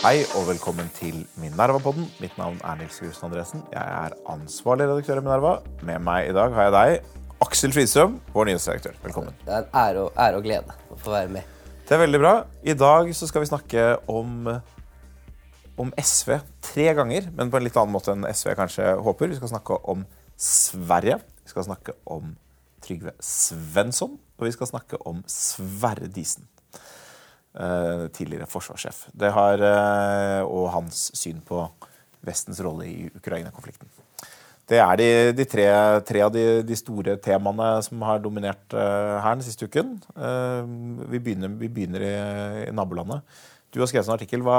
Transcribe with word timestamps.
Hei 0.00 0.22
og 0.38 0.46
velkommen 0.46 0.86
til 0.96 1.18
Minerva-podden. 1.36 2.06
Mitt 2.22 2.36
navn 2.38 2.60
er 2.64 2.78
Nils 2.78 2.96
Grusen 3.02 3.26
Andresen. 3.26 3.64
Jeg 3.72 3.82
er 3.82 4.14
ansvarlig 4.32 4.86
redaktør 4.88 5.20
i 5.20 5.24
Minerva. 5.24 5.50
Med 5.82 5.98
meg 6.06 6.30
i 6.30 6.34
dag 6.36 6.54
har 6.54 6.68
jeg 6.68 6.74
deg, 6.76 7.10
Aksel 7.44 7.74
Fridstrøm, 7.74 8.16
vår 8.32 8.48
nyhetsredaktør. 8.48 8.96
Velkommen. 9.02 9.36
Det 9.44 9.52
er 9.52 9.66
en 9.66 9.76
ære 9.82 10.06
og, 10.06 10.10
ære 10.14 10.40
og 10.40 10.46
glede 10.46 10.78
å 10.88 10.98
få 11.02 11.12
være 11.12 11.34
med. 11.36 11.52
Det 11.84 11.98
er 11.98 12.02
veldig 12.06 12.22
bra. 12.22 12.32
I 12.64 12.78
dag 12.78 13.12
så 13.18 13.28
skal 13.28 13.44
vi 13.44 13.50
snakke 13.50 13.84
om, 14.08 14.48
om 15.84 15.94
SV 16.00 16.38
tre 16.70 16.88
ganger, 16.96 17.28
men 17.36 17.52
på 17.52 17.60
en 17.60 17.68
litt 17.68 17.76
annen 17.76 17.92
måte 17.98 18.16
enn 18.16 18.24
SV 18.30 18.54
kanskje 18.56 18.96
håper. 19.04 19.34
Vi 19.34 19.40
skal 19.42 19.52
snakke 19.52 19.82
om 19.84 20.08
Sverige. 20.40 21.20
Vi 21.44 21.52
skal 21.52 21.68
snakke 21.68 21.98
om 22.08 22.32
Trygve 22.86 23.12
Svensson, 23.20 24.16
og 24.38 24.48
vi 24.48 24.54
skal 24.56 24.72
snakke 24.72 25.02
om 25.04 25.20
Sverre 25.28 26.08
Disen. 26.08 26.48
Eh, 27.56 28.08
tidligere 28.12 28.44
forsvarssjef. 28.46 29.06
Det 29.16 29.30
har, 29.32 29.62
eh, 29.64 30.42
og 30.44 30.66
hans 30.74 31.10
syn 31.16 31.38
på 31.40 31.62
Vestens 32.20 32.60
rolle 32.60 32.84
i 32.84 33.10
Ukraina-konflikten. 33.16 33.88
Det 34.68 34.76
er 34.82 34.96
de, 35.00 35.32
de 35.32 35.44
tre, 35.48 35.64
tre, 36.04 36.20
av 36.20 36.32
de, 36.34 36.62
de, 36.66 36.76
store 36.76 37.14
temaene 37.22 37.82
som 37.86 38.02
har 38.02 38.18
dominert 38.18 38.74
her 38.74 39.38
den 39.38 39.44
siste 39.46 39.68
uken. 39.70 39.94
Vi, 41.06 41.20
begynner, 41.22 41.54
vi 41.54 41.68
begynner, 41.70 42.02
i, 42.02 42.16
i 42.66 42.74
nabolandet. 42.74 43.22
Du 43.70 43.78
har 43.78 43.86
skrevet 43.86 44.10
en 44.10 44.16
artikkel. 44.16 44.42
Hva, 44.42 44.58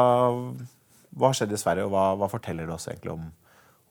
hva 1.12 1.30
har 1.30 1.38
skjedd 1.38 1.54
i 1.54 1.60
Sverige, 1.60 1.86
og 1.90 1.92
hva, 1.92 2.08
hva 2.18 2.32
forteller 2.32 2.66
det 2.66 2.78
oss 2.78 2.88
egentlig 2.88 3.14
om, 3.18 3.28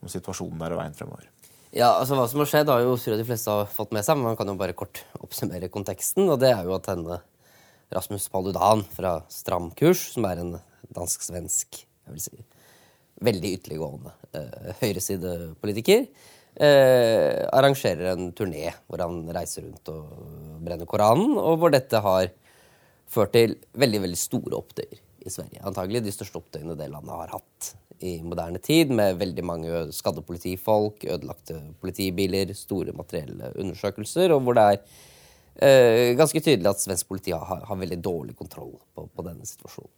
om, 0.00 0.08
situasjonen 0.08 0.64
der 0.64 0.72
og 0.72 0.80
veien 0.80 0.96
fremover? 0.96 1.28
Ja, 1.76 1.92
altså 1.92 2.16
Hva 2.16 2.26
som 2.32 2.40
har 2.40 2.50
skjedd, 2.50 2.72
har 2.72 2.82
jo 2.82 2.96
de 2.96 3.28
fleste 3.28 3.52
har 3.52 3.70
fått 3.70 3.92
med 3.92 4.08
seg, 4.08 4.16
men 4.16 4.32
man 4.32 4.40
kan 4.40 4.48
jo 4.48 4.56
bare 4.58 4.74
kort 4.74 5.04
oppsummere 5.20 5.68
konteksten. 5.68 6.30
og 6.30 6.40
det 6.40 6.54
er 6.56 6.64
jo 6.64 6.78
at 6.80 6.88
denne 6.88 7.20
Rasmus 7.94 8.28
Paludan 8.32 8.82
fra 8.96 9.20
Stramkurs, 9.30 10.08
som 10.14 10.26
er 10.28 10.42
en 10.42 10.56
dansk-svensk 10.96 11.82
jeg 12.06 12.14
vil 12.14 12.22
si, 12.22 12.42
veldig 13.26 13.52
ytterliggående 13.56 14.12
eh, 14.36 14.74
høyresidepolitiker, 14.82 16.04
eh, 16.62 17.42
arrangerer 17.50 18.12
en 18.12 18.28
turné 18.36 18.68
hvor 18.86 19.02
han 19.02 19.24
reiser 19.34 19.66
rundt 19.66 19.90
og 19.92 20.60
brenner 20.66 20.88
Koranen, 20.88 21.34
og 21.40 21.58
hvor 21.62 21.74
dette 21.74 22.02
har 22.02 22.30
ført 23.10 23.34
til 23.36 23.56
veldig 23.78 24.02
veldig 24.04 24.20
store 24.20 24.58
opptøyer 24.58 25.02
i 25.26 25.32
Sverige. 25.32 25.64
Antagelig 25.66 26.04
de 26.06 26.14
største 26.14 26.38
opptøyene 26.40 26.76
det 26.78 26.90
landet 26.92 27.14
har 27.14 27.34
hatt 27.34 27.72
i 28.04 28.18
moderne 28.22 28.60
tid, 28.60 28.92
med 28.92 29.18
veldig 29.18 29.44
mange 29.46 29.82
skadde 29.96 30.24
politifolk, 30.26 31.06
ødelagte 31.08 31.56
politibiler, 31.80 32.52
store 32.54 32.92
materielle 32.96 33.54
undersøkelser, 33.56 34.34
og 34.36 34.44
hvor 34.44 34.58
det 34.58 34.66
er 34.74 34.82
ganske 35.56 36.40
tydelig 36.42 36.68
at 36.68 36.82
svensk 36.82 37.08
politi 37.08 37.32
har, 37.32 37.62
har 37.64 37.78
veldig 37.80 37.96
dårlig 38.04 38.34
kontroll 38.36 38.74
på, 38.94 39.06
på 39.08 39.24
denne 39.24 39.46
situasjonen. 39.48 39.92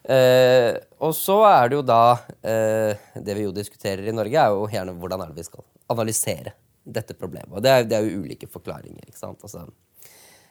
Uh, 0.00 0.80
og 1.04 1.12
så 1.14 1.36
er 1.44 1.68
det 1.68 1.76
jo 1.76 1.82
da 1.84 2.04
uh, 2.16 3.02
Det 3.20 3.34
vi 3.36 3.42
jo 3.44 3.50
diskuterer 3.52 4.08
i 4.08 4.14
Norge, 4.16 4.32
er 4.32 4.54
jo 4.56 4.64
gjerne 4.72 4.94
hvordan 4.96 5.20
er 5.20 5.28
det 5.30 5.42
vi 5.42 5.44
skal 5.50 5.62
analysere 5.92 6.54
dette 6.84 7.14
problemet. 7.18 7.52
Og 7.52 7.62
det 7.64 7.70
er, 7.70 7.86
det 7.88 7.96
er 7.96 8.06
jo 8.06 8.22
ulike 8.24 8.48
forklaringer. 8.50 9.04
ikke 9.06 9.18
sant? 9.18 9.42
Altså, 9.44 9.66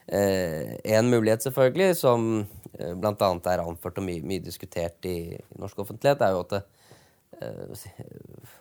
eh, 0.06 0.76
en 0.96 1.10
mulighet, 1.10 1.42
selvfølgelig, 1.46 1.96
som 1.96 2.28
eh, 2.78 2.94
bl.a. 2.94 3.30
er 3.52 3.64
anført 3.64 3.98
og 4.00 4.06
mye, 4.06 4.22
mye, 4.26 4.44
diskutert 4.44 5.08
i, 5.08 5.36
norsk 5.58 5.82
offentlighet, 5.84 6.22
er 6.24 6.36
jo 6.36 6.44
at 6.44 6.56
det, 6.56 6.62
eh, 7.40 8.54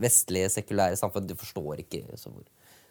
vestlige, 0.00 0.50
sekulære 0.54 0.98
samfunn 0.98 1.26
de 1.26 1.34
forstår 1.34 1.82
ikke 1.82 2.04
så 2.14 2.30
hvor 2.30 2.44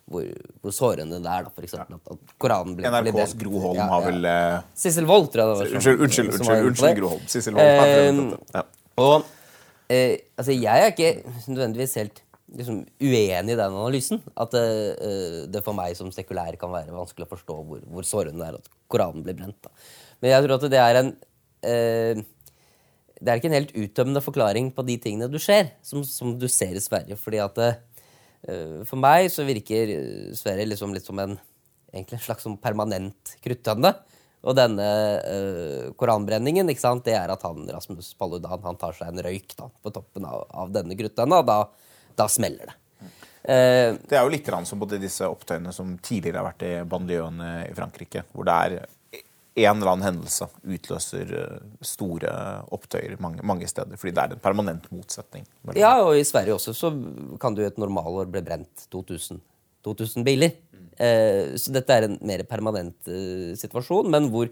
hvor, 0.10 0.30
hvor, 0.62 0.74
sårende 0.74 1.20
det 1.22 1.30
er. 1.30 1.46
da, 1.46 1.52
for 1.54 1.66
eksempel, 1.66 1.98
at, 2.00 2.14
at 2.16 2.38
Koranen 2.42 2.78
ble, 2.78 2.90
NRKs 2.90 3.36
Gro 3.40 3.62
Holm 3.64 3.82
har 3.92 4.06
vel 4.08 4.26
uh... 4.26 4.62
Sissel 4.78 5.08
Wold, 5.10 5.30
tror 5.34 5.44
jeg 5.44 5.52
det 5.52 5.60
var. 5.60 5.76
Unnskyld, 5.80 6.06
unnskyld, 6.06 6.32
unnskyld, 6.38 6.70
unnskyld 6.72 6.98
Gro 7.02 7.12
Holm. 7.14 7.28
Sissel 7.30 7.60
Wold 7.60 7.70
Eh, 7.70 8.24
Ja. 8.56 8.64
Og 9.00 9.28
eh, 9.94 10.18
altså, 10.36 10.56
jeg 10.56 10.88
er 10.88 10.92
ikke 10.92 11.12
nødvendigvis 11.48 11.96
helt 12.02 12.24
liksom, 12.58 12.82
uenig 13.00 13.54
i 13.54 13.60
den 13.60 13.62
analysen. 13.68 14.24
At 14.40 14.58
eh, 14.58 15.46
det 15.52 15.64
for 15.66 15.78
meg 15.78 15.96
som 16.00 16.12
sekulær 16.16 16.58
kan 16.60 16.74
være 16.74 16.96
vanskelig 16.96 17.30
å 17.30 17.34
forstå 17.36 17.62
hvor, 17.70 17.86
hvor 17.94 18.08
sårende 18.08 18.42
det 18.42 18.50
er 18.50 18.60
at 18.60 18.74
Koranen 18.92 19.24
blir 19.26 19.38
brent. 19.38 19.60
Da. 19.64 19.72
Men 20.20 20.36
jeg 20.36 20.48
tror 20.48 20.58
at 20.58 20.68
det 20.74 20.84
er 20.84 21.04
en 21.04 21.14
uh, 21.14 22.28
det 23.20 23.32
er 23.32 23.40
ikke 23.40 23.50
en 23.50 23.58
helt 23.58 23.74
uttømmende 23.76 24.22
forklaring 24.24 24.70
på 24.72 24.84
de 24.88 24.96
tingene 25.04 25.28
du 25.28 25.36
ser, 25.44 25.74
som, 25.84 26.06
som 26.08 26.38
du 26.40 26.46
ser 26.48 26.78
i 26.80 26.84
Sverige. 26.84 27.18
fordi 27.20 27.42
at 27.44 27.58
Eh, 27.60 27.80
for 28.88 29.00
meg 29.02 29.28
så 29.34 29.44
virker 29.44 29.90
Sverre 30.38 30.64
liksom 30.68 30.94
litt 30.96 31.08
som 31.08 31.20
en, 31.20 31.36
en 31.92 32.22
slags 32.24 32.48
permanent 32.64 33.34
kruttønne. 33.44 33.94
Og 34.48 34.56
denne 34.56 34.86
uh, 35.20 35.88
koranbrenningen, 36.00 36.70
ikke 36.72 36.86
sant, 36.86 37.04
det 37.08 37.18
er 37.20 37.32
at 37.34 37.42
han, 37.44 37.66
Rasmus 37.68 38.14
Paludan 38.20 38.62
han 38.64 38.78
tar 38.80 38.96
seg 38.96 39.12
en 39.12 39.24
røyk 39.26 39.56
da, 39.58 39.68
på 39.68 39.92
toppen 39.92 40.28
av, 40.30 40.46
av 40.64 40.72
denne 40.72 40.96
kruttønna, 41.00 41.42
da, 41.44 41.58
da 42.16 42.28
smeller 42.32 42.72
det. 42.72 42.78
Uh, 43.40 43.98
det 44.08 44.16
er 44.16 44.24
jo 44.24 44.32
litt 44.32 44.48
som 44.68 44.80
både 44.80 45.00
disse 45.02 45.28
opptøyene 45.28 45.74
som 45.76 45.92
tidligere 46.04 46.40
har 46.40 46.48
vært 46.54 46.66
i 46.68 46.72
bandiøene 46.88 47.52
i 47.68 47.76
Frankrike, 47.76 48.24
hvor 48.32 48.48
det 48.48 48.56
er 48.56 48.88
en 49.56 49.80
eller 49.82 49.92
annen 49.92 50.06
hendelse 50.06 50.48
utløser 50.64 51.32
eh, 51.36 51.62
store 51.86 52.32
opptøyer 52.76 53.18
mange, 53.24 53.44
mange, 53.46 53.68
steder. 53.70 53.98
Fordi 54.00 54.14
det 54.16 54.24
er 54.24 54.36
en 54.36 54.44
permanent 54.44 54.86
motsetning. 54.94 55.48
Ja, 55.78 55.98
og 56.04 56.16
i 56.18 56.26
Sverige 56.28 56.56
også 56.56 56.76
så 56.78 56.92
kan 57.42 57.56
det 57.56 57.66
jo 57.66 57.72
et 57.74 57.82
normalår 57.82 58.30
bli 58.32 58.44
brent 58.46 58.86
2000, 58.94 59.42
2000 59.86 60.28
biler. 60.28 60.54
Mm. 60.72 60.86
Eh, 61.08 61.58
så 61.60 61.74
dette 61.76 61.96
er 61.96 62.08
en 62.08 62.20
mer 62.30 62.46
permanent 62.50 63.10
eh, 63.10 63.56
situasjon, 63.60 64.12
men 64.14 64.30
hvor 64.34 64.52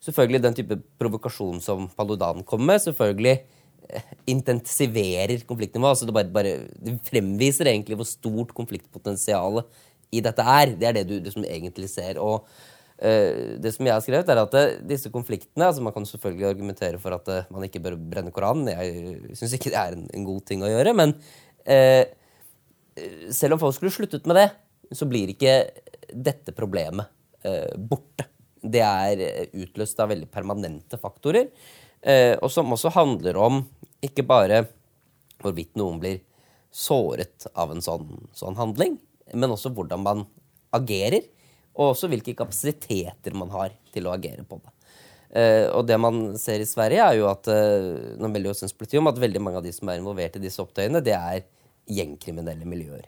selvfølgelig 0.00 0.42
den 0.46 0.56
type 0.56 0.80
provokasjon 1.00 1.60
som 1.64 1.88
Paludan 1.96 2.44
kommer 2.48 2.72
med, 2.72 2.84
selvfølgelig 2.86 3.36
eh, 3.36 4.10
intensiverer 4.32 5.44
konfliktnivået. 5.46 5.94
Altså 5.94 6.08
det, 6.08 6.16
bare, 6.16 6.32
bare, 6.32 6.56
det 6.80 6.98
fremviser 7.06 7.70
egentlig 7.70 8.00
hvor 8.00 8.08
stort 8.08 8.56
konfliktpotensialet 8.56 9.86
i 10.10 10.24
dette 10.24 10.42
er. 10.42 10.74
Det 10.74 10.88
er 10.88 10.98
det 10.98 11.08
du, 11.10 11.18
du 11.22 11.30
som 11.30 11.46
egentlig 11.46 11.92
ser. 11.92 12.18
og 12.18 12.48
det 13.00 13.72
som 13.72 13.86
jeg 13.86 13.94
har 13.94 14.02
skrevet, 14.04 14.28
er 14.28 14.40
at 14.42 14.56
eh, 14.58 14.72
disse 14.84 15.08
konfliktene 15.12 15.70
altså 15.70 15.80
Man 15.84 15.94
kan 15.94 16.04
selvfølgelig 16.08 16.50
argumentere 16.50 17.00
for 17.00 17.16
at 17.16 17.28
eh, 17.32 17.46
man 17.52 17.64
ikke 17.64 17.80
bør 17.80 17.96
brenne 17.96 18.32
Koranen. 18.34 18.68
Jeg 18.68 19.36
syns 19.38 19.54
ikke 19.56 19.72
det 19.72 19.80
er 19.80 19.96
en, 19.96 20.04
en, 20.12 20.26
god 20.26 20.42
ting 20.48 20.64
å 20.64 20.68
gjøre. 20.68 20.92
Men 20.98 21.14
eh, 21.64 22.04
selv 23.32 23.56
om 23.56 23.62
folk 23.62 23.78
skulle 23.78 23.94
sluttet 23.94 24.28
med 24.28 24.36
det, 24.36 24.48
så 24.92 25.08
blir 25.08 25.32
ikke 25.32 25.54
dette 26.12 26.52
problemet 26.56 27.08
eh, 27.46 27.72
borte. 27.78 28.28
Det 28.60 28.82
er 28.84 29.22
utløst 29.56 30.00
av 30.02 30.10
veldig 30.12 30.28
permanente 30.28 30.98
faktorer, 31.00 31.46
eh, 32.04 32.34
og 32.36 32.50
som 32.52 32.68
også 32.74 32.92
handler 32.92 33.38
om 33.40 33.62
ikke 34.04 34.26
bare 34.28 34.66
hvorvidt 35.40 35.78
noen 35.80 35.96
blir 36.02 36.20
såret 36.70 37.48
av 37.56 37.72
en 37.72 37.80
sånn, 37.80 38.26
sånn 38.36 38.58
handling, 38.60 38.98
men 39.32 39.56
også 39.56 39.72
hvordan 39.72 40.04
man 40.04 40.26
agerer 40.76 41.24
og 41.80 41.94
også 41.94 42.10
hvilke 42.12 42.36
kapasiteter 42.36 43.36
man 43.36 43.50
har 43.54 43.72
til 43.94 44.06
å 44.06 44.12
agere 44.12 44.44
på 44.46 44.60
det. 44.60 44.74
Uh, 45.30 45.66
og 45.78 45.84
det 45.86 45.96
man 46.02 46.18
ser 46.40 46.60
i 46.60 46.66
Sverige, 46.68 47.04
er 47.06 47.20
jo 47.20 47.28
at 47.30 47.46
uh, 47.48 48.98
om 48.98 49.10
at 49.10 49.20
veldig 49.22 49.42
mange 49.42 49.60
av 49.60 49.64
de 49.64 49.72
som 49.72 49.88
er 49.88 50.00
involvert 50.00 50.36
i 50.36 50.42
disse 50.42 50.60
opptøyene, 50.62 51.02
det 51.06 51.14
er 51.14 51.44
gjengkriminelle 51.90 52.66
miljøer. 52.68 53.06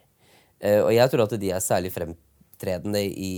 Uh, 0.63 0.87
og 0.87 0.93
jeg 0.95 1.11
tror 1.11 1.25
at 1.27 1.35
de 1.41 1.51
er 1.51 1.63
særlig 1.63 1.91
fremtredende 1.93 3.03
i 3.03 3.35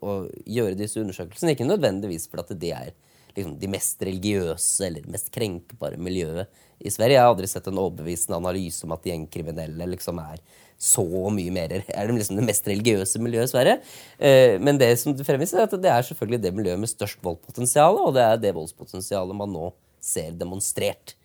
å 0.00 0.20
gjøre 0.46 0.78
disse 0.78 1.02
undersøkelsene. 1.02 1.52
Ikke 1.54 1.68
nødvendigvis 1.68 2.30
fordi 2.30 2.46
at 2.46 2.62
de 2.62 2.72
er 2.76 2.94
liksom, 3.38 3.58
de 3.60 3.70
mest 3.70 4.02
religiøse 4.04 4.86
eller 4.88 5.10
mest 5.12 5.30
krenkbare 5.34 5.98
miljøet 6.00 6.48
i 6.78 6.92
Sverige. 6.92 7.16
Jeg 7.16 7.24
har 7.24 7.32
aldri 7.32 7.50
sett 7.50 7.66
en 7.70 7.80
overbevisende 7.80 8.38
analyse 8.38 8.86
om 8.86 8.94
at 8.94 9.06
gjengkriminelle 9.08 9.88
liksom 9.94 10.20
er 10.22 10.42
så 10.78 11.02
mye 11.34 11.50
mer 11.50 11.72
Er 11.74 12.06
det 12.06 12.14
liksom 12.14 12.38
det 12.38 12.46
mest 12.46 12.68
religiøse 12.70 13.18
miljøet 13.18 13.48
i 13.48 13.52
Sverige? 13.52 13.76
Eh, 14.18 14.56
men 14.62 14.78
det 14.78 14.92
som 15.00 15.16
fremviser, 15.16 15.58
er 15.58 15.66
at 15.66 15.74
det 15.82 15.90
er 15.90 16.06
selvfølgelig 16.06 16.42
det 16.44 16.54
miljøet 16.54 16.78
med 16.78 16.90
størst 16.90 17.18
voldspotensial, 17.24 17.98
og 17.98 18.14
det 18.14 18.22
er 18.22 18.42
det 18.42 18.54
voldspotensialet 18.54 19.38
man 19.38 19.50
nå 19.50 19.72
ser 19.98 20.36
demonstrert. 20.38 21.16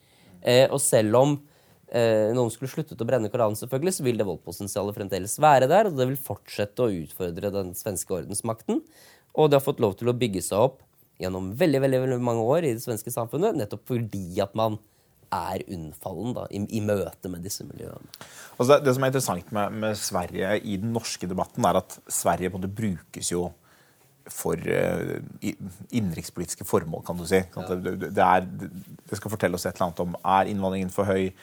Eh, 0.41 0.65
og 0.65 0.81
selv 0.81 1.19
om 1.19 1.35
eh, 1.93 2.33
noen 2.33 2.49
skulle 2.53 2.71
sluttet 2.71 2.99
å 2.99 3.07
brenne 3.07 3.29
Koranen, 3.29 3.59
selvfølgelig, 3.59 3.93
så 3.99 4.07
vil 4.07 4.17
det 4.17 4.27
voldspotensialet 4.27 4.97
fremdeles 4.97 5.37
være 5.37 5.69
der, 5.69 5.91
og 5.91 6.01
det 6.01 6.09
vil 6.09 6.23
fortsette 6.31 6.87
å 6.87 6.95
utfordre 7.03 7.53
den 7.53 7.75
svenske 7.77 8.17
ordensmakten. 8.17 8.81
Og 9.37 9.49
det 9.49 9.59
har 9.59 9.65
fått 9.65 9.81
lov 9.85 9.95
til 9.99 10.09
å 10.09 10.17
bygge 10.17 10.41
seg 10.45 10.65
opp 10.65 10.81
gjennom 11.21 11.51
veldig, 11.57 11.83
veldig, 11.83 12.01
veldig 12.05 12.23
mange 12.23 12.43
år 12.55 12.67
i 12.67 12.73
det 12.75 12.83
svenske 12.83 13.13
samfunnet, 13.13 13.57
nettopp 13.59 13.85
fordi 13.91 14.25
at 14.43 14.55
man 14.57 14.79
er 15.33 15.63
unnfallen 15.71 16.35
da, 16.35 16.45
i, 16.53 16.61
i 16.77 16.81
møte 16.85 17.31
med 17.31 17.43
disse 17.45 17.65
miljøene. 17.65 18.09
Altså 18.57 18.77
det, 18.83 18.93
som 18.93 19.05
er 19.05 19.11
interessant 19.11 19.51
med, 19.55 19.81
med, 19.81 19.97
Sverige 19.97 20.55
i 20.61 20.77
den 20.81 20.93
norske 20.95 21.29
debatten, 21.29 21.65
er 21.65 21.81
at 21.81 21.97
Sverige 22.11 22.51
på 22.53 22.59
en 22.59 22.63
måte 22.63 22.77
brukes 22.77 23.33
jo 23.33 23.47
for 24.31 24.55
uh, 24.55 25.17
innenrikspolitiske 25.91 26.63
formål, 26.63 27.01
kan 27.03 27.17
du 27.19 27.25
si. 27.27 27.41
Ja. 27.41 27.63
Det, 27.75 27.95
det, 28.05 28.23
er, 28.23 28.45
det, 28.47 29.17
skal 29.19 29.33
fortelle 29.33 29.57
oss 29.57 29.65
et 29.67 29.75
eller 29.75 29.89
annet 29.89 30.03
om 30.05 30.15
er 30.21 30.51
innvandringen 30.51 30.93
for 30.93 31.09
høy, 31.09 31.33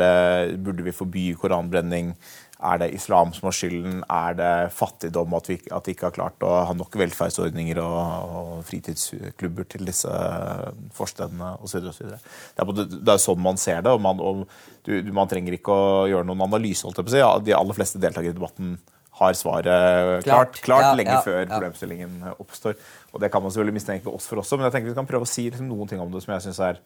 det, 0.00 0.14
burde 0.64 0.86
vi 0.86 0.96
forby 0.96 1.26
koranbrenning, 1.40 2.14
er 2.64 2.80
det 2.80 2.90
islam 2.96 3.32
som 3.36 3.48
har 3.48 3.56
skylden? 3.56 4.00
Er 4.10 4.36
det 4.38 4.52
fattigdom 4.76 5.36
at 5.36 5.50
vi, 5.50 5.58
at 5.74 5.88
vi 5.88 5.94
ikke 5.94 6.08
har 6.08 6.16
klart 6.16 6.46
å 6.46 6.52
ha 6.68 6.76
nok 6.76 6.96
velferdsordninger 7.00 7.80
og, 7.82 7.98
og 8.38 8.64
fritidsklubber 8.68 9.68
til 9.74 9.84
disse 9.88 10.10
forstedene 10.96 11.54
osv.? 11.64 11.84
Det, 11.84 12.18
er, 12.64 12.72
det 12.94 13.14
er 13.14 13.22
sånn 13.22 13.44
man 13.44 13.60
ser 13.60 13.84
det. 13.84 13.92
og 13.92 14.02
man, 14.04 14.22
og 14.22 14.44
du, 14.88 14.96
man 15.14 15.30
trenger 15.30 15.58
ikke 15.58 15.74
å 15.76 16.08
gjøre 16.10 16.28
noen 16.30 16.46
analyse. 16.48 16.86
holdt 16.86 17.02
jeg 17.02 17.08
på 17.08 17.14
å 17.14 17.16
si. 17.16 17.46
De 17.50 17.56
aller 17.56 17.78
fleste 17.78 18.02
deltakere 18.02 18.34
i 18.34 18.38
debatten 18.38 18.76
har 19.14 19.36
svaret 19.38 20.24
klart, 20.26 20.56
klart 20.64 20.88
ja, 20.88 20.94
lenge 20.98 21.14
ja, 21.14 21.22
før 21.22 21.44
problemstillingen 21.46 22.32
oppstår. 22.34 22.74
Og 23.12 23.22
Det 23.22 23.30
kan 23.30 23.44
man 23.44 23.52
selvfølgelig 23.54 23.78
mistenke 23.78 24.10
oss 24.10 24.26
for 24.26 24.42
også, 24.42 24.58
men 24.58 24.66
jeg 24.66 24.74
tenker 24.74 24.90
vi 24.90 24.98
kan 24.98 25.08
prøve 25.08 25.28
å 25.28 25.30
si 25.30 25.46
liksom, 25.46 25.68
noen 25.70 25.90
ting 25.90 26.02
om 26.02 26.10
det 26.10 26.24
som 26.24 26.34
jeg 26.34 26.48
syns 26.48 26.62
er 26.66 26.80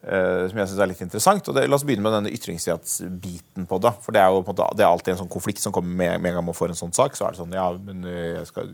som 0.00 0.56
jeg 0.56 0.68
synes 0.70 0.78
er 0.80 0.88
litt 0.88 1.02
interessant. 1.04 1.48
og 1.50 1.56
det, 1.56 1.66
La 1.68 1.76
oss 1.76 1.84
begynne 1.84 2.04
med 2.06 2.14
denne 2.16 2.32
ytringsfrihetsbiten 2.32 3.66
på 3.68 3.78
det. 3.84 3.92
For 4.00 4.16
det 4.16 4.22
er 4.22 4.30
jo 4.32 4.40
på 4.40 4.54
en 4.54 4.56
måte, 4.56 4.68
det 4.78 4.86
er 4.86 4.88
alltid 4.88 5.12
en 5.12 5.18
sånn 5.18 5.32
konflikt 5.32 5.60
som 5.60 5.74
kommer 5.76 5.92
med, 5.92 6.22
med 6.22 6.30
en 6.30 6.38
gang 6.38 6.46
man 6.46 6.56
får 6.56 6.72
en 6.72 6.80
sånn 6.80 6.96
sak. 6.96 7.18
Så 7.18 7.26
er 7.26 7.34
det 7.34 7.42
sånn 7.42 7.52
Ja, 7.56 7.66
men 7.76 8.06
jeg 8.08 8.46
skal, 8.48 8.72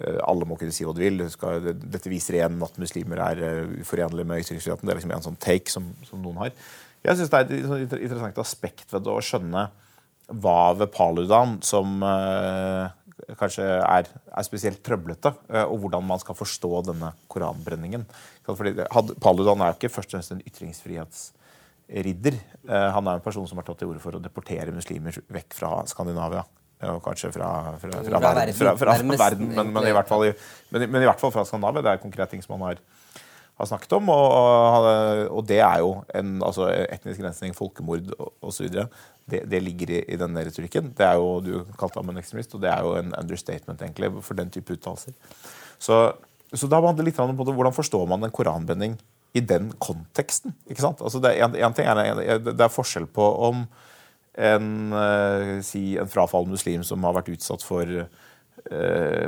uh, 0.00 0.18
alle 0.26 0.48
må 0.50 0.58
kunne 0.58 0.74
si 0.74 0.86
hva 0.86 0.96
de 0.96 1.06
vil. 1.06 1.22
Skal, 1.30 1.70
dette 1.78 2.10
viser 2.10 2.40
igjen 2.40 2.58
at 2.66 2.82
muslimer 2.82 3.22
er 3.28 3.44
uforenlige 3.84 4.26
med 4.32 4.42
ytringsfriheten. 4.42 4.90
Det 4.90 4.96
er 4.96 5.00
liksom 5.02 5.14
en 5.14 5.28
sånn 5.28 5.40
take 5.46 5.70
som, 5.70 5.86
som 6.08 6.24
noen 6.24 6.42
har. 6.42 6.58
Jeg 7.04 7.20
syns 7.20 7.30
det 7.30 7.40
er 7.40 7.54
et 7.54 7.70
sånn 7.70 7.86
interessant 7.86 8.42
aspekt 8.42 8.90
ved 8.90 9.06
det 9.06 9.14
å 9.14 9.22
skjønne 9.22 9.68
hva 10.40 10.60
ved 10.74 10.90
Paludan 10.94 11.58
som 11.62 12.00
kanskje 13.38 13.64
er, 13.64 14.08
er 14.08 14.46
spesielt 14.46 14.82
trøblete, 14.84 15.32
eh, 15.50 15.64
og 15.64 15.78
hvordan 15.84 16.04
man 16.06 16.20
skal 16.22 16.36
forstå 16.38 16.82
denne 16.90 17.12
koranbrenningen. 17.30 18.04
Fordi 18.46 18.74
Paludan 19.22 19.60
er 19.60 19.72
jo 19.72 19.78
ikke 19.78 19.94
først 19.94 20.10
og 20.12 20.18
fremst 20.18 20.34
en 20.34 20.44
ytringsfrihetsridder. 20.48 22.34
Eh, 22.68 22.88
han 22.96 23.04
er 23.06 23.14
en 23.18 23.24
person 23.24 23.48
som 23.48 23.60
har 23.60 23.66
tatt 23.68 23.80
til 23.82 23.90
orde 23.92 24.02
for 24.02 24.12
å 24.18 24.22
deportere 24.22 24.74
muslimer 24.74 25.12
vekk 25.38 25.50
fra 25.60 25.70
Skandinavia. 25.90 26.44
Og 26.84 26.98
kanskje 27.00 27.30
fra, 27.32 27.48
fra, 27.80 27.90
fra, 28.04 28.18
fra 28.76 28.84
verden, 28.92 29.14
verden 29.16 29.46
men, 29.54 29.70
men, 29.72 29.86
i 29.88 29.92
fall, 30.04 30.26
men, 30.74 30.82
men, 30.84 31.00
i 31.00 31.08
hvert 31.08 31.22
fall 31.22 31.32
fra 31.32 31.46
Skandinavia. 31.48 31.84
Det 31.86 31.92
er 31.94 32.02
konkrete 32.02 32.34
ting 32.34 32.42
som 32.44 32.58
han 32.58 32.66
har 32.68 32.82
har 33.54 33.68
snakket 33.70 33.96
om. 33.98 34.10
Og, 34.12 34.88
og, 35.30 35.42
det 35.48 35.60
er 35.62 35.80
jo 35.84 35.94
en, 36.16 36.36
altså 36.44 36.68
etnisk 36.88 37.22
rensning, 37.24 37.54
folkemord 37.56 38.10
osv. 38.44 38.68
Det, 39.30 39.44
det 39.50 39.62
ligger 39.62 39.94
i, 39.94 40.02
i, 40.16 40.18
denne 40.20 40.44
retorikken. 40.46 40.92
Det 40.96 41.06
er 41.06 41.18
jo, 41.20 41.38
Du 41.44 41.76
kalte 41.80 42.00
ham 42.00 42.12
en 42.12 42.20
ekstremist, 42.20 42.54
og 42.56 42.64
det 42.64 42.72
er 42.72 42.84
jo 42.84 42.96
en 42.98 43.14
understatement 43.20 43.82
egentlig 43.82 44.12
for 44.26 44.38
den 44.38 44.52
type 44.54 44.76
uttalelser. 44.76 45.14
Så, 45.78 46.04
så 46.52 46.70
da 46.70 46.82
handler 46.82 47.02
det 47.02 47.12
litt 47.12 47.22
om 47.22 47.34
hvordan 47.38 47.76
forstår 47.76 48.06
man 48.10 48.26
en 48.26 48.34
koranbending 48.34 48.98
i 49.34 49.42
den 49.42 49.72
konteksten. 49.82 50.54
ikke 50.70 50.84
sant? 50.84 51.02
Altså 51.02 51.22
det, 51.22 51.34
en, 51.42 51.56
en 51.56 51.74
ting 51.74 51.88
er, 51.90 52.38
det 52.44 52.60
er 52.60 52.70
forskjell 52.70 53.08
på 53.10 53.24
om 53.48 53.64
en, 54.34 54.68
uh, 54.90 55.58
si, 55.62 55.94
en 55.98 56.10
frafallen 56.10 56.50
muslim 56.50 56.82
som 56.86 57.02
har 57.06 57.14
vært 57.14 57.36
utsatt 57.36 57.62
for 57.62 57.86
Eh, 57.86 58.23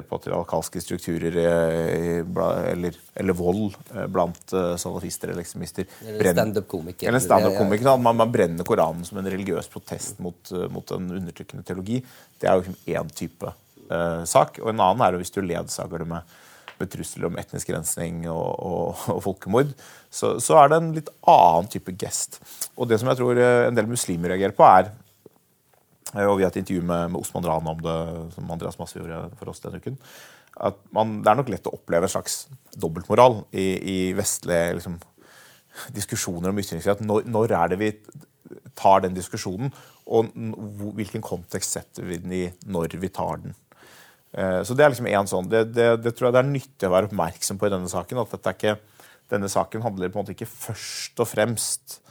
patriarkalske 0.08 0.80
strukturer 0.80 1.36
eh, 1.36 2.70
eller, 2.72 2.94
eller, 3.14 3.36
vold 3.36 3.74
eh, 3.94 4.06
blant 4.06 4.54
salafister 4.80 5.28
eller 5.28 5.44
ekstremister. 5.44 5.84
Eller 6.06 6.32
standup-komiker. 6.32 7.08
Eller 7.08 7.20
standup-komiker. 7.20 7.96
Man, 7.96 8.16
man, 8.16 8.32
brenner 8.32 8.64
Koranen 8.64 9.04
som 9.04 9.20
en 9.20 9.30
religiøs 9.30 9.68
protest 9.72 10.18
mot, 10.24 10.52
mot 10.72 10.96
en 10.96 11.10
undertrykkende 11.20 11.66
teologi. 11.68 12.00
Det 12.40 12.48
er 12.48 12.56
jo 12.56 12.64
én 12.64 12.74
liksom 12.74 13.12
type 13.16 13.52
uh, 13.92 14.24
sak. 14.24 14.60
Og 14.62 14.72
en 14.72 14.82
annen 14.82 15.04
er 15.04 15.14
jo 15.14 15.22
hvis 15.22 15.34
du 15.34 15.42
ledsager 15.44 16.02
det 16.02 16.10
med, 16.10 16.36
med 16.80 16.92
trusler 16.92 17.28
om 17.28 17.40
etnisk 17.40 17.72
rensning 17.76 18.24
og, 18.32 18.46
og, 18.56 19.02
og 19.18 19.24
folkemord, 19.28 19.72
så, 20.10 20.38
så, 20.40 20.62
er 20.62 20.72
det 20.72 20.80
en 20.80 20.94
litt 20.96 21.12
annen 21.28 21.68
type 21.72 21.92
gest. 22.00 22.40
Og 22.76 22.88
det 22.88 23.02
som 23.02 23.12
jeg 23.12 23.20
tror 23.20 23.40
en 23.40 23.76
del 23.76 23.90
muslimer 23.90 24.32
reagerer 24.32 24.56
på, 24.56 24.64
er 24.64 24.88
Eh, 24.88 25.05
og 26.14 26.38
vi 26.38 26.44
har 26.44 26.52
et 26.52 26.60
intervju 26.60 26.84
med, 26.86 27.10
med 27.12 27.20
Osman 27.20 27.46
Rana 27.46 27.72
om 27.74 27.82
det, 27.82 27.96
som 28.36 28.50
Andreas 28.54 28.78
Masse 28.78 28.98
gjorde 28.98 29.24
for 29.40 29.50
oss 29.50 29.62
denne 29.64 29.80
uken. 29.82 29.98
At 30.56 30.78
man, 30.94 31.18
det 31.24 31.32
er 31.32 31.40
nok 31.40 31.50
lett 31.52 31.68
å 31.68 31.74
oppleve 31.76 32.08
en 32.08 32.14
slags 32.14 32.46
dobbeltmoral 32.78 33.42
i, 33.50 33.66
i 33.76 33.96
vestlige 34.16 34.78
liksom, 34.78 34.96
diskusjoner 35.96 36.52
om 36.52 36.62
ytringsfrihet. 36.62 37.02
Når, 37.04 37.26
når, 37.28 37.52
er 37.58 37.74
det 37.74 37.80
vi 37.82 37.90
tar 38.78 39.04
den 39.04 39.16
diskusjonen, 39.16 39.72
og 40.06 40.30
hvilken 40.96 41.24
kontekst 41.24 41.76
setter 41.76 42.06
vi 42.06 42.20
den 42.22 42.32
i 42.32 42.44
når 42.70 42.96
vi 43.02 43.12
tar 43.12 43.42
den? 43.42 43.56
Eh, 44.32 44.62
så 44.64 44.76
det 44.76 44.86
er 44.86 44.94
liksom 44.94 45.10
en 45.10 45.30
sånn, 45.30 45.50
det, 45.52 45.66
det, 45.74 45.90
det, 46.04 46.14
tror 46.14 46.30
jeg 46.30 46.38
det 46.38 46.42
er 46.44 46.52
nyttig 46.54 46.88
å 46.88 46.94
være 46.94 47.10
oppmerksom 47.10 47.60
på 47.60 47.68
i 47.68 47.74
denne 47.74 47.90
saken. 47.92 48.22
at 48.22 48.36
dette 48.36 48.52
er 48.52 48.60
ikke, 48.60 48.78
Denne 49.26 49.48
saken 49.50 49.82
handler 49.82 50.12
på 50.12 50.20
en 50.20 50.22
måte 50.22 50.36
ikke 50.36 50.46
først 50.46 51.18
og 51.18 51.26
fremst 51.26 51.96
eh, 51.98 52.05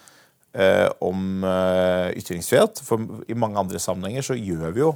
om 1.03 1.43
eh, 1.43 2.13
ytringsfrihet. 2.19 2.81
For 2.85 3.25
i 3.27 3.37
mange 3.37 3.59
andre 3.59 3.81
sammenhenger 3.81 4.25
så 4.29 4.37
gjør 4.39 4.71
vi 4.75 4.83
jo 4.83 4.93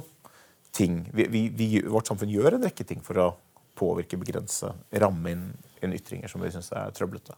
ting 0.76 1.00
vi, 1.10 1.26
vi, 1.26 1.40
vi, 1.50 1.68
Vårt 1.90 2.06
samfunn 2.06 2.30
gjør 2.30 2.54
en 2.56 2.66
rekke 2.68 2.86
ting 2.86 3.00
for 3.02 3.18
å 3.18 3.30
påvirke, 3.80 4.18
begrense, 4.20 4.70
ramme 5.02 5.32
inn, 5.32 5.46
inn 5.82 5.94
ytringer 5.96 6.30
som 6.30 6.42
vi 6.44 6.50
syns 6.52 6.68
er 6.76 6.92
trøblete. 6.94 7.34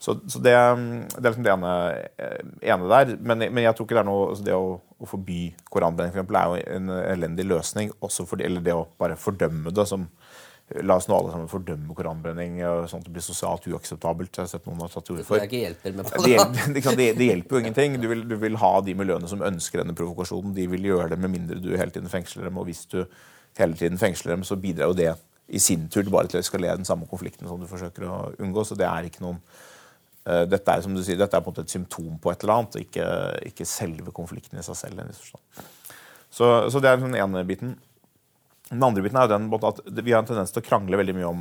Så, 0.00 0.14
så 0.32 0.40
det, 0.40 0.54
det, 0.56 1.20
er 1.20 1.26
liksom 1.26 1.44
det 1.44 1.52
ene, 1.52 1.72
eh, 2.16 2.38
ene 2.72 2.88
der. 2.88 3.12
Men, 3.20 3.44
men, 3.44 3.64
jeg 3.66 3.76
tror 3.76 3.86
ikke 3.86 3.98
det 3.98 4.02
er 4.02 4.08
noe 4.08 4.30
altså 4.30 4.46
Det 4.46 4.56
å, 4.56 4.70
å 4.80 5.08
forby 5.10 5.42
koranbrenning 5.68 6.14
for 6.14 6.22
eksempel, 6.22 6.38
er 6.40 6.48
jo 6.48 6.78
en 6.78 6.94
elendig 7.02 7.44
løsning. 7.50 7.92
Også 8.00 8.24
for, 8.28 8.40
eller 8.40 8.64
det 8.64 8.76
å 8.76 8.86
bare 9.00 9.20
fordømme 9.20 9.74
det 9.76 9.84
som 9.90 10.08
La 10.86 10.94
oss 11.00 11.08
nå 11.10 11.16
alle 11.16 11.32
sammen 11.32 11.48
fordømme 11.50 11.94
koranbrenning 11.98 12.60
sånn 12.86 13.00
at 13.02 13.06
det 13.08 13.14
blir 13.14 13.24
sosialt 13.24 13.64
uakseptabelt. 13.66 14.30
Jeg 14.36 14.44
har 14.44 14.50
sett 14.52 14.68
noen 14.68 14.84
har 14.84 14.92
tatt 14.92 15.08
til 15.08 15.16
orde 15.16 15.26
for. 15.26 15.42
Det, 15.42 15.62
det, 15.82 16.84
det, 17.00 17.08
det, 17.18 17.26
hjelper 17.26 17.56
jo 17.56 17.62
ingenting. 17.64 17.96
Du 17.98 18.06
vil, 18.12 18.22
du 18.30 18.36
vil, 18.38 18.58
ha 18.62 18.70
de 18.86 18.94
miljøene 18.98 19.30
som 19.30 19.42
ønsker 19.46 19.82
denne 19.82 19.96
provokasjonen. 19.98 20.54
De 20.54 20.68
vil 20.70 20.86
gjøre 20.92 21.10
det 21.14 21.18
med 21.24 21.34
mindre 21.34 21.58
du 21.58 21.72
hele 21.74 21.90
tiden 21.90 22.12
fengsler 22.12 22.46
dem. 22.46 22.62
Og 22.62 22.68
hvis 22.70 22.84
du 22.92 23.00
hele 23.58 23.74
tiden 23.74 23.98
fengsler 23.98 24.36
dem, 24.36 24.46
så 24.46 24.58
bidrar 24.62 24.92
jo 24.92 24.98
det 25.00 25.10
i 25.50 25.58
sin 25.58 25.88
tur 25.90 26.06
bare 26.12 26.30
til 26.30 26.38
å 26.38 26.44
eskalere 26.44 26.78
den 26.78 26.86
samme 26.86 27.08
konflikten 27.10 27.48
som 27.50 27.58
du 27.58 27.66
forsøker 27.70 28.06
å 28.06 28.20
unngå. 28.38 28.64
Så 28.66 28.78
det 28.78 28.86
er 28.86 29.10
ikke 29.10 29.24
noen 29.24 29.40
uh, 29.42 30.44
dette 30.46 30.70
er 30.76 30.86
som 30.86 30.94
du 30.94 31.02
sier, 31.02 31.18
dette 31.18 31.34
er 31.34 31.42
på 31.42 31.50
en 31.50 31.56
måte 31.56 31.66
et 31.66 31.74
symptom 31.74 32.14
på 32.22 32.30
et 32.30 32.46
eller 32.46 32.60
annet, 32.60 32.80
ikke, 32.86 33.06
ikke 33.50 33.66
selve 33.68 34.14
konflikten 34.14 34.60
i 34.60 34.66
seg 34.66 34.78
selv. 34.78 35.02
Så, 36.30 36.50
så 36.70 36.82
det 36.82 36.92
er 36.92 37.02
den 37.02 37.18
ene 37.18 37.42
biten. 37.48 37.74
Den 38.70 38.84
andre 38.86 39.02
biten 39.02 39.18
er 39.18 39.26
jo 39.26 39.34
den 39.34 39.48
at 39.66 39.80
vi 40.00 40.12
har 40.12 40.22
en 40.22 40.28
tendens 40.28 40.54
til 40.54 40.62
å 40.62 40.66
krangle 40.66 40.98
veldig 41.00 41.16
mye 41.16 41.30
om 41.30 41.40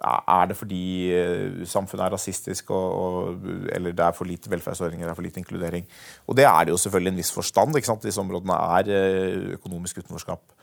er 0.00 0.46
det 0.48 0.56
fordi 0.56 0.84
eh, 1.12 1.64
samfunnet 1.68 2.06
er 2.06 2.14
rasistisk, 2.14 2.70
og, 2.72 2.86
og, 2.96 3.48
eller 3.74 3.92
det 3.92 4.04
er 4.06 4.14
for 4.16 4.28
lite 4.28 4.48
velferdsordninger, 4.48 5.04
det 5.04 5.12
er 5.12 5.18
for 5.18 5.26
lite 5.26 5.42
inkludering. 5.42 5.84
Og 6.26 6.38
det 6.38 6.46
er 6.48 6.64
det 6.64 6.72
jo 6.72 6.80
selvfølgelig 6.80 7.12
en 7.12 7.20
viss 7.20 7.32
forstand. 7.34 7.76
ikke 7.76 7.90
sant? 7.90 8.06
Disse 8.06 8.22
områdene 8.22 8.56
er 8.78 8.92
eh, 8.96 9.50
økonomisk 9.58 10.00
utenforskap 10.00 10.54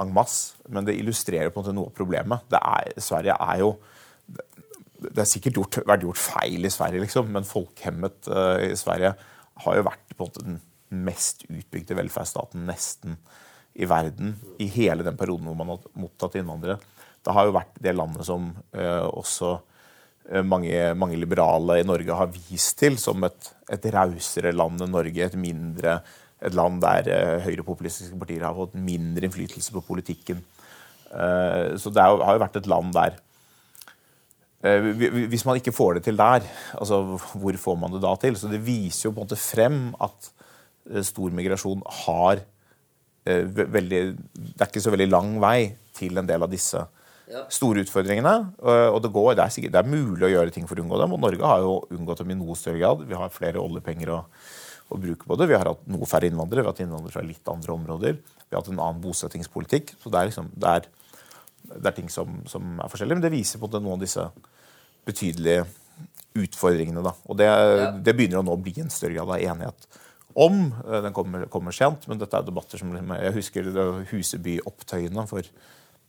en 0.00 0.14
masse. 0.14 0.56
Men 0.68 0.86
det 0.86 0.96
illustrerer 0.98 1.50
på 1.50 1.60
en 1.60 1.64
måte 1.64 1.76
noe 1.76 1.90
av 1.90 1.96
problemet. 1.96 2.56
Er, 2.58 2.90
Sverige 3.02 3.36
er 3.38 3.62
jo 3.62 3.74
Det 5.00 5.22
er 5.22 5.28
sikkert 5.28 5.56
gjort, 5.56 5.78
vært 5.88 6.02
gjort 6.04 6.20
feil 6.20 6.66
i 6.66 6.70
Sverige, 6.70 7.00
liksom, 7.00 7.30
men 7.32 7.46
folkehemmet 7.48 8.26
uh, 8.28 8.60
i 8.60 8.74
Sverige 8.76 9.14
har 9.64 9.78
jo 9.78 9.84
vært 9.86 10.12
på 10.12 10.26
en 10.26 10.28
måte 10.28 10.42
den 10.44 10.58
mest 11.06 11.46
utbygde 11.48 11.96
velferdsstaten 11.96 12.66
nesten 12.68 13.16
i 13.80 13.88
verden 13.88 14.34
i 14.60 14.68
hele 14.70 15.04
den 15.06 15.18
perioden 15.18 15.48
hvor 15.48 15.58
man 15.58 15.74
har 15.74 15.84
mottatt 15.98 16.36
innvandrere. 16.40 16.78
Det 17.20 17.34
har 17.36 17.48
jo 17.48 17.56
vært 17.56 17.76
det 17.82 17.96
landet 17.96 18.26
som 18.28 18.48
eh, 18.76 19.04
også 19.08 19.52
eh, 20.30 20.44
mange, 20.46 20.72
mange, 20.96 21.18
liberale 21.20 21.80
i 21.80 21.86
Norge 21.86 22.16
har 22.16 22.32
vist 22.32 22.78
til 22.80 22.96
som 23.00 23.24
et, 23.28 23.50
et 23.72 23.88
rausere 23.92 24.54
land 24.56 24.80
enn 24.84 24.94
Norge. 24.94 25.26
Et 25.26 25.40
mindre 25.40 26.00
et 26.40 26.56
land 26.56 26.80
der 26.80 27.08
eh, 27.12 27.38
høyrepopulistiske 27.44 28.16
partier 28.20 28.46
har 28.46 28.56
fått 28.56 28.78
mindre 28.80 29.28
innflytelse 29.28 29.74
på 29.74 29.84
politikken. 29.84 30.40
Eh, 31.12 31.76
så 31.80 31.92
det 31.92 32.06
har 32.06 32.36
jo 32.36 32.44
vært 32.44 32.62
et 32.62 32.70
land 32.70 32.94
der 32.96 33.18
Hvis 34.60 35.46
man 35.48 35.56
ikke 35.56 35.72
får 35.72 35.94
det 35.96 36.02
til 36.04 36.18
der, 36.20 36.44
altså 36.76 37.16
hvor 37.16 37.56
får 37.56 37.76
man 37.80 37.94
det 37.94 38.02
da 38.04 38.10
til? 38.20 38.34
Så 38.36 38.48
det 38.48 38.60
viser 38.60 39.06
jo 39.08 39.14
på 39.14 39.22
en 39.22 39.28
måte 39.28 39.40
frem 39.40 39.78
at 40.04 40.28
stor 41.06 41.32
migrasjon 41.32 41.80
har 42.04 42.42
veldig, 43.24 44.00
det 44.16 44.62
er 44.64 44.70
ikke 44.70 44.82
så 44.82 44.92
veldig 44.94 45.10
lang 45.10 45.34
vei 45.42 45.74
til 45.96 46.18
en 46.18 46.28
del 46.28 46.46
av 46.46 46.50
disse 46.52 46.80
store 47.52 47.84
utfordringene. 47.84 48.34
Og 48.60 48.98
det, 49.02 49.10
går, 49.14 49.34
det, 49.38 49.44
er 49.44 49.54
sikkert, 49.54 49.74
det, 49.74 49.82
er 49.82 49.92
mulig 49.92 50.26
å 50.26 50.32
gjøre 50.32 50.54
ting 50.54 50.66
for 50.68 50.78
å 50.78 50.84
unngå 50.84 51.00
dem. 51.02 51.14
Og 51.14 51.22
Norge 51.22 51.52
har 51.52 51.64
jo 51.64 51.76
unngått 51.96 52.22
dem 52.22 52.34
i 52.34 52.38
noe 52.38 52.56
større 52.58 52.80
grad. 52.80 53.04
Vi 53.08 53.18
har 53.18 53.34
flere 53.34 53.62
oljepenger 53.62 54.12
å, 54.16 54.20
å 54.90 55.00
bruke 55.00 55.28
på 55.28 55.38
det. 55.38 55.50
Vi 55.50 55.58
har 55.58 55.70
hatt 55.70 55.84
noe 55.90 56.08
færre 56.10 56.30
innvandrere. 56.30 56.64
Vi 56.64 56.68
har 56.68 56.74
hatt 56.74 56.84
innvandrere 56.84 57.16
fra 57.16 57.26
litt 57.26 57.52
andre 57.52 57.76
områder. 57.76 58.18
Vi 58.20 58.56
har 58.56 58.62
hatt 58.62 58.72
en 58.72 58.82
annen 58.82 59.02
bosettingspolitikk. 59.04 59.94
Så 60.02 60.12
det 60.12 60.22
er, 60.22 60.32
liksom, 60.32 60.50
det 60.56 60.74
er, 60.78 60.88
det 61.76 61.92
er 61.92 61.98
ting 62.00 62.10
som, 62.12 62.40
som, 62.50 62.76
er 62.78 62.92
forskjellige. 62.92 63.20
Men 63.20 63.28
det 63.28 63.34
viser 63.36 63.62
på 63.62 63.70
noen 63.76 63.94
av 63.94 64.04
disse 64.04 64.26
betydelige 65.08 65.68
utfordringene. 66.40 67.02
Da. 67.04 67.14
Og 67.30 67.38
det, 67.38 67.50
det 68.06 68.14
begynner 68.16 68.42
å 68.42 68.46
nå 68.46 68.58
bli 68.62 68.74
en 68.82 68.92
større 68.92 69.18
grad 69.18 69.34
av 69.36 69.50
enighet 69.50 69.90
om. 70.34 70.62
Eh, 70.84 71.02
den 71.06 71.16
kommer, 71.16 71.46
kommer 71.52 71.74
sent, 71.76 72.06
men 72.10 72.20
dette 72.20 72.38
er 72.38 72.46
debatter 72.46 72.80
som 72.80 72.94
liksom, 72.94 73.14
Jeg 73.18 73.36
husker 73.36 73.70
Huseby-opptøyene 74.12 75.26
for 75.30 75.46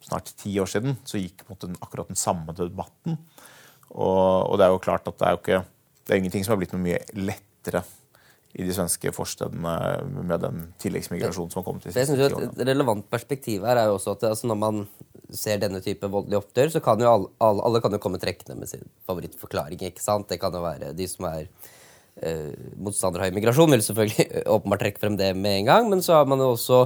snart 0.01 0.31
ti 0.37 0.55
år 0.59 0.69
siden, 0.69 0.97
så 1.05 1.21
gikk 1.21 1.45
på 1.45 1.51
en 1.51 1.55
måte 1.55 1.85
akkurat 1.85 2.09
den 2.09 2.19
samme 2.19 2.55
debatten. 2.57 3.19
Og, 3.91 4.49
og 4.49 4.57
det 4.57 4.65
er 4.65 4.73
jo 4.73 4.81
klart 4.81 5.09
at 5.09 5.17
det 5.19 5.27
er 5.27 5.35
jo 5.35 5.41
ikke 5.43 5.63
det 6.07 6.15
er 6.15 6.21
ingenting 6.21 6.45
som 6.45 6.55
har 6.55 6.61
blitt 6.61 6.73
noe 6.73 6.83
mye 6.83 6.99
lettere 7.15 7.83
i 8.51 8.65
de 8.67 8.73
svenske 8.75 9.13
forstedene 9.15 9.73
med 10.27 10.41
den 10.43 10.63
tilleggsmigrasjonen 10.81 11.53
som 11.53 11.61
har 11.61 11.67
kommet 11.67 11.85
de 11.85 11.93
Det 11.93 12.01
jeg 12.03 12.09
synes 12.09 12.33
jo. 12.33 12.41
Et 12.49 12.63
relevant 12.67 13.05
perspektiv 13.13 13.63
her 13.67 13.79
er 13.79 13.87
jo 13.87 13.95
også 13.95 14.17
at 14.17 14.25
altså 14.33 14.49
når 14.51 14.59
man 14.59 14.81
ser 15.31 15.61
denne 15.61 15.79
type 15.79 16.09
voldelige 16.11 16.41
opptøyer, 16.41 16.73
så 16.73 16.81
kan 16.83 16.99
jo 16.99 17.07
alle, 17.07 17.29
alle, 17.39 17.63
alle 17.63 17.79
kan 17.83 17.95
jo 17.95 18.01
komme 18.03 18.19
trekkende 18.19 18.57
med 18.59 18.67
sin 18.67 18.83
favorittforklaring. 19.07 19.79
ikke 19.87 20.03
sant? 20.03 20.27
Det 20.27 20.41
kan 20.41 20.51
jo 20.51 20.65
være 20.65 20.91
de 20.97 21.07
som 21.07 21.29
er 21.31 21.47
eh, 22.19 22.51
motstandere 22.81 23.27
av 23.27 23.33
immigrasjon, 23.33 23.71
vil 23.75 23.83
selvfølgelig 23.85 24.27
åpenbart 24.55 24.83
trekke 24.85 25.03
frem 25.03 25.17
det 25.19 25.31
med 25.37 25.61
en 25.61 25.71
gang. 25.71 25.89
Men 25.93 26.03
så 26.05 26.19
har 26.19 26.29
man 26.29 26.43
jo 26.43 26.51
også 26.55 26.81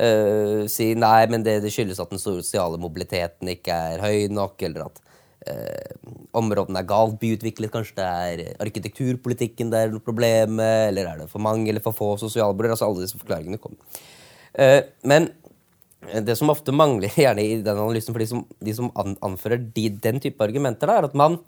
eh, 0.00 0.66
si 0.72 0.92
nei, 0.98 1.20
men 1.32 1.46
det, 1.46 1.60
det 1.64 1.72
skyldes 1.74 2.00
at 2.02 2.12
den 2.12 2.22
sosiale 2.22 2.80
mobiliteten 2.82 3.52
ikke 3.54 3.80
er 3.92 4.04
høy 4.04 4.26
nok, 4.32 4.58
eller 4.68 4.88
at 4.88 5.00
eh, 5.48 5.96
områdene 6.36 6.82
er 6.82 6.90
galt 6.90 7.18
byutviklet. 7.22 7.72
Kanskje 7.74 7.98
det 8.00 8.10
er 8.10 8.62
arkitekturpolitikken 8.66 9.72
det 9.72 9.82
er 9.82 9.94
noe 9.94 10.04
problem 10.04 10.58
med, 10.60 10.90
eller 10.90 11.12
er 11.12 11.24
det 11.24 11.32
for 11.32 11.44
mange 11.44 11.70
eller 11.72 11.84
for 11.84 11.96
få 11.96 12.14
sosialboliger? 12.22 12.76
Altså 12.76 12.90
alle 12.90 13.06
disse 13.06 13.20
forklaringene 13.20 13.62
kommer. 13.62 14.04
Eh, 14.56 14.80
men 15.04 15.30
det 16.06 16.36
som 16.38 16.50
ofte 16.52 16.74
mangler 16.74 17.12
gjerne 17.24 17.44
i 17.44 17.60
den 17.64 17.76
analysen 17.76 18.14
for 18.14 18.22
de 18.22 18.30
som, 18.30 18.44
de 18.62 18.74
som 18.76 18.90
an, 18.98 19.16
anfører 19.24 19.62
de, 19.74 19.88
den 20.02 20.20
type 20.22 20.42
argumenter, 20.44 20.90
da, 20.90 21.00
er 21.00 21.08
at 21.10 21.16
man 21.18 21.40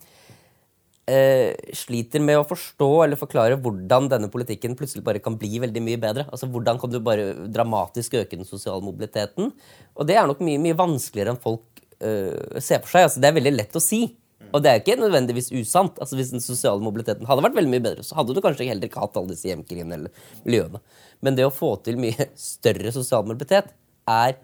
sliter 1.09 2.21
med 2.21 2.37
å 2.41 2.47
forstå 2.49 2.88
eller 3.05 3.21
forklare 3.21 3.57
hvordan 3.62 4.11
denne 4.12 4.29
politikken 4.33 4.75
plutselig 4.77 5.05
bare 5.07 5.23
kan 5.25 5.38
bli 5.41 5.61
veldig 5.62 5.83
mye 5.85 6.00
bedre. 6.03 6.27
Altså 6.29 6.49
Hvordan 6.53 6.81
kan 6.81 6.93
du 6.93 6.99
bare 7.00 7.33
dramatisk 7.49 8.19
øke 8.21 8.37
den 8.37 8.49
sosiale 8.49 8.85
mobiliteten? 8.85 9.53
Og 9.97 10.09
det 10.09 10.19
er 10.19 10.29
nok 10.29 10.43
mye, 10.45 10.61
mye 10.62 10.77
vanskeligere 10.79 11.35
enn 11.35 11.41
folk 11.43 11.83
eh, 12.05 12.61
ser 12.61 12.83
for 12.85 12.93
seg. 12.93 13.09
Altså 13.09 13.23
Det 13.23 13.31
er 13.31 13.38
veldig 13.38 13.55
lett 13.57 13.79
å 13.79 13.85
si. 13.85 14.03
Og 14.49 14.62
det 14.65 14.71
er 14.71 14.83
ikke 14.83 14.99
nødvendigvis 15.00 15.50
usant. 15.57 15.99
Altså 16.00 16.19
Hvis 16.19 16.33
den 16.35 16.45
sosiale 16.45 16.83
mobiliteten 16.85 17.29
hadde 17.29 17.45
vært 17.45 17.57
veldig 17.59 17.73
mye 17.73 17.87
bedre, 17.88 18.05
så 18.07 18.19
hadde 18.19 18.37
du 18.37 18.43
kanskje 18.45 18.69
heller 18.69 18.88
ikke 18.88 19.03
hatt 19.03 19.17
alle 19.21 19.33
disse 19.35 19.49
hjemkriminelle 19.50 20.12
miljøene. 20.45 20.83
Men 21.25 21.38
det 21.38 21.49
å 21.49 21.55
få 21.55 21.75
til 21.85 22.00
mye 22.00 22.31
større 22.50 22.93
sosial 22.95 23.27
mobilitet 23.29 23.73
er 24.09 24.38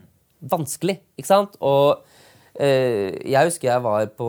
vanskelig, 0.44 0.98
ikke 1.18 1.30
sant? 1.30 1.56
Og 1.64 1.96
eh, 1.96 2.13
jeg 2.54 3.48
husker 3.48 3.66
jeg 3.66 3.82
var 3.82 4.04
på 4.14 4.26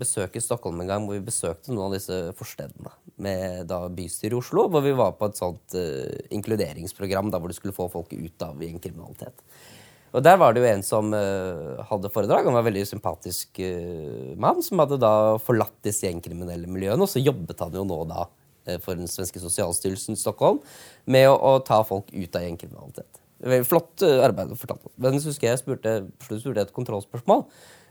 besøk 0.00 0.38
i 0.38 0.40
Stockholm 0.40 0.80
en 0.80 0.88
gang 0.88 1.04
hvor 1.04 1.18
vi 1.18 1.26
besøkte 1.26 1.74
noen 1.74 1.90
av 1.90 1.96
disse 1.98 2.16
forstedene 2.38 2.94
med 3.20 3.66
da 3.68 3.82
bystyret 3.92 4.36
i 4.36 4.38
Oslo, 4.38 4.68
hvor 4.72 4.84
vi 4.84 4.94
var 4.96 5.16
på 5.18 5.28
et 5.28 5.36
sånt 5.38 5.74
eh, 5.76 6.30
inkluderingsprogram 6.34 7.32
da 7.32 7.40
hvor 7.40 7.50
du 7.50 7.56
skulle 7.56 7.76
få 7.76 7.88
folk 7.92 8.14
ut 8.14 8.46
av 8.46 8.62
gjengkriminalitet. 8.62 9.44
Og 10.16 10.24
der 10.24 10.38
var 10.40 10.54
det 10.54 10.62
jo 10.62 10.68
en 10.70 10.84
som 10.86 11.12
eh, 11.12 11.80
hadde 11.90 12.12
foredrag. 12.12 12.46
Han 12.46 12.56
var 12.56 12.64
en 12.64 12.70
veldig 12.70 12.86
sympatisk 12.88 13.60
eh, 13.60 14.34
mann 14.40 14.62
som 14.64 14.80
hadde 14.80 15.00
da 15.02 15.12
forlatt 15.42 15.76
disse 15.84 16.06
gjengkriminelle 16.06 16.70
miljøene, 16.70 17.04
og 17.04 17.10
så 17.12 17.22
jobbet 17.22 17.60
han 17.64 17.76
jo 17.76 17.84
nå 17.88 18.00
da 18.08 18.24
eh, 18.64 18.78
for 18.80 18.96
den 18.96 19.10
svenske 19.10 19.42
sosialstyrelsen 19.42 20.16
i 20.16 20.20
Stockholm 20.20 20.62
med 21.10 21.28
å, 21.28 21.36
å 21.36 21.58
ta 21.64 21.82
folk 21.86 22.14
ut 22.14 22.38
av 22.38 22.46
gjengkriminalitet. 22.46 23.24
Flott 23.68 24.02
eh, 24.02 24.18
arbeid. 24.24 24.52
å 24.52 24.58
fortelle. 24.58 24.92
Men 24.98 25.18
så 25.22 25.30
husker 25.30 25.50
jeg 25.50 25.60
spurte, 25.60 26.00
spurte 26.26 26.66
et 26.66 26.74
kontrollspørsmål. 26.74 27.46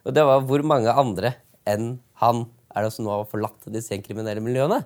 Og 0.07 0.15
det 0.15 0.25
var 0.27 0.43
hvor 0.47 0.63
mange 0.67 0.91
andre 0.91 1.35
enn 1.67 1.97
han 2.21 2.45
er 2.75 2.85
det 2.85 2.93
som 2.93 3.07
nå 3.07 3.13
har 3.13 3.27
forlatt 3.31 3.67
disse 3.73 3.93
gjengkriminelle 3.93 4.43
miljøene? 4.43 4.83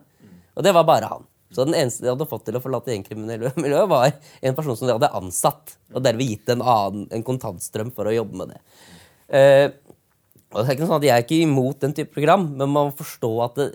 Og 0.56 0.66
det 0.66 0.74
var 0.76 0.88
bare 0.88 1.10
han. 1.12 1.28
Så 1.52 1.66
den 1.68 1.76
eneste 1.76 2.06
de 2.06 2.12
hadde 2.14 2.28
fått 2.30 2.46
til 2.48 2.56
å 2.56 2.64
forlate 2.64 2.94
gjengkriminelle 2.94 3.52
miljøet, 3.64 3.90
var 3.92 4.14
en 4.14 4.58
person 4.58 4.78
som 4.78 4.88
de 4.88 4.96
hadde 4.96 5.12
ansatt, 5.20 5.76
og 5.92 6.04
derved 6.06 6.30
gitt 6.30 6.52
en 6.54 6.64
annen 6.64 7.08
en 7.12 7.26
kontantstrøm 7.28 7.92
for 7.96 8.08
å 8.08 8.16
jobbe 8.16 8.40
med 8.40 8.54
det. 8.54 8.62
Eh, 9.32 9.68
og 10.52 10.62
det 10.62 10.68
er 10.68 10.76
ikke 10.76 10.88
sånn 10.88 10.98
at 10.98 11.08
Jeg 11.08 11.16
er 11.16 11.26
ikke 11.26 11.44
imot 11.46 11.84
den 11.84 11.94
type 11.96 12.12
program, 12.16 12.48
men 12.50 12.72
man 12.72 12.90
må 12.90 12.96
forstå 12.96 13.32
at 13.46 13.60
det, 13.60 13.68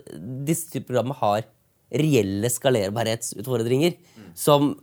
disse 0.45 0.69
type 0.73 0.89
programmer 0.89 1.17
har 1.21 1.47
reelle 1.87 2.49
skalerbarhetsutfordringer 2.51 3.95
som 4.37 4.73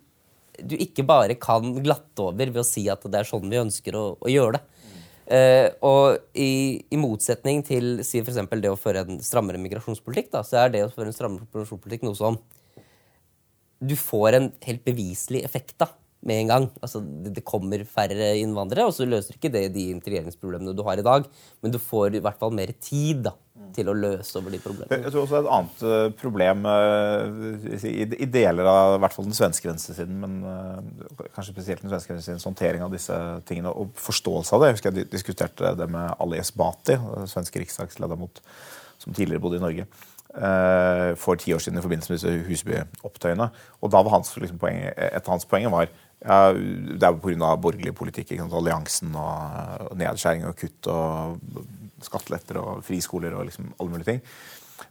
du 0.63 0.77
ikke 0.79 1.07
bare 1.07 1.37
kan 1.41 1.75
glatte 1.83 2.29
over 2.29 2.53
ved 2.53 2.63
å 2.63 2.67
si 2.67 2.87
at 2.93 3.03
det 3.09 3.21
er 3.21 3.29
sånn 3.29 3.51
vi 3.51 3.63
ønsker 3.63 3.97
å, 3.99 4.07
å 4.21 4.31
gjøre 4.31 4.59
det. 4.59 4.65
Uh, 5.25 5.69
og 5.89 6.37
i, 6.37 6.85
i 6.93 6.99
motsetning 7.01 7.63
til 7.65 8.03
si 8.05 8.21
for 8.21 8.61
det 8.61 8.69
å 8.69 8.77
føre 8.77 9.07
en 9.07 9.23
strammere 9.25 9.61
migrasjonspolitikk, 9.63 10.29
da, 10.35 10.43
så 10.45 10.67
er 10.67 10.75
det 10.75 10.85
å 10.85 10.93
føre 10.93 11.09
en 11.09 11.17
strammere 11.17 11.47
migrasjonspolitikk 11.47 12.05
noe 12.05 12.19
som 12.19 12.37
du 13.85 13.97
får 13.99 14.37
en 14.37 14.51
helt 14.65 14.85
beviselig 14.85 15.43
effekt 15.49 15.81
av 15.85 15.97
med 16.25 16.41
en 16.43 16.51
gang. 16.51 16.67
Altså, 16.83 17.03
det, 17.05 17.45
kommer 17.45 17.85
færre 17.89 18.33
innvandrere, 18.41 18.89
og 18.89 18.97
så 18.97 19.07
løser 19.09 19.37
ikke 19.37 19.53
det 19.53 19.67
de 19.75 19.91
integreringsproblemene 19.93 20.75
du 20.77 20.85
har 20.87 21.01
i 21.01 21.07
dag, 21.07 21.27
men 21.63 21.75
du 21.75 21.81
får 21.83 22.17
i 22.17 22.23
hvert 22.25 22.39
fall 22.41 22.55
mer 22.57 22.73
tid 22.81 23.25
da, 23.27 23.35
til 23.77 23.91
å 23.91 23.97
løse 23.97 24.39
over 24.41 24.55
de 24.55 24.61
problemene. 24.63 25.01
Jeg 25.05 25.13
tror 25.13 25.25
også 25.25 25.35
det 25.35 25.41
er 25.41 25.45
et 25.45 25.57
annet 25.57 25.85
eh, 25.91 26.07
problem 26.21 26.65
eh, 26.71 28.15
i, 28.15 28.29
deler 28.31 28.71
av 28.71 28.97
i 28.97 29.03
hvert 29.05 29.17
fall 29.17 29.29
den 29.29 29.37
svenske 29.37 29.69
venstresiden, 29.69 30.17
men 30.23 30.39
eh, 30.49 31.29
kanskje 31.35 31.53
spesielt 31.53 31.85
den 31.85 31.93
svenske 31.93 32.15
venstresidens 32.15 32.49
håndtering 32.49 32.87
av 32.87 32.95
disse 32.95 33.19
tingene 33.49 33.75
og 33.75 33.93
forståelse 34.01 34.57
av 34.57 34.65
det. 34.65 34.71
Jeg 34.71 34.79
husker 34.79 35.03
jeg 35.03 35.13
diskuterte 35.13 35.75
det 35.79 35.91
med 35.93 36.17
Ali 36.25 36.41
Esbati, 36.41 36.99
svenske 37.31 37.63
riksdagsleder 37.63 38.21
mot, 38.21 38.43
som 39.03 39.13
tidligere 39.13 39.45
bodde 39.45 39.61
i 39.61 39.67
Norge. 39.67 39.87
For 40.35 41.39
ti 41.39 41.53
år 41.55 41.61
siden 41.63 41.79
i 41.79 41.83
forbindelse 41.85 42.11
med 42.11 42.19
disse 42.19 42.47
Husby-opptøyene. 42.49 43.47
Og 43.87 43.93
da 43.95 44.01
var 44.03 44.17
hans, 44.17 44.33
liksom, 44.35 44.59
poeng, 44.59 44.81
et 44.91 45.21
av 45.21 45.31
hans 45.31 45.47
poenger 45.47 45.71
var 45.71 45.93
det 46.25 47.05
er 47.05 47.17
pga. 47.21 47.55
borgerlig 47.61 47.95
politikk. 47.95 48.33
Alliansen 48.41 49.15
og, 49.15 49.95
nedskjæring 50.01 50.47
og 50.49 50.57
kutt 50.57 50.89
og 50.89 51.39
skatteletter 52.05 52.61
og 52.61 52.85
friskoler 52.85 53.35
og 53.37 53.49
liksom 53.49 53.73
alle 53.79 53.91
mulige 53.91 54.11
ting. 54.13 54.23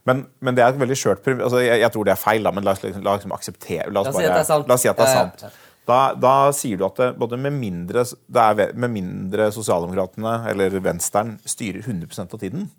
Men, 0.08 0.24
men 0.40 0.56
det 0.56 0.64
er 0.64 0.72
et 0.72 0.80
veldig 0.80 0.96
skjørt 0.96 1.26
altså, 1.28 1.60
jeg, 1.60 1.80
jeg 1.82 1.92
tror 1.92 2.06
det 2.08 2.12
er 2.14 2.20
feil, 2.20 2.44
da, 2.44 2.50
men 2.56 2.64
la 2.64 2.72
oss, 2.72 2.80
liksom, 2.82 3.02
la 3.04 3.12
oss 3.12 3.20
liksom 3.20 3.34
akseptere 3.36 3.92
La 3.92 4.00
oss, 4.00 4.16
sant. 4.16 4.68
La 4.68 4.76
oss 4.76 4.84
si 4.84 4.88
at 4.88 5.00
det 5.00 5.06
er 5.06 5.12
sant. 5.12 5.44
Da, 5.84 5.98
da 6.16 6.34
sier 6.56 6.80
du 6.80 6.86
at 6.86 7.00
det, 7.00 7.10
både 7.20 7.36
med 7.40 7.56
mindre, 7.58 8.06
det 8.08 8.68
med 8.80 8.92
mindre 8.94 9.50
Sosialdemokratene 9.52 10.38
eller 10.52 10.78
Venstren 10.84 11.34
styrer 11.44 11.84
100% 11.84 12.32
av 12.32 12.40
tiden, 12.40 12.70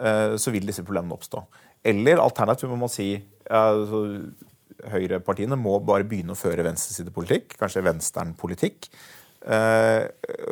eh, 0.00 0.38
så 0.40 0.54
vil 0.54 0.64
disse 0.68 0.84
problemene 0.86 1.18
oppstå. 1.18 1.42
Eller 1.92 2.22
alternativt 2.22 2.72
må 2.72 2.78
man 2.80 2.92
si 2.92 3.10
ja, 3.12 3.64
så 3.90 4.00
høyrepartiene 4.92 5.58
må 5.58 5.78
bare 5.84 6.06
begynne 6.08 6.36
å 6.36 6.38
føre 6.38 6.66
venstresidepolitikk, 6.66 7.58
kanskje 7.60 7.84
vensternpolitikk. 7.86 8.90
Eh, 9.40 10.04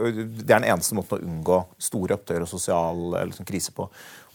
Det 0.08 0.48
er 0.48 0.62
den 0.62 0.64
eneste 0.64 0.96
måten 0.96 1.18
å 1.18 1.26
unngå 1.26 1.58
store 1.76 2.16
opptøyer 2.16 2.46
og 2.46 2.48
sosial 2.48 3.18
eh, 3.18 3.26
liksom, 3.28 3.44
krise 3.48 3.74
på. 3.76 3.84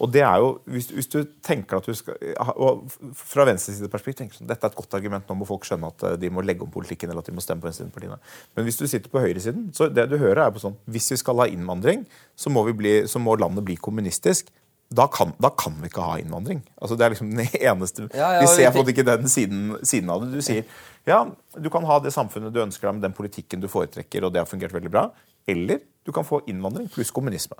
Og 0.03 0.12
det 0.13 0.21
er 0.21 0.43
jo, 0.43 0.51
hvis, 0.69 0.91
hvis 0.93 1.09
du 1.09 1.17
tenker 1.41 1.79
at 1.79 1.88
du 1.89 1.95
skal 1.97 2.17
og 2.53 2.83
Fra 3.17 3.45
venstresideperspektiv 3.47 4.19
tenker 4.21 4.38
du 4.38 4.45
at 4.45 4.51
dette 4.53 4.67
er 4.67 4.73
et 4.73 4.77
godt 4.77 4.97
argument. 5.00 5.25
Nå 5.29 5.39
må 5.39 5.50
folk 5.50 5.65
skjønne 5.65 5.89
at 5.89 6.05
eh, 6.05 6.17
de 6.21 6.29
må 6.33 6.45
legge 6.45 6.65
om 6.65 6.73
politikken 6.73 7.09
eller 7.09 7.25
at 7.25 7.31
de 7.31 7.35
må 7.38 7.41
stemme 7.41 7.63
på 7.63 7.71
venstresidepartiene. 7.71 8.19
Men 8.53 8.67
hvis 8.67 8.77
du 8.77 8.85
sitter 8.85 9.09
på 9.09 9.23
høyresiden, 9.25 9.71
så 9.73 9.89
det 9.89 10.05
du 10.12 10.19
hører 10.21 10.45
er 10.45 10.53
på 10.53 10.62
sånn 10.62 10.77
Hvis 10.85 11.09
vi 11.15 11.21
skal 11.23 11.41
ha 11.41 11.50
innvandring, 11.50 12.05
så 12.38 12.53
må, 12.53 12.65
bli, 12.77 13.00
så 13.09 13.21
må 13.21 13.33
landet 13.39 13.65
bli 13.65 13.79
kommunistisk. 13.81 14.53
Da 14.93 15.07
kan, 15.09 15.31
da 15.41 15.49
kan 15.57 15.73
vi 15.81 15.89
ikke 15.89 16.03
ha 16.05 16.17
innvandring. 16.21 16.59
Altså 16.77 16.97
Det 16.99 17.05
er 17.05 17.13
liksom 17.15 17.31
den 17.33 17.47
eneste 17.49 18.07
Ja, 18.13 18.33
ja, 18.35 18.41
Vi 18.43 18.49
ser 18.51 18.69
på 18.69 18.77
en 18.77 18.83
måte 18.83 18.93
ikke 18.93 19.07
den 19.07 19.29
siden, 19.31 19.63
siden 19.81 20.11
av 20.13 20.21
det. 20.21 20.35
Du 20.37 20.45
sier 20.45 20.67
ja, 21.03 21.25
du 21.59 21.69
kan 21.69 21.83
ha 21.83 21.97
det 21.99 22.13
samfunnet 22.15 22.53
du 22.55 22.61
ønsker 22.63 22.87
deg 22.87 22.99
med 22.99 23.03
den 23.03 23.15
politikken 23.15 23.59
du 23.63 23.67
foretrekker, 23.67 24.23
og 24.23 24.31
det 24.31 24.39
har 24.39 24.47
fungert 24.47 24.71
veldig 24.71 24.91
bra. 24.93 25.09
Eller 25.49 25.81
du 26.03 26.11
kan 26.15 26.23
få 26.27 26.41
innvandring 26.47 26.87
pluss 26.91 27.11
kommunisme. 27.11 27.57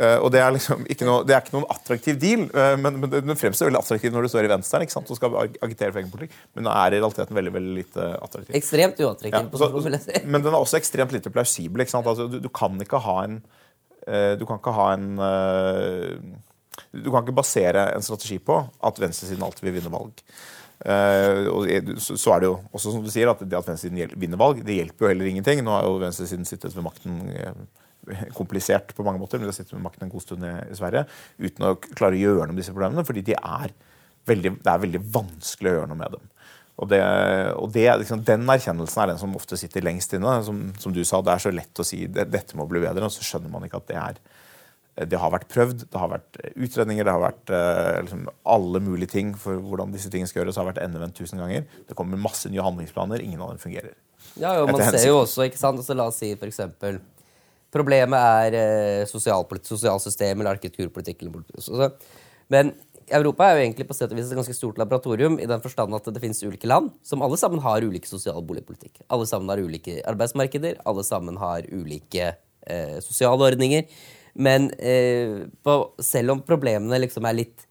Uh, 0.00 0.16
og 0.20 0.30
Det 0.32 0.40
er 0.40 0.52
liksom 0.54 0.86
ikke 0.88 1.04
noe, 1.08 1.24
det 1.28 1.34
er 1.36 1.44
ikke 1.44 1.56
noen 1.58 1.68
attraktiv 1.72 2.18
deal, 2.20 2.46
uh, 2.56 2.76
men, 2.80 2.98
men 3.02 3.12
den 3.12 3.36
fremstår 3.36 3.68
veldig 3.68 3.80
attraktiv 3.80 4.12
når 4.14 4.24
du 4.24 4.32
står 4.32 4.48
i 4.48 4.52
Venstre 4.52 4.82
ikke 4.84 4.96
sant, 4.96 5.12
og 5.12 5.18
skal 5.18 5.36
ag- 5.42 5.56
agitere 5.64 5.92
for 5.92 6.00
egen 6.02 6.12
politikk, 6.12 6.36
men 6.54 6.64
den 6.64 6.72
er 6.72 6.96
i 6.96 7.00
realiteten 7.00 7.36
veldig 7.36 7.54
veldig 7.56 7.76
lite 7.78 8.10
attraktiv. 8.20 8.56
Ekstremt 8.56 9.00
Ja, 9.00 9.60
så, 9.60 9.70
si. 10.04 10.22
men 10.32 10.44
den 10.44 10.52
er 10.52 10.60
også 10.60 10.80
ekstremt 10.80 11.16
lite 11.16 11.32
plausibel. 11.32 11.84
Ikke 11.84 11.96
sant? 11.96 12.08
Altså, 12.08 12.28
du, 12.32 12.38
du 12.40 12.48
kan 12.52 12.80
ikke 12.80 13.00
ha 13.04 13.16
en 13.28 13.40
uh, 14.08 14.32
Du 14.40 14.46
kan 14.48 14.60
ikke 14.60 14.76
ha 14.76 14.92
en 14.96 15.10
Du 16.92 17.10
kan 17.10 17.24
ikke 17.24 17.36
basere 17.40 17.90
en 17.94 18.04
strategi 18.04 18.40
på 18.42 18.56
at 18.86 19.02
venstresiden 19.02 19.44
alltid 19.46 19.68
vil 19.68 19.78
vinne 19.78 19.92
valg. 19.92 20.24
Uh, 20.80 21.98
så, 22.00 22.30
er 22.32 22.40
det 22.40 22.48
jo 22.48 22.54
også 22.72 22.94
som 22.94 23.02
du 23.04 23.10
sier 23.12 23.28
at 23.28 23.42
det 23.44 23.58
at 23.58 23.66
venstresiden 23.68 24.16
vinner 24.16 24.40
valg, 24.40 24.62
det 24.64 24.78
hjelper 24.78 25.06
jo 25.06 25.12
heller 25.12 25.28
ingenting. 25.28 25.62
Nå 25.64 25.74
har 25.76 25.84
jo 25.84 26.00
venstresiden 26.00 26.48
sittet 26.48 26.76
ved 26.76 26.86
makten 26.86 27.20
eh, 27.34 27.60
komplisert 28.36 28.94
på 28.96 29.04
mange 29.04 29.20
måter, 29.20 29.38
men 29.38 29.48
de 29.48 29.52
har 29.52 29.58
sittet 29.58 29.76
ved 29.76 29.84
makten 29.84 30.06
en 30.06 30.12
god 30.12 30.24
stund 30.24 30.46
i, 30.48 30.56
Sverige 30.78 31.04
uten 31.42 31.68
å 31.68 31.76
klare 31.82 32.16
å 32.16 32.22
gjøre 32.22 32.48
noe 32.48 32.54
med 32.54 32.62
disse 32.62 32.72
problemene, 32.72 33.04
fordi 33.04 33.26
de 33.28 33.36
er 33.36 33.74
veldig, 34.30 34.54
det 34.64 34.72
er 34.72 34.84
veldig 34.86 35.02
vanskelig 35.12 35.72
å 35.72 35.76
gjøre 35.78 35.90
noe 35.92 36.00
med 36.00 36.16
dem. 36.16 36.28
Og, 36.80 36.88
det, 36.88 37.00
og 37.60 37.72
det, 37.74 37.86
liksom, 38.00 38.22
Den 38.24 38.48
erkjennelsen 38.48 39.02
er 39.02 39.10
den 39.12 39.20
som 39.20 39.36
ofte 39.36 39.58
sitter 39.60 39.84
lengst 39.84 40.14
inne. 40.16 40.38
Som, 40.46 40.62
som 40.80 40.94
du 40.96 41.02
sa, 41.04 41.20
Det 41.20 41.34
er 41.34 41.42
så 41.44 41.52
lett 41.52 41.82
å 41.82 41.84
si 41.84 42.06
det, 42.08 42.30
dette 42.32 42.56
må 42.56 42.64
bli 42.70 42.80
bedre, 42.80 43.04
og 43.04 43.12
så 43.12 43.26
skjønner 43.26 43.52
man 43.52 43.66
ikke 43.66 43.82
at 43.82 43.90
det 43.90 43.98
er 44.00 44.22
det 44.96 45.18
har 45.18 45.30
vært 45.32 45.48
prøvd, 45.48 45.84
det 45.90 46.00
har 46.00 46.10
vært 46.10 46.36
utredninger, 46.56 47.04
det 47.06 47.12
har 47.14 47.22
vært 47.22 47.50
eh, 47.56 48.00
liksom, 48.02 48.26
alle 48.44 48.80
mulige 48.84 49.08
ting 49.14 49.30
for 49.38 49.60
hvordan 49.62 49.92
disse 49.94 50.10
tingene 50.12 50.28
skal 50.28 50.42
gjøres, 50.42 50.58
har 50.60 50.68
vært 50.68 50.82
endevendt 50.82 51.16
tusen 51.16 51.38
ganger. 51.40 51.64
Det 51.88 51.96
kommer 51.96 52.20
masse 52.20 52.50
nye 52.50 52.64
handlingsplaner, 52.64 53.22
ingen 53.24 53.40
av 53.40 53.54
dem 53.54 53.62
fungerer. 53.62 53.94
Ja, 54.36 54.56
jo, 54.58 54.66
man 54.66 54.82
ser 54.90 55.06
jo 55.08 55.22
også, 55.22 55.46
ikke 55.48 55.58
sant? 55.58 55.80
Altså, 55.80 55.96
la 55.96 56.10
oss 56.10 56.20
si 56.20 56.34
for 56.36 56.50
eksempel 56.50 57.00
Problemet 57.70 58.18
er 58.18 58.54
eh, 58.58 59.04
sosialsystem 59.06 60.40
eller 60.40 60.56
arkitekturpolitikk. 60.56 61.20
Eller 61.22 61.30
politikk. 61.36 61.60
Så- 61.62 61.76
så- 61.78 61.92
Men 62.50 62.72
Europa 63.08 63.44
er 63.44 63.56
jo 63.56 63.62
egentlig 63.62 63.86
på 63.86 63.94
sett 63.94 64.10
og 64.10 64.18
vis 64.18 64.30
et 64.30 64.36
ganske 64.36 64.54
stort 64.54 64.76
laboratorium 64.76 65.38
i 65.38 65.46
den 65.46 65.60
forstand 65.60 65.94
at 65.94 66.04
det 66.04 66.20
finnes 66.20 66.42
ulike 66.42 66.66
land 66.66 66.90
som 67.02 67.22
alle 67.22 67.36
sammen 67.36 67.60
har 67.60 67.80
ulike 67.80 68.06
sosial 68.06 68.42
boligpolitikk. 68.42 69.02
Alle 69.08 69.24
sammen 69.26 69.48
har 69.48 69.58
ulike 69.58 70.02
arbeidsmarkeder, 70.04 70.80
alle 70.84 71.04
sammen 71.04 71.36
har 71.36 71.62
ulike 71.70 72.36
eh, 72.66 72.98
sosiale 73.00 73.38
ordninger. 73.52 73.86
Men 74.34 74.70
eh, 74.78 75.48
på, 75.64 75.76
selv 76.02 76.36
om 76.36 76.44
problemene 76.46 77.00
liksom 77.02 77.26
er 77.28 77.38
litt 77.42 77.66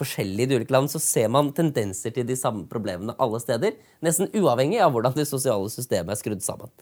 forskjellige 0.00 0.46
i 0.46 0.50
de 0.50 0.58
ulike 0.60 0.74
land, 0.74 0.90
så 0.90 1.00
ser 1.02 1.28
man 1.32 1.52
tendenser 1.56 2.14
til 2.14 2.26
de 2.28 2.36
samme 2.38 2.64
problemene 2.70 3.16
alle 3.20 3.40
steder. 3.42 3.76
Nesten 4.04 4.30
uavhengig 4.32 4.80
av 4.82 4.94
hvordan 4.94 5.16
det 5.16 5.28
sosiale 5.28 5.70
systemet 5.72 6.14
er 6.14 6.20
skrudd 6.20 6.44
sammen. 6.44 6.72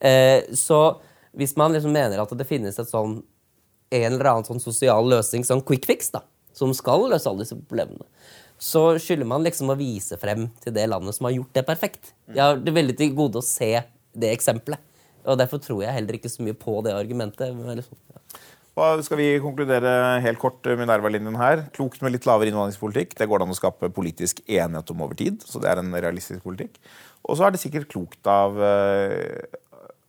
Eh, 0.00 0.44
så 0.56 0.98
hvis 1.36 1.56
man 1.56 1.74
liksom 1.74 1.94
mener 1.96 2.20
at 2.20 2.32
det 2.36 2.48
finnes 2.48 2.78
et 2.78 2.90
sånn 2.90 3.20
en 3.94 4.16
eller 4.16 4.28
annen 4.32 4.46
sånn 4.48 4.62
sosial 4.62 5.06
løsning, 5.08 5.44
sånn 5.46 5.62
quick 5.64 5.86
fix, 5.86 6.10
da, 6.10 6.24
som 6.56 6.72
skal 6.74 7.06
løse 7.10 7.28
alle 7.30 7.44
disse 7.44 7.58
problemene, 7.70 8.06
så 8.58 8.96
skylder 9.02 9.28
man 9.28 9.44
liksom 9.44 9.70
å 9.70 9.76
vise 9.78 10.16
frem 10.18 10.48
til 10.64 10.74
det 10.74 10.88
landet 10.88 11.16
som 11.16 11.28
har 11.28 11.36
gjort 11.36 11.52
det 11.54 11.64
perfekt. 11.68 12.12
Jeg 12.32 12.42
har 12.42 12.60
det 12.60 12.72
veldig 12.74 12.96
til 12.98 13.12
gode 13.16 13.42
å 13.42 13.44
se 13.44 13.70
det 14.16 14.32
eksempelet. 14.32 14.80
Og 15.26 15.36
derfor 15.38 15.60
tror 15.60 15.82
jeg 15.84 15.92
heller 15.92 16.16
ikke 16.16 16.30
så 16.32 16.44
mye 16.46 16.56
på 16.56 16.78
det 16.86 16.94
argumentet. 16.96 17.52
men 17.54 17.76
Liksom. 17.76 17.98
Hva 18.76 18.90
skal 19.00 19.16
vi 19.16 19.28
konkludere 19.40 19.90
helt 20.20 20.36
kort 20.36 20.66
Minerva-linjen 20.76 21.38
her? 21.40 21.62
Klokt 21.72 22.02
med 22.04 22.12
litt 22.12 22.26
lavere 22.28 22.52
innvandringspolitikk. 22.52 23.14
Det 23.16 23.28
går 23.30 23.40
an 23.40 23.54
å 23.54 23.56
skape 23.56 23.88
politisk 23.96 24.42
enighet 24.44 24.92
om 24.92 25.04
over 25.06 25.16
tid. 25.16 25.40
Så 25.48 25.62
det 25.62 25.70
er 25.70 25.80
en 25.80 25.96
realistisk 25.96 26.44
politikk. 26.44 26.76
Og 27.24 27.38
så 27.38 27.46
er 27.46 27.54
det 27.54 27.62
sikkert 27.62 27.88
klokt 27.88 28.28
av 28.28 28.60
eh, 28.60 29.46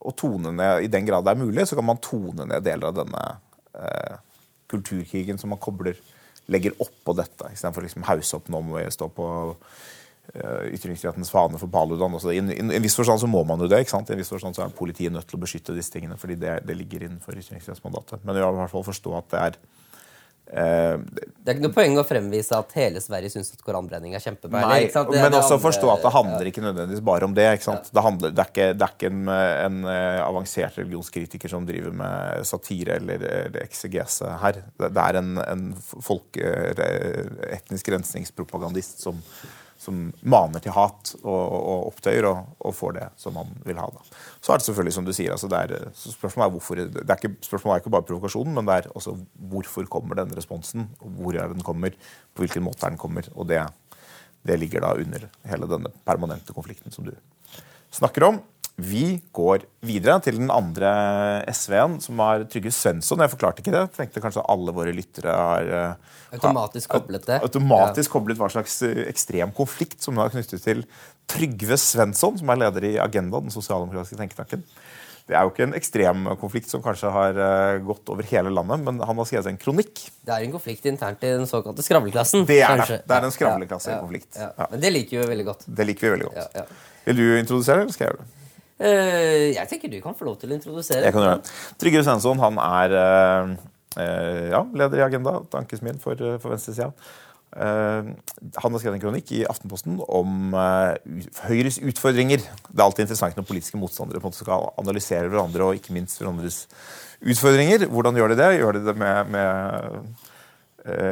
å 0.03 0.11
tone 0.19 0.51
ned 0.55 0.83
I 0.83 0.91
den 0.91 1.07
grad 1.07 1.23
det 1.23 1.33
er 1.33 1.39
mulig, 1.39 1.63
så 1.69 1.79
kan 1.79 1.87
man 1.87 2.01
tone 2.03 2.47
ned 2.49 2.65
deler 2.67 2.91
av 2.91 2.99
denne 2.99 3.23
eh, 3.79 4.19
kulturkrigen 4.71 5.39
som 5.39 5.55
man 5.55 5.63
kobler 5.63 5.95
legger 6.51 6.75
oppå 6.83 7.15
dette, 7.15 7.49
istedenfor 7.51 7.83
liksom 7.83 8.05
hause 8.07 8.35
opp 8.37 8.51
nå 8.51 8.61
må 8.63 8.77
vi 8.77 8.85
stå 8.91 9.09
på 9.15 9.29
eh, 9.47 9.87
ytringsfrihetens 10.35 11.31
fane 11.31 11.57
for 11.61 11.71
Paludan. 11.71 12.13
Altså, 12.17 12.33
I 12.35 12.41
en, 12.43 12.51
i 12.51 12.59
en 12.59 12.83
viss 12.83 12.97
forstand 12.99 13.21
så 13.23 13.29
må 13.31 13.43
man 13.47 13.59
jo 13.63 13.69
det. 13.71 13.79
ikke 13.85 13.95
sant? 13.95 14.09
I 14.11 14.17
en 14.17 14.21
viss 14.21 14.33
forstand 14.33 14.57
så 14.57 14.65
er 14.65 14.75
politiet 14.75 15.13
nødt 15.15 15.27
til 15.29 15.39
å 15.39 15.43
beskytte 15.45 15.75
disse 15.77 15.93
tingene, 15.93 16.17
fordi 16.19 16.35
det, 16.41 16.59
det 16.67 16.75
ligger 16.77 17.07
innenfor 17.07 17.37
ytringsfrihetsmandatet. 17.39 18.23
Men 18.27 18.35
vi 18.35 18.43
må 18.45 18.53
i 18.55 18.61
hvert 18.63 18.75
fall 18.75 18.87
forstå 18.87 19.17
at 19.17 19.29
det 19.33 19.41
er 19.45 19.57
eh, 20.47 20.97
Det 21.43 21.51
er 21.51 21.57
ikke 21.57 21.65
noe 21.67 21.75
poeng 21.75 21.97
å 21.99 22.05
fremvise 22.07 22.55
at 22.59 22.75
hele 22.79 23.01
Sverige 23.03 23.31
syns 23.33 23.51
at 23.55 23.63
koranbrenning 23.65 24.13
er 24.15 24.23
kjempebærlig. 24.23 24.67
Nei. 24.69 24.79
Det- 24.87 25.21
men 25.21 25.35
også 25.39 25.57
andre- 25.57 25.63
forstå 25.65 25.91
at 25.93 26.05
det 26.05 26.13
handler 26.15 26.49
ikke 26.51 26.63
nødvendigvis 26.65 27.03
bare 27.09 27.23
om 27.27 27.33
det. 27.35 27.47
ikke 27.57 27.67
sant? 27.69 27.89
Det, 27.93 28.03
handler, 28.03 28.31
det, 28.31 28.43
er 28.45 28.51
ikke, 28.53 28.67
det 28.77 28.87
er 28.87 28.95
ikke 28.95 29.11
en, 29.11 29.27
en 29.67 29.77
eh, 29.91 30.21
avansert 30.27 30.77
religionskritiker 30.79 31.49
som 31.51 31.65
driver 31.67 31.91
med 32.03 32.45
satire 32.47 32.95
eller, 33.01 33.23
eller 33.47 33.63
eksegese 33.63 34.35
her. 34.43 34.61
Det, 34.79 34.91
er 35.07 35.21
en, 35.21 35.37
en 35.43 35.67
folk, 35.83 36.35
eh, 36.39 36.83
etnisk 37.59 37.91
rensningspropagandist 37.95 39.03
som, 39.03 39.19
som 39.87 40.03
maner 40.27 40.63
til 40.63 40.75
hat 40.75 41.13
og, 41.23 41.55
og 41.57 41.87
opptøyer, 41.93 42.27
og, 42.27 42.53
og 42.67 42.75
får 42.75 42.95
det 42.99 43.07
som 43.23 43.37
man 43.39 43.55
vil 43.65 43.79
ha. 43.79 43.87
Da. 43.95 44.03
Så 44.43 44.53
er 44.53 44.59
det 44.59 44.67
selvfølgelig 44.67 44.95
som 44.99 45.07
du 45.07 45.13
sier, 45.15 45.33
altså 45.33 45.49
det 45.51 45.63
er, 45.63 45.89
spørsmålet 45.95 46.45
er 46.47 46.55
hvorfor, 46.57 46.83
det 46.83 47.03
er 47.07 47.17
ikke, 47.17 47.35
spørsmålet 47.47 47.77
er 47.77 47.83
ikke 47.85 47.95
bare 47.95 48.07
provokasjonen, 48.11 48.55
men 48.57 48.69
det 48.69 48.77
er 48.77 48.91
også 48.93 49.15
hvorfor 49.51 49.87
kommer 49.91 50.19
denne 50.19 50.37
responsen, 50.37 50.89
hvor 50.99 51.39
er 51.39 51.51
den 51.53 51.65
kommer, 51.65 51.95
på 52.35 52.45
hvilken 52.45 52.67
måte 52.67 52.85
den 52.85 52.99
kommer. 52.99 53.27
og 53.35 53.47
det 53.49 53.63
det 54.47 54.57
ligger 54.61 54.83
da 54.83 54.93
under 54.95 55.27
hele 55.49 55.67
denne 55.69 55.91
permanente 56.07 56.53
konflikten 56.55 56.93
som 56.93 57.07
du 57.07 57.13
snakker 57.91 58.27
om. 58.27 58.39
Vi 58.77 59.17
går 59.33 59.63
videre 59.81 60.19
til 60.21 60.35
den 60.37 60.51
andre 60.53 60.89
SV-en, 61.49 61.95
som 62.03 62.19
var 62.21 62.43
Trygve 62.45 62.69
Svensson. 62.75 63.23
Jeg 63.23 63.31
forklarte 63.31 63.63
ikke 63.63 63.73
det. 63.73 63.79
Jeg 63.87 63.95
tenkte 63.95 64.21
kanskje 64.21 64.43
alle 64.53 64.73
våre 64.75 64.93
lyttere 64.93 65.33
har 65.33 65.71
eh, 65.73 66.11
Automatisk 66.37 66.91
koblet 66.93 67.25
det. 67.25 67.39
automatisk 67.47 68.13
koblet 68.13 68.37
hva 68.37 68.51
slags 68.53 68.75
eh, 68.85 68.99
ekstrem 69.09 69.49
konflikt 69.57 70.05
som 70.05 70.21
er 70.21 70.29
knyttet 70.29 70.61
til 70.61 70.83
Trygve 71.27 71.79
Svensson, 71.81 72.37
som 72.37 72.53
er 72.53 72.61
leder 72.61 72.85
i 72.85 72.93
Agenda, 73.01 73.41
den 73.41 73.49
sosialdemokratiske 73.55 74.19
tenketanken. 74.21 74.61
Det 75.27 75.35
er 75.35 75.43
jo 75.43 75.49
ikke 75.51 75.65
en 75.65 75.73
ekstrem 75.75 76.21
konflikt 76.39 76.69
som 76.71 76.85
kanskje 76.85 77.09
har 77.17 77.41
eh, 77.47 77.81
gått 77.83 78.13
over 78.13 78.29
hele 78.29 78.53
landet, 78.53 78.85
men 78.85 79.01
han 79.01 79.17
har 79.23 79.27
skrevet 79.27 79.49
en 79.55 79.57
kronikk. 79.59 80.05
Det 80.21 80.37
er 80.37 80.45
en 80.45 80.53
konflikt 80.53 80.85
internt 80.87 81.25
i 81.25 81.33
den 81.33 81.49
såkalte 81.49 81.81
skravleklassen. 81.83 82.45
Det 82.47 82.61
er 82.61 82.77
det. 82.77 82.85
kanskje. 82.85 83.01
Det 83.09 83.17
er 83.17 83.25
en 83.25 83.31
Ja, 83.33 83.35
skravleklassekonflikt. 83.41 84.31
Ja, 84.37 84.51
ja. 84.51 84.53
Ja. 84.61 84.69
Men 84.75 84.85
det 84.85 84.93
liker 84.93 85.25
vi 85.25 85.27
veldig 85.33 85.49
godt. 85.49 85.65
Det 85.81 85.89
liker 85.89 86.07
vi 86.11 86.13
veldig 86.19 86.29
godt. 86.29 86.43
Ja, 86.45 86.61
ja. 86.61 86.97
Vil 87.09 87.23
du 87.23 87.27
introdusere, 87.41 87.81
eller 87.81 87.95
skal 87.97 88.05
jeg 88.11 88.13
gjøre 88.13 88.21
det? 88.27 88.33
Eh, 88.77 89.55
jeg 89.55 89.69
tenker 89.71 89.89
du 89.89 89.99
kan 90.03 90.17
få 90.17 90.27
lov 90.27 90.37
til 90.41 90.51
å 90.51 90.57
introdusere. 90.57 91.05
Jeg 91.05 91.15
kan 91.15 91.25
gjøre 91.25 91.39
det. 91.41 91.53
Trygve 91.81 92.03
Svensson 92.05 92.41
han 92.41 92.59
er 92.61 92.97
eh, 93.03 93.53
eh, 94.03 94.43
ja, 94.53 94.61
leder 94.81 95.01
i 95.01 95.07
Agenda, 95.07 95.39
tankesmien 95.53 95.97
for, 96.03 96.19
for 96.41 96.53
venstresida. 96.53 96.91
Uh, 97.57 98.11
han 98.59 98.73
har 98.75 98.81
skrevet 98.81 98.97
en 98.97 99.01
kronikk 99.01 99.31
i 99.33 99.39
Aftenposten 99.47 99.95
om 100.03 100.51
uh, 100.53 100.91
Høyres 101.47 101.79
utfordringer. 101.79 102.43
Det 102.43 102.75
er 102.75 102.83
alltid 102.83 103.05
interessant 103.05 103.39
når 103.39 103.47
politiske 103.47 103.79
motstandere 103.81 104.19
på 104.19 104.27
en 104.27 104.33
måte 104.33 104.43
skal 104.43 104.67
analysere 104.77 105.31
hverandre 105.31 105.69
og 105.69 105.79
ikke 105.79 105.95
minst 105.95 106.19
hverandres 106.19 106.65
utfordringer. 107.23 107.87
Hvordan 107.89 108.19
gjør 108.19 108.33
de 108.33 108.39
det? 108.43 108.49
Gjør 108.59 108.77
de 108.77 108.83
det 108.89 108.97
med, 108.99 109.31
med 109.33 110.26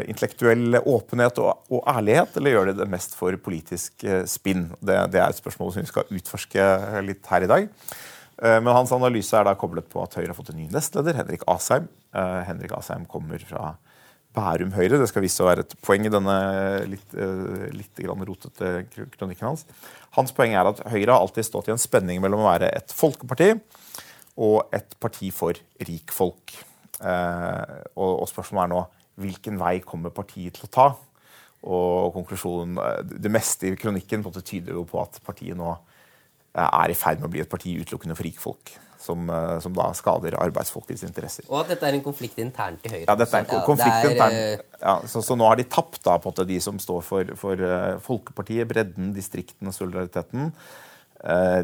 intellektuell 0.07 0.79
åpenhet 0.81 1.39
og, 1.43 1.65
og 1.73 1.85
ærlighet, 1.91 2.37
eller 2.37 2.55
gjør 2.55 2.69
de 2.71 2.75
det 2.81 2.89
mest 2.91 3.15
for 3.19 3.35
politisk 3.43 4.05
eh, 4.07 4.23
spinn? 4.29 4.69
Det, 4.79 4.97
det 5.13 5.21
er 5.21 5.29
et 5.29 5.39
spørsmål 5.41 5.73
som 5.73 5.85
vi 5.85 5.91
skal 5.91 6.11
utforske 6.19 6.67
litt 7.05 7.31
her 7.31 7.45
i 7.45 7.49
dag. 7.51 7.69
Eh, 8.41 8.59
Men 8.59 8.75
hans 8.75 8.93
analyse 8.95 9.35
er 9.37 9.47
da 9.47 9.55
koblet 9.59 9.87
på 9.91 10.03
at 10.03 10.15
Høyre 10.19 10.31
har 10.31 10.37
fått 10.37 10.53
en 10.53 10.59
ny 10.59 10.69
nestleder, 10.73 11.17
Henrik 11.21 11.45
Asheim. 11.51 11.89
Eh, 12.15 12.41
Henrik 12.49 12.75
Asheim 12.77 13.07
kommer 13.11 13.43
fra 13.47 13.75
Bærum 14.35 14.73
Høyre. 14.75 14.99
Det 14.99 15.07
skal 15.11 15.23
vise 15.23 15.39
seg 15.39 15.45
å 15.45 15.49
være 15.51 15.63
et 15.63 15.75
poeng 15.85 16.07
i 16.07 16.11
denne 16.11 16.37
litt, 16.91 17.15
eh, 17.15 17.69
litt 17.71 18.03
rotete 18.03 18.73
kronikken 19.15 19.47
hans. 19.47 19.65
Hans 20.17 20.35
poeng 20.35 20.55
er 20.55 20.67
at 20.67 20.83
Høyre 20.91 21.11
har 21.13 21.21
alltid 21.21 21.47
stått 21.47 21.69
i 21.69 21.75
en 21.75 21.81
spenning 21.81 22.21
mellom 22.23 22.43
å 22.43 22.51
være 22.51 22.71
et 22.75 22.91
folkeparti 22.91 23.53
og 24.35 24.67
et 24.75 24.97
parti 24.99 25.31
for 25.31 25.55
rikfolk. 25.79 26.57
Eh, 26.99 27.75
og, 27.95 28.11
og 28.23 28.27
spørsmålet 28.31 28.65
er 28.65 28.73
nå 28.75 28.83
hvilken 29.21 29.59
vei 29.59 29.79
kommer 29.85 30.13
partiet 30.15 30.57
til 30.57 30.67
å 30.67 30.71
ta? 30.71 30.87
Og 31.65 32.13
konklusjonen, 32.13 32.77
eh, 32.77 33.03
Det 33.03 33.31
meste 33.31 33.67
i 33.67 33.75
kronikken 33.75 34.23
på 34.23 34.29
en 34.29 34.33
måte 34.33 34.45
tyder 34.45 34.73
jo 34.73 34.85
på 34.85 35.01
at 35.01 35.19
partiet 35.25 35.57
nå 35.57 35.71
eh, 36.55 36.69
er 36.69 36.89
i 36.89 36.97
ferd 36.97 37.19
med 37.19 37.29
å 37.29 37.31
bli 37.31 37.41
et 37.41 37.49
parti 37.49 37.75
utelukkende 37.75 38.15
for 38.15 38.23
rikfolk. 38.23 38.75
Som, 39.05 39.29
eh, 39.29 39.59
som 39.61 39.73
da 39.73 39.91
skader 39.93 40.33
arbeidsfolkets 40.41 41.03
interesser. 41.03 41.45
Og 41.49 41.59
at 41.59 41.67
dette 41.67 41.85
er 41.85 41.93
en 41.93 42.01
konflikt 42.01 42.39
internt 42.41 42.81
i 42.87 42.89
Høyre. 42.89 43.05
Ja, 43.05 43.15
dette 43.15 43.37
er 43.37 43.43
en 43.45 43.65
konflikt 43.67 43.91
ja, 43.91 44.09
er, 44.09 44.15
internt. 44.15 44.79
Ja, 44.81 44.95
så, 45.05 45.21
så 45.21 45.37
nå 45.37 45.45
har 45.45 45.59
de 45.59 45.65
tapt, 45.69 45.99
da, 46.01 46.15
på 46.17 46.31
en 46.31 46.33
måte, 46.33 46.47
de 46.49 46.57
som 46.63 46.79
står 46.81 47.03
for, 47.05 47.35
for 47.37 47.61
Folkepartiet, 48.01 48.65
bredden, 48.65 49.11
distriktene, 49.13 49.75
solidariteten. 49.75 50.49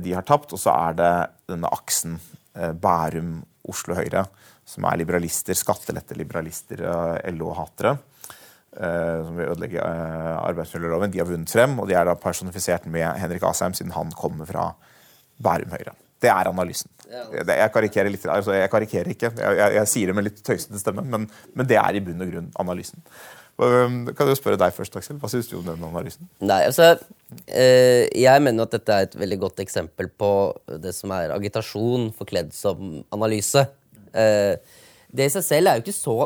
De 0.05 0.13
har 0.13 0.27
tapt. 0.27 0.53
Og 0.53 0.61
så 0.61 0.69
er 0.75 0.99
det 0.99 1.13
denne 1.49 1.71
aksen 1.73 2.19
eh, 2.55 2.71
Bærum-Oslo 2.77 3.97
Høyre, 3.97 4.25
som 4.71 4.87
er 4.87 5.01
liberalister, 5.01 5.57
skattelette-liberalister, 5.57 6.85
eh, 6.87 7.31
LO-hatere. 7.35 7.97
eh, 8.71 9.25
som 9.25 9.35
vil 9.35 9.49
ødelegge 9.51 9.81
eh, 9.83 10.37
arbeidsmiljøloven. 10.47 11.11
De 11.11 11.19
har 11.19 11.27
vunnet 11.27 11.51
frem, 11.51 11.73
og 11.79 11.89
de 11.89 11.95
er 11.99 12.05
da 12.07 12.13
personifisert 12.15 12.85
med 12.87 13.03
Henrik 13.19 13.43
Asheim, 13.43 13.73
siden 13.75 13.91
han 13.91 14.13
kommer 14.15 14.47
fra 14.47 14.69
Bærum 15.43 15.73
Høyre. 15.75 15.91
Det 16.21 16.29
er 16.31 16.47
analysen. 16.47 16.87
Jeg 17.11 17.71
karikerer 17.73 18.07
litt, 18.13 18.23
altså 18.31 18.53
jeg 18.55 18.71
karikerer 18.71 19.09
ikke, 19.11 19.33
jeg, 19.35 19.57
jeg, 19.57 19.73
jeg 19.75 19.89
sier 19.91 20.07
det 20.07 20.15
med 20.15 20.23
litt 20.29 20.39
tøysete 20.47 20.79
stemme, 20.79 21.03
men, 21.03 21.25
men 21.51 21.67
det 21.67 21.75
er 21.81 21.97
i 21.97 22.03
bunn 22.05 22.23
og 22.23 22.31
grunn 22.31 22.47
analysen. 22.63 23.03
Kan 23.59 24.29
jeg 24.29 24.39
spørre 24.39 24.57
deg 24.57 24.71
først, 24.73 24.95
Aksel. 24.97 25.17
Hva 25.21 25.29
syns 25.29 25.49
du 25.51 25.57
om 25.59 25.67
den 25.67 25.83
analysen? 25.85 26.29
Nei, 26.39 26.63
altså 26.65 26.95
Jeg 27.45 28.41
mener 28.41 28.63
at 28.65 28.73
dette 28.73 28.95
er 28.95 29.09
et 29.09 29.19
veldig 29.19 29.37
godt 29.43 29.59
eksempel 29.61 30.07
på 30.07 30.31
det 30.81 30.95
som 30.95 31.11
er 31.13 31.35
agitasjon 31.35 32.09
forkledd 32.15 32.55
som 32.55 33.01
analyse. 33.13 33.67
Eh, 34.13 34.77
det 35.11 35.27
i 35.27 35.33
seg 35.33 35.43
selv 35.43 35.71
er 35.71 35.79
jo 35.79 35.85
ikke 35.85 35.97
så 35.97 36.17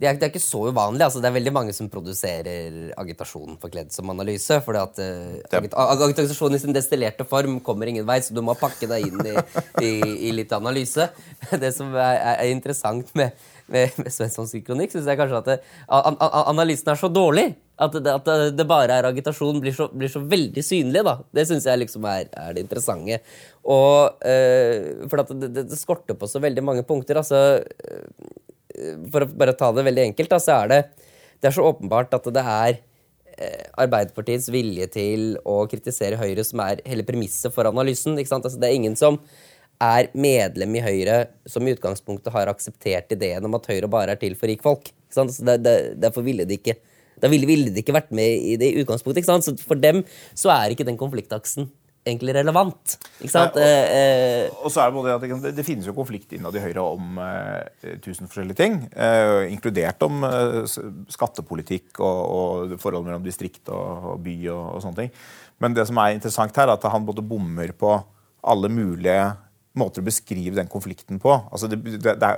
det 0.00 0.08
er, 0.08 0.16
det 0.16 0.24
er 0.24 0.30
ikke 0.32 0.40
så 0.40 0.62
uvanlig. 0.70 1.02
altså 1.04 1.20
Det 1.20 1.28
er 1.28 1.34
veldig 1.34 1.52
mange 1.52 1.72
som 1.76 1.88
produserer 1.92 2.76
agitasjon 2.96 3.58
forkledd 3.60 3.90
som 3.92 4.08
analyse. 4.08 4.56
at 4.56 5.00
eh, 5.04 5.58
agit 5.58 5.76
Agitasjon 5.76 6.56
i 6.56 6.60
sin 6.62 6.72
destillerte 6.72 7.26
form 7.28 7.58
kommer 7.60 7.86
ingen 7.86 8.06
vei, 8.08 8.16
så 8.24 8.32
du 8.32 8.40
må 8.40 8.56
pakke 8.56 8.88
deg 8.88 9.10
inn 9.10 9.20
i, 9.20 9.34
i, 9.84 9.90
i 10.28 10.32
litt 10.32 10.52
analyse. 10.56 11.10
Det 11.62 11.72
som 11.76 11.92
er, 11.92 12.16
er 12.32 12.48
interessant 12.48 13.12
med, 13.12 13.36
med, 13.68 13.92
med 14.00 14.08
Svenssons 14.14 14.56
kronikk, 14.64 14.94
syns 14.94 15.10
jeg 15.10 15.20
kanskje 15.20 15.42
at 15.42 15.52
det, 15.52 15.58
an, 15.92 16.16
an, 16.16 16.32
analysen 16.54 16.94
er 16.94 17.02
så 17.02 17.12
dårlig. 17.12 17.50
At 17.80 17.94
det, 17.96 18.12
at 18.12 18.26
det- 18.56 18.66
bare 18.68 18.98
er 18.98 19.08
agitasjon, 19.08 19.60
blir 19.62 19.72
så, 19.72 19.86
blir 19.88 20.10
så 20.12 20.20
veldig 20.20 20.62
synlig. 20.62 21.04
da. 21.06 21.16
Det 21.32 21.46
syns 21.48 21.64
jeg 21.64 21.80
liksom 21.80 22.04
er, 22.04 22.28
er 22.36 22.52
det 22.52 22.66
interessante. 22.66 23.20
Og, 23.64 24.20
eh, 24.22 25.08
for 25.08 25.22
det, 25.22 25.40
det, 25.48 25.66
det 25.70 25.78
skorter 25.80 26.14
på 26.14 26.28
så 26.28 26.42
veldig 26.44 26.62
mange 26.62 26.84
punkter. 26.84 27.16
altså 27.16 27.40
for 29.10 29.24
å 29.24 29.30
bare 29.42 29.56
ta 29.58 29.70
det 29.74 29.84
veldig 29.86 30.06
enkelt, 30.10 30.32
da, 30.32 30.38
så 30.42 30.56
er 30.62 30.72
det, 30.72 30.80
det 31.40 31.50
er 31.50 31.56
så 31.56 31.66
åpenbart 31.70 32.14
at 32.16 32.28
det 32.34 32.42
er 32.44 32.72
eh, 33.36 33.64
Arbeiderpartiets 33.80 34.50
vilje 34.52 34.88
til 34.94 35.30
å 35.48 35.62
kritisere 35.70 36.20
Høyre 36.20 36.44
som 36.46 36.62
er 36.64 36.82
hele 36.88 37.06
premisset 37.06 37.54
for 37.54 37.68
analysen. 37.70 38.18
ikke 38.18 38.32
sant? 38.32 38.46
Altså, 38.46 38.60
det 38.60 38.70
er 38.70 38.78
ingen 38.78 38.98
som 38.98 39.18
er 39.80 40.10
medlem 40.12 40.76
i 40.76 40.84
Høyre 40.84 41.20
som 41.48 41.64
i 41.64 41.74
utgangspunktet 41.74 42.34
har 42.34 42.52
akseptert 42.52 43.12
ideen 43.16 43.46
om 43.48 43.56
at 43.56 43.68
Høyre 43.70 43.90
bare 43.90 44.16
er 44.16 44.20
til 44.20 44.36
for 44.38 44.50
rikfolk. 44.50 44.92
Ikke 44.92 45.16
sant? 45.16 45.32
Altså, 45.32 45.46
det, 45.48 45.58
det, 45.64 45.76
derfor 46.04 46.26
ville 46.26 46.46
de 46.48 46.60
ikke 46.60 46.76
da 47.22 47.30
ville, 47.32 47.48
ville 47.48 47.74
de 47.74 47.84
ikke 47.84 47.96
vært 47.96 48.14
med 48.16 48.48
i 48.52 48.56
det 48.60 48.72
i 48.72 48.80
utgangspunktet. 48.82 49.22
ikke 49.22 49.32
sant? 49.32 49.46
Så 49.46 49.56
for 49.66 49.80
dem 49.80 50.02
så 50.38 50.52
er 50.54 50.74
ikke 50.74 50.88
den 50.88 51.00
konfliktaksen 51.00 51.70
egentlig 52.08 52.34
relevant. 52.34 52.96
Ikke 53.20 53.32
sant? 53.32 53.56
Nei, 53.58 53.66
og, 53.66 53.90
eh, 53.92 54.62
og 54.64 54.72
så 54.72 54.82
er 54.82 54.90
Det 54.90 54.96
både 54.96 55.16
at 55.16 55.42
det, 55.44 55.52
det 55.58 55.66
finnes 55.66 55.88
jo 55.88 55.96
konflikt 55.96 56.32
innad 56.36 56.56
i 56.56 56.62
Høyre 56.62 56.84
om 56.96 57.20
eh, 57.20 57.96
tusen 58.04 58.30
forskjellige 58.30 58.60
ting. 58.60 58.78
Eh, 58.94 59.50
inkludert 59.52 60.00
om 60.06 60.24
eh, 60.24 60.62
skattepolitikk 61.12 62.00
og, 62.00 62.20
og 62.38 62.80
forholdet 62.80 63.10
mellom 63.10 63.26
distrikt 63.26 63.68
og, 63.68 64.14
og 64.14 64.24
by 64.24 64.36
og, 64.48 64.64
og 64.76 64.82
sånne 64.86 65.02
ting. 65.02 65.12
Men 65.60 65.76
det 65.76 65.86
som 65.90 66.00
er 66.00 66.16
interessant 66.16 66.56
her, 66.56 66.70
er 66.70 66.78
at 66.78 66.88
han 66.88 67.06
både 67.06 67.26
bommer 67.26 67.74
på 67.76 67.92
alle 68.48 68.72
mulige 68.72 69.20
måter 69.78 70.02
å 70.02 70.06
beskrive 70.06 70.56
den 70.56 70.70
konflikten 70.70 71.20
på. 71.22 71.30
Altså 71.30 71.70
det, 71.70 71.78
det, 72.02 72.16
det 72.18 72.30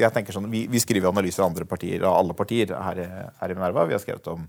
jeg 0.00 0.12
tenker 0.14 0.36
sånn, 0.36 0.48
vi, 0.52 0.64
vi 0.70 0.80
skriver 0.80 1.10
analyser 1.10 1.44
av 1.44 1.52
andre 1.52 1.68
partier, 1.68 2.04
av 2.06 2.16
alle 2.22 2.36
partier 2.36 2.72
her, 2.72 3.02
her 3.40 3.52
i 3.52 3.56
Minerva. 3.56 3.84
Vi 3.88 3.96
har 3.96 4.04
skrevet 4.04 4.30
om 4.32 4.46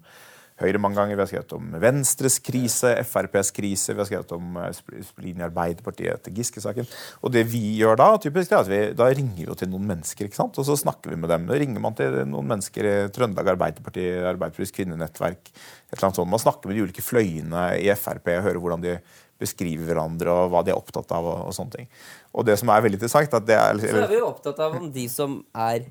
Høyre 0.59 0.79
mange 0.81 0.97
ganger, 0.99 1.15
vi 1.15 1.23
har 1.23 1.29
skrevet 1.29 1.53
om 1.55 1.67
Venstres 1.79 2.35
krise, 2.43 2.89
FrPs 3.07 3.53
krise, 3.55 3.93
vi 3.93 4.01
har 4.01 4.07
skrevet 4.09 4.33
om 4.35 4.57
eh, 4.59 4.73
splin 5.07 5.39
i 5.39 5.45
Arbeiderpartiet 5.45 6.17
etter 6.17 6.35
Giske-saken. 6.35 6.89
Og 7.23 7.31
det 7.31 7.45
vi 7.47 7.61
gjør 7.79 7.95
da, 8.01 8.09
typisk, 8.19 8.51
er 8.51 8.65
at 8.65 8.71
vi, 8.71 8.79
da 8.97 9.07
ringer 9.07 9.37
vi 9.37 9.47
jo 9.47 9.55
til 9.55 9.71
noen 9.71 9.87
mennesker, 9.93 10.27
ikke 10.27 10.39
sant? 10.41 10.59
og 10.59 10.67
så 10.67 10.75
snakker 10.81 11.13
vi 11.13 11.19
med 11.21 11.31
dem. 11.31 11.47
Da 11.47 11.59
ringer 11.61 11.83
man 11.83 11.95
til 11.95 12.19
noen 12.27 12.51
mennesker 12.51 12.89
i 12.89 12.97
Trøndelag 13.15 13.53
Arbeiderparti, 13.53 14.03
Arbeiderpartiets 14.19 14.75
kvinnenettverk, 14.75 15.47
et 15.47 15.95
eller 15.95 16.09
annet 16.09 16.19
sånt. 16.19 16.33
Man 16.35 16.43
snakker 16.43 16.67
med 16.67 16.75
de 16.75 16.83
ulike 16.89 17.07
fløyene 17.07 17.65
i 17.79 17.87
Frp 17.95 18.27
og 18.35 18.47
hører 18.49 18.63
hvordan 18.65 18.83
de 18.83 18.97
beskriver 19.39 19.85
hverandre 19.93 20.29
og 20.31 20.51
hva 20.53 20.63
de 20.67 20.71
er 20.73 20.79
opptatt 20.79 21.11
av. 21.15 21.25
og, 21.25 21.45
og 21.47 21.53
sånne 21.55 21.71
ting. 21.77 21.87
Og 22.35 22.45
det 22.45 22.59
som 22.59 22.69
er 22.69 22.81
veldig 22.85 22.99
interessant, 22.99 23.33
at 23.33 23.45
det 23.47 23.55
er, 23.57 23.79
så 23.79 24.03
er 24.03 24.11
vi 24.11 24.19
jo 24.19 24.27
opptatt 24.33 24.59
av 24.59 24.75
om 24.81 24.91
de 24.91 25.07
som 25.09 25.39
er 25.55 25.87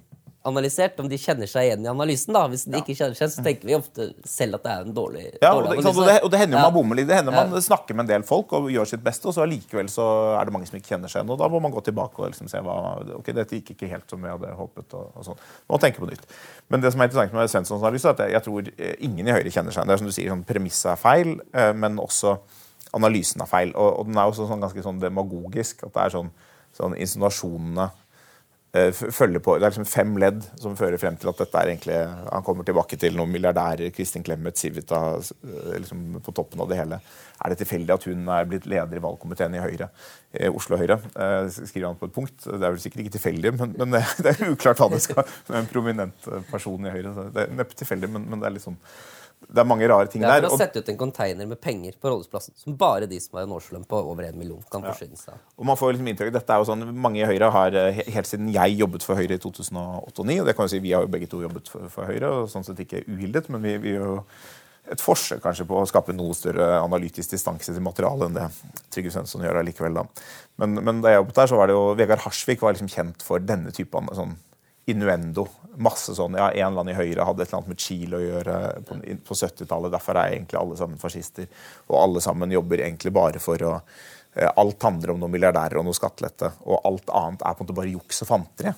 analysert, 0.48 0.96
om 1.02 1.08
de 1.10 1.16
kjenner 1.20 1.48
seg 1.50 1.66
igjen 1.66 1.82
i 1.84 1.88
analysen. 1.90 2.32
da. 2.32 2.44
Hvis 2.48 2.62
de 2.70 2.78
ikke 2.78 2.94
kjenner 2.96 3.16
seg, 3.18 3.28
så 3.34 3.42
tenker 3.44 3.68
vi 3.68 3.74
ofte 3.76 4.04
selv 4.24 4.56
at 4.56 4.62
det 4.64 4.70
er 4.72 4.84
en 4.86 4.94
dårlig, 4.96 5.24
Ja, 5.42 5.50
og 5.52 5.64
dårlig 5.66 5.80
analyse. 5.82 5.98
og, 6.00 6.06
det, 6.08 6.14
og 6.24 6.30
det 6.32 6.38
hender 6.40 6.54
jo 6.56 6.60
Ja. 6.62 6.68
man 6.70 6.76
bommer 6.76 6.96
litt. 6.96 7.08
Det 7.10 7.16
hender 7.18 7.34
man 7.34 7.50
snakker 7.60 7.94
med 7.98 8.04
en 8.06 8.12
del 8.14 8.22
folk 8.24 8.52
og 8.56 8.70
gjør 8.72 8.86
sitt 8.88 9.02
beste, 9.04 9.26
og 9.28 9.34
så 9.34 9.42
allikevel 9.44 9.90
så 9.92 10.06
er 10.40 10.44
det 10.48 10.54
mange 10.54 10.70
som 10.70 10.78
ikke 10.78 10.94
kjenner 10.94 11.10
seg 11.12 11.20
igjen. 11.20 11.32
Og 11.34 11.38
da 11.42 11.48
må 11.52 11.60
man 11.60 11.74
gå 11.74 11.82
tilbake 11.84 12.22
og 12.22 12.30
liksom 12.32 12.48
se 12.48 12.62
hva 12.64 12.78
Ok, 13.18 13.28
dette 13.36 13.58
gikk 13.58 13.74
ikke 13.74 13.90
helt 13.92 14.08
som 14.08 14.22
vi 14.24 14.30
hadde 14.30 14.54
håpet. 14.56 14.94
og, 14.94 15.10
og 15.18 15.26
sånn. 15.26 15.36
Man 15.68 15.76
må 15.76 15.80
tenke 15.84 16.00
på 16.00 16.08
nytt. 16.08 16.24
Men 16.70 16.80
det 16.86 16.92
som 16.94 17.00
er 17.02 17.10
interessant 17.10 17.34
med 17.34 17.50
Svenssons 17.52 17.82
analyse, 17.82 18.06
er 18.08 18.16
at 18.16 18.18
jeg, 18.24 18.32
jeg 18.38 18.42
tror 18.46 18.72
ingen 19.10 19.28
i 19.28 19.32
Høyre 19.36 19.52
kjenner 19.52 19.74
seg 19.74 19.82
igjen. 19.82 19.88
Det 19.90 19.98
er 19.98 20.02
som 20.04 20.06
du 20.06 20.16
sier, 20.16 20.30
sånn, 20.32 20.46
Premisset 20.48 20.92
er 20.94 20.96
feil, 21.02 21.34
eh, 21.52 21.72
men 21.74 21.98
også 21.98 22.38
analysen 22.96 23.44
er 23.44 23.50
feil. 23.50 23.72
Og, 23.76 24.00
og 24.00 24.10
den 24.10 24.18
er 24.18 24.28
også 24.28 24.48
sånn, 24.48 24.64
ganske 24.64 24.84
sånn 24.84 25.00
demagogisk. 25.02 25.86
At 25.86 25.94
det 25.94 26.04
er 26.04 26.14
sånn, 26.18 26.30
sånn 26.76 26.96
insinuasjonene 26.98 27.88
eh, 28.76 28.90
følger 28.92 29.42
på, 29.44 29.56
Det 29.58 29.66
er 29.66 29.74
liksom 29.74 29.88
fem 29.88 30.14
ledd 30.20 30.44
som 30.60 30.76
fører 30.78 31.00
frem 31.00 31.16
til 31.18 31.30
at 31.30 31.40
dette 31.42 31.60
er 31.60 31.72
egentlig 31.72 31.98
Han 32.32 32.44
kommer 32.46 32.66
tilbake 32.68 32.98
til 33.00 33.16
noen 33.16 33.32
milliardærer, 33.32 33.92
Kristin 33.94 34.24
Clemet, 34.26 34.58
Civita 34.60 35.02
eh, 35.18 35.74
liksom 35.82 36.20
på 36.24 36.34
toppen 36.36 36.64
av 36.64 36.70
det 36.70 36.80
hele. 36.80 37.00
Er 37.38 37.52
det 37.52 37.60
tilfeldig 37.62 37.94
at 37.94 38.08
hun 38.08 38.32
er 38.34 38.48
blitt 38.50 38.66
leder 38.70 38.98
i 39.00 39.04
valgkomiteen 39.04 39.58
i 39.58 39.62
Høyre? 39.62 39.90
Eh, 40.32 40.48
Oslo 40.48 40.80
Høyre, 40.80 40.98
skriver 41.50 41.90
han 41.90 42.00
på 42.00 42.08
et 42.08 42.16
punkt. 42.16 42.40
Det 42.44 42.58
er 42.58 42.72
vel 42.72 42.82
sikkert 42.82 43.04
ikke 43.04 43.16
tilfeldig, 43.18 43.54
men, 43.60 43.76
men 43.78 44.00
det, 44.24 44.32
er 44.32 44.50
uklart 44.52 44.80
hva 44.82 44.90
det 44.92 45.04
skal 45.04 45.24
med 45.48 45.62
en 45.62 45.70
prominent 45.70 46.32
person 46.50 46.88
i 46.88 46.96
Høyre. 46.96 47.30
Det 47.34 47.46
er 47.46 47.56
neppe 47.60 47.78
tilfeldig, 47.78 48.12
men, 48.16 48.28
men 48.28 48.42
det 48.42 48.50
er 48.50 48.58
liksom 48.58 48.80
det 49.48 49.62
er 49.62 49.66
mange 49.68 49.86
rare 49.88 50.10
ting 50.10 50.22
der. 50.24 50.42
Det 50.42 50.48
er 50.48 50.50
for 50.50 50.58
å 50.58 50.60
sette 50.60 50.82
ut 50.82 50.88
en 50.92 50.98
container 50.98 51.46
med 51.48 51.60
penger 51.62 51.94
på 52.00 52.10
Rådhusplassen 52.10 52.56
som 52.58 52.74
bare 52.78 53.06
de 53.08 53.20
som 53.22 53.38
har 53.38 53.46
en 53.46 53.54
årslønn 53.56 53.86
på 53.88 54.00
over 54.10 54.26
en 54.26 54.38
million, 54.38 54.60
kan 54.72 54.84
forsyne 54.84 55.16
seg 55.16 55.36
av. 55.36 55.40
Og 55.56 55.68
man 55.70 55.78
får 55.78 55.94
liksom 55.94 56.10
inntrykk, 56.12 56.32
dette 56.34 56.54
er 56.54 56.60
jo 56.60 56.68
sånn, 56.68 56.86
Mange 56.98 57.22
i 57.22 57.28
Høyre 57.28 57.50
har 57.54 57.76
eh, 57.78 58.02
helt 58.12 58.28
siden 58.28 58.50
jeg 58.52 58.78
jobbet 58.80 59.06
for 59.06 59.20
Høyre 59.20 59.38
i 59.38 59.42
2008 59.42 60.02
og 60.02 60.14
2009 60.18 60.40
og 60.42 60.48
det 60.50 60.56
kan 60.58 60.68
jo 60.68 60.72
si 60.74 60.82
Vi 60.84 60.94
har 60.96 61.06
jo 61.06 61.12
begge 61.12 61.30
to 61.30 61.42
jobbet 61.44 61.70
for, 61.70 61.86
for 61.92 62.10
Høyre, 62.10 62.32
og 62.32 62.50
sånn 62.52 62.66
sett 62.66 62.82
ikke 62.82 63.04
uhildet, 63.06 63.48
men 63.54 63.64
vi, 63.64 63.76
vi 63.82 63.94
jo 63.96 64.18
et 64.88 65.02
forsøk 65.04 65.42
kanskje 65.44 65.66
på 65.68 65.76
å 65.76 65.86
skape 65.88 66.14
noe 66.16 66.36
større 66.36 66.66
analytisk 66.80 67.34
distanse 67.34 67.72
til 67.72 67.84
materialet 67.84 68.28
enn 68.28 68.38
det 68.38 68.46
Trygve 68.94 69.12
Svensson 69.12 69.44
gjør 69.44 69.60
allikevel. 69.60 70.00
da. 70.00 70.04
Men, 70.60 70.80
men 70.80 71.02
da 71.04 71.12
jeg 71.12 71.22
jobbet 71.22 71.40
der, 71.40 71.50
så 71.50 71.58
var 71.60 71.68
det 71.68 71.76
jo 71.76 71.82
Vegard 71.98 72.24
Harsvik 72.24 72.64
var 72.64 72.76
liksom 72.76 72.90
kjent 72.92 73.24
for 73.24 73.44
denne 73.44 73.72
typen 73.76 74.08
sånn 74.16 74.36
innuendo. 74.88 75.46
Masse 75.78 76.14
sånn, 76.16 76.36
ja, 76.38 76.48
En 76.50 76.72
eller 76.72 76.82
annen 76.82 76.92
i 76.94 76.98
Høyre 76.98 77.26
hadde 77.28 77.44
et 77.44 77.50
eller 77.50 77.60
annet 77.60 77.72
med 77.74 77.82
Chile 77.82 78.18
å 78.18 78.24
gjøre 78.24 78.58
på, 78.88 78.98
på 79.28 79.38
70-tallet. 79.40 79.92
Derfor 79.94 80.18
er 80.18 80.36
egentlig 80.36 80.60
alle 80.60 80.78
sammen 80.80 81.00
fascister. 81.00 81.48
Og 81.88 81.98
alle 82.00 82.22
sammen 82.24 82.54
jobber 82.54 82.82
egentlig 82.82 83.12
bare 83.14 83.42
for 83.42 83.64
å 83.68 83.74
eh, 83.78 84.48
Alt 84.48 84.82
handler 84.86 85.14
om 85.14 85.22
noen 85.22 85.34
milliardærer 85.34 85.80
og 85.80 85.86
noe 85.86 85.96
skattelette. 85.96 86.50
Og 86.66 86.80
alt 86.88 87.12
annet 87.14 87.44
er 87.44 87.54
på 87.54 87.62
en 87.62 87.68
måte 87.68 87.78
bare 87.78 87.94
juks 87.94 88.24
og 88.24 88.32
fanteri. 88.32 88.74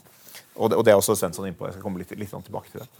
Og 0.60 0.68
det, 0.68 0.76
og 0.76 0.84
det 0.84 0.92
er 0.92 1.00
også 1.00 1.16
Svensson 1.16 1.48
innpå. 1.48 1.68
Jeg 1.68 1.78
skal 1.78 1.86
komme 1.86 2.02
litt, 2.02 2.12
litt 2.18 2.32
sånn 2.32 2.44
tilbake 2.44 2.72
til 2.72 2.82
det. 2.82 2.90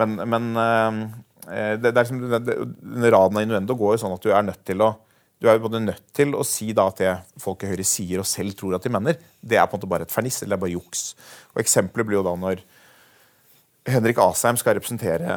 Men, 0.00 0.16
men 0.30 0.50
eh, 0.62 1.76
det, 1.76 1.90
det 1.90 1.94
er 1.94 2.02
liksom, 2.06 2.24
den 2.30 3.10
raden 3.10 3.36
av 3.36 3.44
innuendo 3.44 3.76
går 3.76 3.96
jo 3.96 4.04
sånn 4.04 4.16
at 4.16 4.24
du 4.24 4.32
er 4.32 4.46
nødt 4.46 4.64
til 4.68 4.86
å 4.86 4.94
du 5.40 5.48
er 5.48 5.56
jo 5.56 5.64
både 5.64 5.80
nødt 5.80 6.10
til 6.16 6.34
å 6.36 6.44
si 6.44 6.68
da 6.76 6.84
at 6.90 7.00
det 7.00 7.14
folk 7.40 7.64
i 7.64 7.70
Høyre 7.70 7.86
sier 7.88 8.20
og 8.20 8.28
selv 8.28 8.52
tror 8.58 8.76
at 8.76 8.84
de 8.84 8.92
mener, 8.92 9.16
det 9.40 9.56
er 9.56 9.64
på 9.64 9.76
en 9.76 9.80
måte 9.80 9.88
bare 9.88 10.04
et 10.04 10.12
ferniss 10.12 10.42
eller 10.42 10.54
det 10.54 10.58
er 10.58 10.64
bare 10.66 10.74
juks. 10.74 11.04
Og 11.54 11.62
Eksempelet 11.62 12.08
blir 12.08 12.20
jo 12.20 12.26
da 12.26 12.34
når 12.36 12.60
Henrik 13.88 14.20
Asheim 14.20 14.58
skal 14.60 14.76
representere 14.76 15.30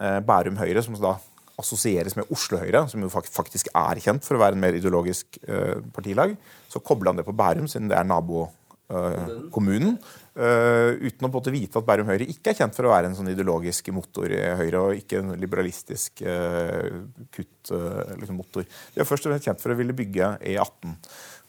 eh, 0.00 0.20
Bærum 0.24 0.56
Høyre, 0.56 0.80
som 0.84 0.96
da 0.96 1.18
assosieres 1.58 2.16
med 2.16 2.30
Oslo 2.32 2.60
Høyre, 2.62 2.84
som 2.88 3.02
jo 3.02 3.10
faktisk 3.10 3.68
er 3.76 4.00
kjent 4.00 4.24
for 4.24 4.38
å 4.38 4.42
være 4.42 4.56
en 4.56 4.62
mer 4.62 4.78
ideologisk 4.78 5.40
eh, 5.44 5.76
partilag, 5.94 6.36
så 6.70 6.80
kobler 6.80 7.12
han 7.12 7.20
det 7.20 7.26
på 7.26 7.36
Bærum, 7.36 7.68
siden 7.68 7.90
det 7.90 7.98
er 7.98 8.08
nabokommunen. 8.08 9.98
Uh, 10.38 10.94
uten 11.02 11.26
å 11.26 11.30
på 11.34 11.40
vite 11.50 11.80
at 11.80 11.86
Bærum 11.86 12.06
Høyre 12.06 12.26
ikke 12.30 12.52
er 12.52 12.58
kjent 12.60 12.76
for 12.76 12.86
å 12.86 12.92
være 12.92 13.08
en 13.08 13.16
sånn 13.18 13.30
ideologisk 13.32 13.88
motor 13.90 14.30
i 14.30 14.38
Høyre, 14.60 14.82
og 14.84 15.00
ikke 15.00 15.18
en 15.18 15.32
liberalistisk 15.34 16.22
uh, 16.22 17.00
kuttmotor. 17.34 18.12
liksom 18.20 18.38
motor. 18.38 18.68
De 18.94 19.02
er 19.02 19.08
først 19.08 19.26
og 19.26 19.32
fremst 19.32 19.48
kjent 19.48 19.64
for 19.64 19.74
å 19.74 19.78
ville 19.80 19.96
bygge 19.98 20.28
E18 20.46 20.94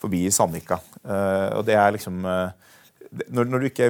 forbi 0.02 0.24
Sandvika. 0.34 0.80
Og 1.60 1.62
det 1.68 1.76
er 1.76 1.92
liksom 1.92 2.24
når, 2.24 3.50
når 3.52 3.60
du 3.62 3.68
ikke 3.68 3.90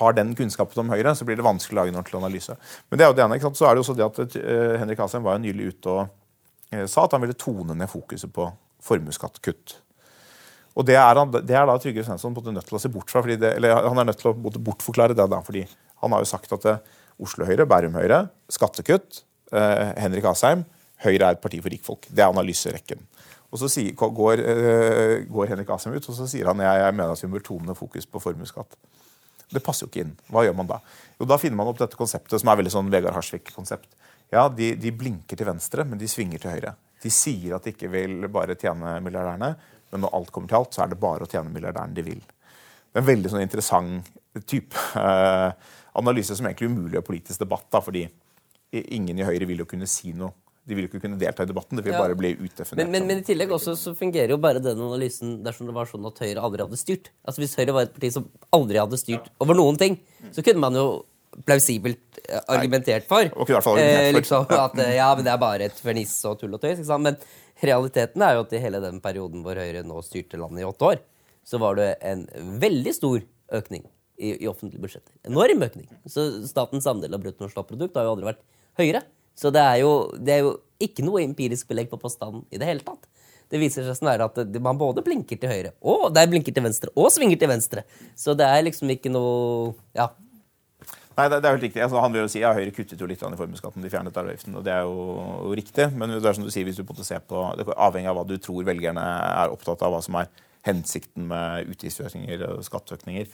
har 0.00 0.16
den 0.18 0.32
kunnskapen 0.34 0.82
om 0.82 0.90
Høyre, 0.90 1.14
så 1.14 1.26
blir 1.26 1.38
det 1.38 1.46
vanskelig 1.46 1.76
å 1.76 1.80
lage 1.80 1.92
en 1.92 2.00
ordentlig 2.00 2.18
analyse. 2.18 2.56
Men 2.90 3.00
det 3.00 3.06
er 3.06 3.12
jo 3.12 3.16
det 3.18 3.24
ene, 3.24 3.38
ikke 3.38 3.48
sant? 3.48 3.60
Så 3.60 3.68
er 3.68 3.74
det 3.74 3.84
også 3.84 3.96
det 3.98 4.06
at 4.06 4.38
Henrik 4.82 5.02
Asheim 5.04 5.26
var 5.26 5.38
jo 5.38 5.44
nylig 5.44 5.70
ute 5.72 5.94
og 5.94 6.84
sa 6.90 7.06
at 7.06 7.14
han 7.14 7.22
ville 7.22 7.38
tone 7.38 7.76
ned 7.78 7.90
fokuset 7.90 8.34
på 8.34 8.48
formuesskattekutt. 8.84 9.78
Og 10.74 10.86
det 10.88 10.96
er, 10.98 11.20
han, 11.20 11.30
det 11.30 11.54
er 11.54 11.66
da 11.68 11.76
Trygve 11.78 12.02
Svensson 12.06 12.34
nødt 12.34 12.66
til 12.66 12.78
å 12.78 12.82
se 12.82 12.90
bort 12.90 13.10
fra. 13.12 13.22
Det, 13.22 13.56
eller 13.56 13.86
Han 13.86 14.02
er 14.02 14.10
nødt 14.10 14.20
til 14.22 14.32
å 14.32 14.36
bortforklare 14.36 15.14
det. 15.14 15.28
da, 15.30 15.40
fordi 15.46 15.66
Han 16.02 16.12
har 16.12 16.24
jo 16.24 16.30
sagt 16.30 16.52
at 16.52 16.66
eh, 16.66 16.94
Oslo 17.22 17.46
Høyre, 17.46 17.66
Bærum 17.70 17.94
Høyre, 17.94 18.24
skattekutt. 18.50 19.22
Eh, 19.54 19.92
Henrik 20.02 20.26
Asheim, 20.26 20.64
Høyre 21.04 21.28
er 21.30 21.36
et 21.36 21.42
parti 21.42 21.60
for 21.62 21.70
rikfolk. 21.70 22.08
Det 22.10 22.24
er 22.24 22.32
analyserekken. 22.32 23.06
Og 23.54 23.60
så 23.62 23.70
sier, 23.70 23.94
går, 23.94 24.42
eh, 24.42 25.16
går 25.30 25.52
Henrik 25.52 25.70
Asheim 25.70 25.94
ut 25.94 26.08
og 26.10 26.16
så 26.16 26.26
sier 26.26 26.50
han 26.50 26.58
jeg, 26.58 26.80
jeg 26.82 26.96
mener 26.96 27.14
at 27.14 27.22
vi 27.22 27.30
bør 27.36 27.44
tone 27.46 27.76
fokus 27.78 28.08
på 28.10 28.22
formuesskatt. 28.22 28.74
Det 29.54 29.62
passer 29.62 29.86
jo 29.86 29.92
ikke 29.92 30.02
inn. 30.02 30.16
Hva 30.32 30.42
gjør 30.42 30.56
man 30.58 30.72
da? 30.72 30.80
Jo, 31.20 31.28
Da 31.30 31.38
finner 31.38 31.60
man 31.60 31.70
opp 31.70 31.78
dette 31.78 31.98
konseptet 31.98 32.42
som 32.42 32.50
er 32.50 32.58
veldig 32.58 32.72
sånn 32.74 32.90
Vegard 32.90 33.14
Harsvik-konsept. 33.14 33.92
Ja, 34.34 34.48
de, 34.50 34.72
de 34.80 34.90
blinker 34.90 35.38
til 35.38 35.46
venstre, 35.46 35.84
men 35.86 36.00
de 36.00 36.08
svinger 36.10 36.42
til 36.42 36.50
høyre. 36.56 36.74
De 37.04 37.12
sier 37.12 37.54
at 37.54 37.66
de 37.66 37.74
ikke 37.74 37.90
vil 37.92 38.26
bare 38.32 38.56
tjene 38.58 38.96
milliardærene, 39.04 39.52
men 39.94 40.02
når 40.04 40.14
alt 40.18 40.32
kommer 40.34 40.50
til 40.50 40.58
alt, 40.58 40.74
så 40.74 40.84
er 40.84 40.92
det 40.92 41.00
bare 41.02 41.24
å 41.26 41.30
tjene 41.30 41.52
milliardæren 41.54 41.94
de 41.96 42.04
vil. 42.06 42.20
Det 42.20 42.98
er 42.98 43.04
en 43.04 43.10
veldig 43.12 43.30
sånn 43.32 43.44
interessant 43.44 44.10
type 44.50 44.74
eh, 44.98 45.50
analyse 45.98 46.34
som 46.34 46.46
egentlig 46.50 46.72
umulig 46.72 46.98
å 46.98 47.06
politisk 47.06 47.44
debatt, 47.44 47.68
da, 47.70 47.80
fordi 47.84 48.08
ingen 48.74 49.20
i 49.22 49.26
Høyre 49.26 49.46
vil 49.46 49.62
jo 49.62 49.68
kunne 49.70 49.86
si 49.90 50.10
noe. 50.18 50.34
De 50.64 50.74
vil 50.74 50.86
jo 50.86 50.88
ikke 50.88 51.02
kunne 51.04 51.18
delta 51.20 51.44
i 51.44 51.48
debatten. 51.50 51.76
Det 51.76 51.84
vil 51.84 51.92
Ja. 51.92 52.00
bare 52.00 52.16
bli 52.16 52.32
utdefinert. 52.34 52.80
Men, 52.80 52.90
men, 52.90 53.06
men 53.06 53.18
i 53.20 53.26
tillegg 53.26 53.52
også 53.52 53.74
så 53.76 53.92
fungerer 53.94 54.32
jo 54.32 54.38
bare 54.40 54.62
den 54.64 54.80
analysen 54.80 55.36
dersom 55.44 55.68
det 55.68 55.74
var 55.76 55.86
sånn 55.90 56.06
at 56.08 56.18
Høyre 56.24 56.40
aldri 56.40 56.64
hadde 56.64 56.78
styrt. 56.80 57.10
Altså 57.22 57.42
Hvis 57.44 57.54
Høyre 57.60 57.74
var 57.76 57.86
et 57.86 57.92
parti 57.94 58.10
som 58.14 58.30
aldri 58.56 58.80
hadde 58.80 58.98
styrt 58.98 59.28
over 59.44 59.58
noen 59.58 59.78
ting, 59.78 59.98
så 60.32 60.42
kunne 60.42 60.64
man 60.64 60.78
jo 60.80 60.86
plausibelt 61.44 62.18
eh, 62.24 62.40
argumentert 62.48 63.06
for. 63.10 63.26
Nei, 63.26 63.34
argumentert 63.34 63.66
argumentert 63.66 64.08
eh, 64.08 64.16
liksom, 64.16 64.46
at 64.56 64.78
eh, 64.86 64.92
ja, 64.96 65.08
men 65.14 65.26
det 65.26 65.32
er 65.34 65.40
bare 65.42 65.68
et 65.68 65.80
ferniss 65.84 66.16
og 66.30 66.38
tull 66.40 66.56
og 66.56 66.62
tøys. 66.62 66.78
Ikke 66.78 66.88
sant? 66.88 67.04
Men 67.10 67.18
realiteten 67.62 68.22
er 68.24 68.36
jo 68.36 68.44
at 68.44 68.54
i 68.56 68.62
hele 68.62 68.80
den 68.82 69.00
perioden 69.04 69.44
hvor 69.44 69.58
Høyre 69.60 69.84
nå 69.86 70.00
styrte 70.06 70.40
landet 70.40 70.64
i 70.64 70.68
åtte 70.68 70.88
år, 70.94 71.02
så 71.44 71.60
var 71.60 71.78
det 71.78 71.90
en 72.02 72.24
veldig 72.60 72.94
stor 72.96 73.22
økning 73.54 73.84
i, 74.18 74.34
i 74.44 74.48
offentlige 74.48 74.82
budsjetter. 74.82 75.12
Enorm 75.28 75.64
økning. 75.66 75.88
Så 76.08 76.26
statens 76.48 76.86
andel 76.90 77.16
av 77.16 77.24
bruttonasjonalprodukt 77.24 77.98
har 77.98 78.06
jo 78.06 78.14
aldri 78.14 78.30
vært 78.32 78.44
høyere. 78.80 79.02
Så 79.38 79.50
det 79.54 79.62
er, 79.62 79.80
jo, 79.82 79.92
det 80.18 80.36
er 80.36 80.44
jo 80.46 80.54
ikke 80.82 81.04
noe 81.06 81.24
empirisk 81.24 81.68
belegg 81.70 81.90
på 81.90 81.98
påstanden 82.00 82.44
i 82.54 82.60
det 82.60 82.68
hele 82.68 82.84
tatt. 82.86 83.08
Det 83.50 83.60
viser 83.60 83.84
seg 83.86 83.98
snarere 83.98 84.30
at 84.30 84.60
man 84.62 84.78
både 84.80 85.04
blinker 85.04 85.38
til 85.38 85.50
høyre, 85.50 85.74
og 85.84 86.08
det 86.14 86.22
er 86.22 86.30
blinker 86.32 86.54
til 86.54 86.64
venstre, 86.64 86.90
og 86.98 87.10
svinger 87.12 87.38
til 87.38 87.50
venstre. 87.50 87.84
Så 88.18 88.34
det 88.38 88.46
er 88.48 88.64
liksom 88.66 88.90
ikke 88.94 89.12
noe 89.12 89.74
Ja. 89.94 90.10
Nei, 91.14 91.28
det, 91.30 91.38
det 91.42 91.46
er 91.46 91.54
helt 91.54 91.66
riktig. 91.68 91.82
Altså, 91.84 92.00
han 92.02 92.14
vil 92.14 92.24
jo 92.24 92.30
si, 92.32 92.40
ja, 92.42 92.50
Høyre 92.56 92.72
kuttet 92.74 93.00
jo 93.00 93.06
litt 93.06 93.20
i 93.22 93.36
formuesskatten, 93.38 93.84
de 93.84 93.90
fjernet 93.92 94.16
arveavgiften. 94.18 94.56
Og 94.58 94.64
det 94.66 94.72
er 94.74 94.88
jo 94.88 95.52
riktig. 95.54 95.86
Men 95.94 96.16
det 96.16 96.24
er 96.26 96.38
som 96.38 96.46
du 96.46 96.50
sier, 96.50 96.66
hvis 96.66 96.80
du 96.80 96.86
måtte 96.88 97.06
se 97.06 97.20
på, 97.22 97.44
det 97.58 97.68
er 97.68 97.82
avhengig 97.86 98.10
av 98.10 98.18
hva 98.18 98.24
du 98.26 98.34
tror 98.42 98.66
velgerne 98.66 99.04
er 99.04 99.54
opptatt 99.54 99.84
av, 99.86 99.94
hva 99.94 100.02
som 100.04 100.18
er 100.18 100.32
hensikten 100.64 101.28
med 101.30 101.70
utgiftsøkninger 101.74 102.46
og 102.48 102.64
skatteøkninger, 102.66 103.28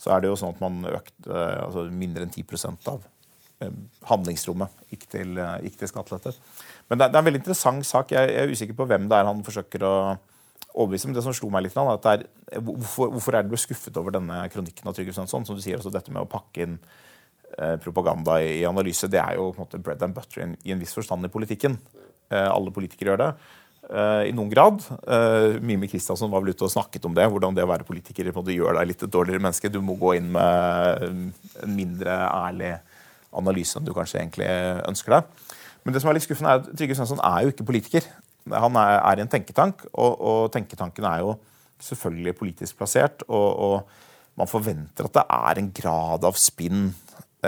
så 0.00 0.14
er 0.14 0.22
det 0.22 0.30
jo 0.30 0.38
sånn 0.38 0.54
at 0.54 0.62
man 0.62 0.86
økte 0.88 1.42
altså 1.64 1.86
mindre 1.90 2.26
enn 2.26 2.32
10 2.32 2.44
av 2.92 3.04
eh, 3.64 3.72
handlingsrommet 4.10 4.92
gikk 4.92 5.06
til, 5.12 5.34
eh, 5.40 5.56
gikk 5.66 5.80
til 5.80 5.90
skattelette. 5.90 6.34
Men 6.90 7.00
det 7.00 7.10
det 7.10 7.18
er, 7.18 7.24
en 7.24 7.28
veldig 7.30 7.42
interessant 7.42 7.88
sak. 7.88 8.14
Jeg, 8.14 8.30
jeg, 8.32 8.44
er 8.44 8.54
usikker 8.54 8.78
på 8.78 8.86
hvem 8.88 9.08
det 9.10 9.18
er 9.18 9.28
han 9.28 9.42
forsøker 9.46 9.86
å 9.88 9.94
overbevise. 10.76 11.08
Men 11.08 11.18
det 11.18 11.24
som 11.26 11.34
slo 11.36 11.50
meg 11.52 11.66
litt, 11.66 11.76
er, 11.76 12.26
er 12.52 12.62
hvorfor, 12.62 13.10
hvorfor, 13.16 13.34
er 13.34 13.44
du 13.44 13.52
ble 13.54 13.60
skuffet 13.60 13.98
over 13.98 14.14
denne 14.14 14.44
kronikken 14.52 14.88
av 14.88 14.96
Trygve 14.96 15.16
Svensson? 15.16 15.48
Som 15.48 15.58
du 15.58 15.64
sier, 15.64 15.80
altså 15.80 15.92
dette 15.94 16.14
med 16.14 16.22
å 16.22 16.30
pakke 16.30 16.68
inn 16.68 16.78
eh, 16.78 17.02
propaganda 17.80 18.40
i, 18.42 18.64
analyse, 18.68 19.08
det 19.08 19.20
er 19.22 19.38
jo 19.38 19.52
på 19.54 19.62
en 19.62 19.66
måte 19.66 19.80
bread 19.80 20.02
and 20.04 20.16
butter 20.16 20.42
i 20.42 20.72
en, 20.74 20.80
viss 20.82 20.96
forstand 20.96 21.24
i 21.24 21.32
politikken. 21.32 21.78
Eh, 22.28 22.48
alle 22.50 22.72
politikere 22.74 23.14
gjør 23.14 23.22
det. 23.22 23.30
Uh, 23.86 24.26
I 24.26 24.32
noen 24.34 24.50
grad. 24.50 24.82
Mime 25.62 25.86
Kristiansen 25.86 26.26
var 26.32 26.42
vel 26.42 26.56
ute 26.56 26.64
og 26.66 26.72
snakket 26.72 27.04
om 27.06 27.14
det. 27.14 27.28
Hvordan 27.30 27.54
det 27.54 27.62
å 27.62 27.70
være 27.70 27.86
politiker 27.86 28.26
gjør 28.26 28.80
deg 28.80 28.88
litt 28.90 29.04
dårligere 29.06 29.44
menneske. 29.44 29.70
Du 29.70 29.78
må 29.78 29.94
gå 30.00 30.16
inn 30.18 30.32
med 30.34 31.04
en 31.06 31.76
mindre 31.76 32.16
ærlig 32.26 32.72
analyse 33.36 33.78
enn 33.78 33.86
du 33.86 33.92
kanskje 33.94 34.18
egentlig 34.20 34.48
ønsker 34.88 35.16
deg. 35.16 35.52
Men 35.84 35.94
det 35.94 36.02
som 36.02 36.10
er 36.10 36.18
litt 36.18 36.26
skuffende 36.26 36.50
er 36.50 36.64
at 36.64 36.72
Trygve 36.74 36.96
Svensson 36.98 37.22
er 37.22 37.44
jo 37.44 37.52
ikke 37.52 37.68
politiker. 37.68 38.08
Han 38.50 38.78
er, 38.78 38.96
er 38.98 39.20
i 39.20 39.24
en 39.24 39.30
tenketank, 39.30 39.86
og, 39.92 40.12
og, 40.18 40.40
tenketanken 40.54 41.06
er 41.06 41.22
jo 41.22 41.36
selvfølgelig 41.82 42.36
politisk 42.38 42.78
plassert. 42.80 43.22
Og, 43.28 43.48
og, 43.68 44.02
man 44.36 44.50
forventer 44.50 45.06
at 45.06 45.14
det 45.16 45.22
er 45.32 45.58
en 45.62 45.68
grad 45.72 46.26
av 46.28 46.34
spinn, 46.36 46.90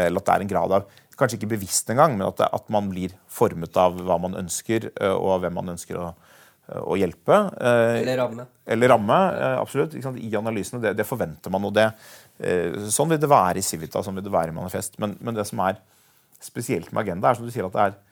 eller 0.06 0.22
at 0.22 0.30
det 0.30 0.36
er 0.36 0.46
en 0.46 0.56
grad 0.56 0.80
av 0.80 0.96
Kanskje 1.18 1.34
ikke 1.34 1.48
bevisst 1.50 1.88
engang, 1.90 2.12
men 2.14 2.28
at, 2.28 2.38
at 2.46 2.68
man 2.70 2.92
blir 2.92 3.10
formet 3.26 3.74
av 3.82 3.96
hva 4.06 4.20
man 4.22 4.36
ønsker, 4.38 4.84
og 5.16 5.32
av 5.34 5.40
hvem 5.42 5.56
man 5.58 5.72
ønsker 5.72 5.96
å 5.98 6.12
å 6.68 6.96
hjelpe. 6.98 7.36
Eh, 7.56 8.00
eller 8.02 8.18
ramme. 8.20 8.46
Eller 8.68 8.92
ramme, 8.92 9.18
eh, 9.36 9.56
absolutt. 9.60 9.94
I 9.96 10.32
analysene. 10.36 10.82
Det, 10.82 10.94
det, 10.98 11.06
forventer 11.08 11.52
man. 11.54 11.64
og 11.64 11.72
det, 11.76 11.86
eh, 12.38 12.76
Sånn 12.92 13.08
vil 13.12 13.20
det 13.20 13.30
være 13.30 13.62
i 13.62 13.64
Civita, 13.64 14.02
sånn 14.04 14.18
vil 14.18 14.26
det 14.26 14.34
være 14.34 14.52
i 14.52 14.56
Manifest. 14.56 14.98
Men, 15.00 15.16
men, 15.20 15.36
det 15.38 15.46
som 15.48 15.62
er 15.64 15.80
spesielt 16.44 16.92
med 16.92 17.06
Agenda, 17.06 17.30
er 17.30 17.38
som 17.38 17.48
du 17.48 17.54
sier 17.54 17.68
at 17.68 17.78
det 17.78 17.86
er 17.88 18.04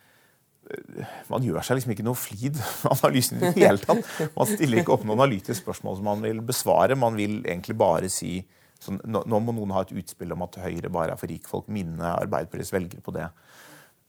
man 1.31 1.45
gjør 1.45 1.63
seg 1.63 1.77
liksom 1.77 1.93
ikke 1.93 2.03
noe 2.03 2.17
flid 2.19 2.57
med 2.59 2.89
analysen 2.91 3.37
i 3.37 3.43
det 3.45 3.53
hele 3.61 3.79
tatt. 3.79 4.01
Man 4.33 4.49
stiller 4.49 4.81
ikke 4.81 4.97
opp 4.97 5.05
noen 5.07 5.21
analytisk 5.21 5.61
spørsmål 5.61 5.95
som 5.95 6.09
man 6.09 6.25
vil 6.25 6.41
besvare. 6.43 6.97
Man 6.99 7.15
vil 7.15 7.37
egentlig 7.45 7.77
bare 7.79 8.09
si 8.11 8.41
sånn, 8.83 8.99
nå, 9.07 9.39
må 9.39 9.55
noen 9.55 9.73
ha 9.75 9.85
et 9.85 9.95
utspill 9.97 10.35
om 10.35 10.45
at 10.45 10.59
Høyre 10.61 10.91
bare 10.93 11.15
er 11.15 11.19
for 11.19 11.31
rikfolk. 11.31 11.67
Minne 11.73 12.13
Arbeiderpartiets 12.17 12.73
velgere 12.75 13.03
på 13.05 13.15
det. 13.15 13.27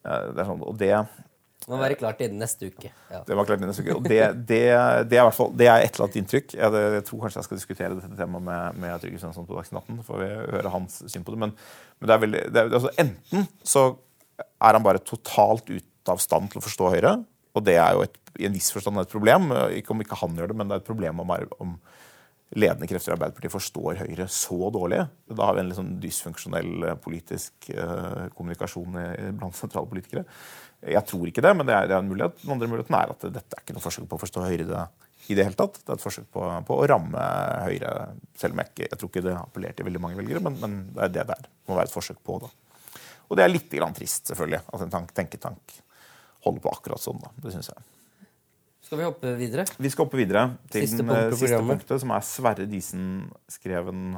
det 0.05 0.47
sånn, 0.49 0.63
og 0.65 0.77
det, 0.81 0.93
det 1.69 1.75
må 1.75 1.83
være 1.83 1.97
klart 2.01 2.23
innen 2.25 2.41
neste 2.41 2.71
uke. 2.71 2.89
Ja. 3.13 3.19
Det 3.29 3.37
var 3.37 3.45
klart 3.45 3.61
innen 3.61 3.69
neste 3.69 3.83
uke. 3.85 3.99
Og 3.99 4.07
det, 4.07 4.23
det, 4.49 4.61
det, 5.11 5.19
er, 5.19 5.27
hvert 5.27 5.37
fall, 5.37 5.51
det 5.53 5.67
er 5.69 5.83
et 5.83 5.91
eller 5.93 6.07
annet 6.07 6.19
inntrykk. 6.23 6.55
Jeg, 6.57 6.83
jeg, 6.95 7.03
tror 7.05 7.25
kanskje 7.25 7.41
jeg 7.43 7.49
skal 7.49 7.61
diskutere 7.61 7.99
dette 7.99 8.17
temaet 8.17 8.47
med, 8.47 8.79
med 8.81 9.03
Trygve 9.03 9.21
Svensson 9.21 9.49
på 9.49 9.59
Dagsnytt 9.59 9.83
18. 9.83 9.99
får 10.07 10.23
vi 10.23 10.29
høre 10.55 10.73
hans 10.73 10.97
syn 11.13 11.27
på 11.27 11.35
det. 11.35 11.43
Men, 11.43 11.53
men 11.99 12.09
det 12.09 12.15
er 12.15 12.23
veldig, 12.23 12.45
det 12.55 12.63
er, 12.63 12.73
altså, 12.79 12.93
enten 13.05 13.45
så 13.75 13.85
er 14.39 14.79
han 14.79 14.87
bare 14.87 15.05
totalt 15.05 15.69
ute 15.69 16.15
av 16.15 16.23
stand 16.25 16.49
til 16.49 16.63
å 16.63 16.65
forstå 16.65 16.93
Høyre. 16.95 17.13
Og 17.59 17.67
det 17.67 17.77
er 17.83 17.99
jo 17.99 18.07
et, 18.07 18.17
i 18.39 18.49
en 18.49 18.57
viss 18.57 18.71
forstand 18.73 19.03
et 19.03 19.13
problem. 19.13 19.53
Ikke 19.77 19.93
om 19.93 20.01
ikke 20.07 20.23
han 20.23 20.41
gjør 20.41 20.55
det, 20.55 20.57
men 20.57 20.71
det 20.71 20.79
er 20.79 20.85
et 20.87 20.89
problem 20.89 21.21
om, 21.21 21.37
om 21.61 21.77
ledende 22.57 22.89
krefter 22.89 23.13
i 23.13 23.17
Arbeiderpartiet 23.17 23.53
forstår 23.53 23.99
Høyre 24.03 24.29
så 24.33 24.71
dårlig. 24.73 25.03
Da 25.29 25.49
har 25.49 25.57
vi 25.57 25.63
en 25.63 25.69
litt 25.69 25.79
sånn 25.79 25.97
dysfunksjonell 26.01 26.87
politisk 27.05 27.69
uh, 27.75 28.29
kommunikasjon 28.37 28.97
blant 29.41 29.59
sentrale 29.59 29.91
politikere. 29.91 30.25
Jeg 30.87 31.03
tror 31.11 31.27
ikke 31.27 31.43
det, 31.43 31.53
men 31.59 31.67
det 31.67 31.75
er, 31.75 31.93
en 31.97 32.09
mulighet. 32.09 32.39
Den 32.45 32.55
andre 32.55 32.71
muligheten 32.71 32.97
er 32.97 33.13
at 33.13 33.29
dette 33.35 33.57
er 33.57 33.65
ikke 33.65 33.75
noe 33.75 33.83
forsøk 33.83 34.07
på 34.09 34.19
å 34.19 34.23
forstå 34.23 34.45
Høyre 34.47 34.69
det, 34.69 34.85
i 35.29 35.35
det 35.35 35.45
hele 35.49 35.59
tatt. 35.59 35.81
Det 35.83 35.91
er 35.91 35.99
et 35.99 36.05
forsøk 36.05 36.29
på, 36.35 36.45
på 36.69 36.79
å 36.79 36.87
ramme 36.89 37.25
Høyre, 37.67 37.93
selv 38.39 38.55
om 38.55 38.63
jeg 38.63 38.73
ikke 38.73 38.87
jeg 38.87 39.01
tror 39.01 39.13
ikke 39.13 39.25
det 39.27 39.35
appellerer 39.41 39.79
til 39.79 39.89
veldig 39.89 40.03
mange 40.05 40.21
velgere. 40.21 40.43
Men, 40.45 40.57
men, 40.63 40.79
det 40.95 41.05
er 41.09 41.15
det 41.17 41.27
det 41.33 41.37
er. 41.37 41.51
Det 41.51 41.73
må 41.73 41.81
være 41.81 41.91
et 41.91 41.97
forsøk 41.97 42.23
på 42.25 42.39
det. 42.45 42.53
Og 43.29 43.37
det 43.37 43.45
er 43.45 43.53
litt 43.53 43.69
trist, 43.99 44.31
selvfølgelig, 44.31 44.63
at 44.73 44.85
en 44.87 44.95
tank, 44.95 45.13
tenketank 45.17 45.79
holder 46.47 46.63
på 46.65 46.73
akkurat 46.73 47.03
sånn. 47.03 47.19
da. 47.21 47.35
Det 47.43 47.53
synes 47.57 47.73
jeg. 47.75 47.98
Skal 48.89 49.03
vi 49.03 49.05
hoppe 49.05 49.35
videre? 49.37 49.67
Vi 49.77 49.93
skal 49.93 50.07
hoppe 50.07 50.17
videre 50.17 50.47
til 50.73 50.87
siste 50.87 51.05
punkt 51.05 51.37
siste 51.37 51.61
punktet, 51.61 52.01
som 52.01 52.13
er 52.17 52.25
Sverre 52.25 52.69
Disen 52.69 53.09
skrev 53.53 53.93
en 53.93 54.17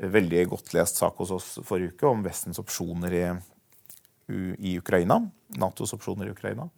veldig 0.00 0.42
godt 0.52 0.74
lest 0.76 1.00
sak 1.00 1.16
hos 1.20 1.32
oss 1.32 1.46
forrige 1.64 1.94
uke 1.94 2.08
om 2.08 2.20
Vestens 2.24 2.60
opsjoner 2.60 3.16
i 3.16 3.24
i 4.58 4.78
Ukraina. 4.78 5.16
Natos 5.58 5.92
opsjoner 5.96 6.28
i 6.28 6.30
Ukraina. 6.30 6.68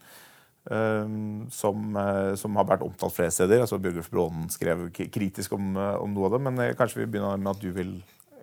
Um, 0.64 1.48
som, 1.50 1.96
uh, 1.96 2.36
som, 2.38 2.54
har 2.56 2.68
vært 2.68 2.84
omtalt 2.86 3.16
flere 3.16 3.34
steder. 3.34 3.64
altså 3.64 3.80
Bjørgulf 3.82 4.10
Brånen 4.12 4.46
skrev 4.52 4.86
kritisk 4.94 5.56
om, 5.56 5.74
uh, 5.76 5.96
om, 5.98 6.12
noe 6.14 6.28
av 6.30 6.36
det. 6.36 6.42
Men 6.46 6.60
uh, 6.62 6.70
kanskje 6.78 7.02
vi 7.02 7.08
begynner 7.10 7.40
med 7.40 7.50
at 7.56 7.62
du 7.62 7.72
vil 7.74 7.96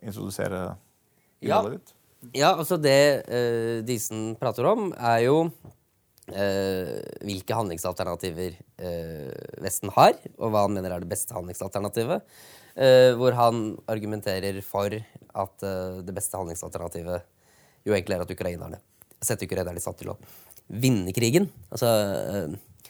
introdusere 0.04 0.66
innholdet 1.40 1.80
ja. 1.80 1.80
ditt? 1.80 1.96
Ja, 2.36 2.50
altså 2.52 2.76
det 2.76 3.24
Disen 3.88 4.34
prater 4.36 4.68
om, 4.68 4.90
er 4.92 5.22
jo 5.24 5.38
hvilke 6.30 7.56
handlingsalternativer 7.58 8.58
Vesten 9.64 9.92
har, 9.96 10.14
og 10.38 10.54
hva 10.54 10.66
han 10.66 10.76
mener 10.76 10.94
er 10.94 11.04
det 11.04 11.10
beste 11.12 11.34
handlingsalternativet. 11.36 12.22
hvor 13.20 13.36
han 13.36 13.78
argumenterer 13.88 14.62
for 14.62 14.94
at 14.94 15.66
det 16.06 16.16
beste 16.16 16.38
handlingsalternativet 16.38 17.26
jo 17.88 17.96
egentlig 17.96 18.16
er 18.18 18.24
at 18.24 18.32
ukrainerne 18.36 18.80
setter 19.22 19.50
ukrainerne 19.50 19.80
i 19.80 19.84
stand 19.84 20.00
til 20.00 20.14
å 20.14 20.18
vinne 20.70 21.14
krigen. 21.16 21.50
Altså 21.74 21.90
eh, 21.90 22.88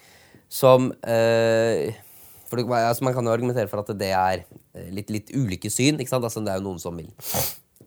Som 0.49 0.91
eh, 1.05 1.95
for 2.49 2.59
det, 2.59 2.65
altså 2.73 3.05
Man 3.05 3.15
kan 3.15 3.25
jo 3.25 3.33
argumentere 3.33 3.69
for 3.71 3.83
at 3.83 3.91
det 3.97 4.11
er 4.13 4.43
eh, 4.43 4.89
litt, 4.93 5.11
litt 5.13 5.33
ulike 5.33 5.71
syn. 5.73 5.99
ikke 5.99 6.11
sant? 6.11 6.25
Altså 6.25 6.43
Det 6.45 6.53
er 6.53 6.61
jo 6.61 6.67
noen 6.69 6.81
som 6.81 6.97
vil 6.97 7.11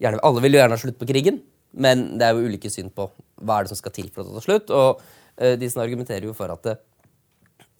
gjerne, 0.00 0.22
Alle 0.22 0.44
vil 0.44 0.56
jo 0.56 0.62
gjerne 0.62 0.78
ha 0.78 0.84
slutt 0.84 1.00
på 1.00 1.08
krigen, 1.10 1.42
men 1.72 2.06
det 2.18 2.28
er 2.28 2.36
jo 2.36 2.48
ulike 2.48 2.70
syn 2.72 2.90
på 2.92 3.10
hva 3.42 3.58
er 3.58 3.66
det 3.66 3.72
som 3.72 3.80
skal 3.80 3.94
til 3.94 4.10
for 4.14 4.24
å 4.24 4.38
ta 4.38 4.44
slutt. 4.44 4.72
Og 4.74 5.02
eh, 5.02 5.20
de 5.36 5.68
som 5.72 5.80
argumenterer 5.82 6.26
jo 6.28 6.34
for 6.36 6.52
at 6.52 6.66
det, 6.66 6.74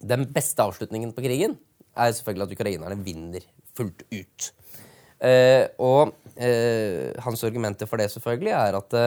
den 0.03 0.25
beste 0.33 0.63
avslutningen 0.63 1.13
på 1.15 1.23
krigen 1.23 1.53
er 1.93 2.15
selvfølgelig 2.15 2.47
at 2.47 2.55
ukrainerne 2.57 2.97
vinner 3.05 3.45
fullt 3.77 4.01
ut. 4.09 4.47
Eh, 5.23 5.69
og 5.79 6.15
eh, 6.35 7.13
hans 7.23 7.45
argumenter 7.45 7.87
for 7.87 8.01
det 8.01 8.09
selvfølgelig 8.11 8.55
er 8.57 8.79
at 8.79 8.97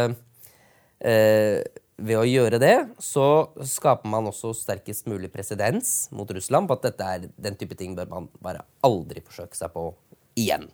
Eh, 1.00 1.60
ved 1.96 2.16
å 2.16 2.28
gjøre 2.28 2.60
det 2.60 2.76
så 3.00 3.52
skaper 3.64 4.08
man 4.08 4.28
også 4.28 4.52
sterkest 4.56 5.08
mulig 5.08 5.30
presedens 5.32 6.08
mot 6.12 6.30
Russland 6.32 6.68
på 6.68 6.76
at 6.76 6.88
dette 6.88 7.08
er 7.08 7.26
den 7.36 7.56
type 7.56 7.76
ting 7.76 7.94
bør 7.96 8.08
man 8.10 8.28
bare 8.44 8.64
aldri 8.84 9.22
forsøke 9.24 9.56
seg 9.56 9.72
på 9.72 9.90
igjen. 10.36 10.68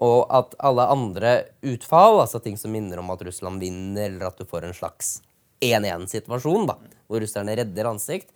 Og 0.00 0.24
at 0.32 0.54
alle 0.64 0.86
andre 0.88 1.32
utfall, 1.64 2.22
altså 2.22 2.40
ting 2.40 2.56
som 2.60 2.72
minner 2.72 3.00
om 3.00 3.12
at 3.12 3.24
Russland 3.24 3.60
vinner, 3.60 4.08
eller 4.08 4.30
at 4.30 4.40
du 4.40 4.48
får 4.48 4.68
en 4.68 4.76
slags 4.76 5.18
1-1-situasjon, 5.64 6.68
da, 6.68 6.78
hvor 7.10 7.22
russerne 7.22 7.56
redder 7.58 7.90
ansikt, 7.90 8.30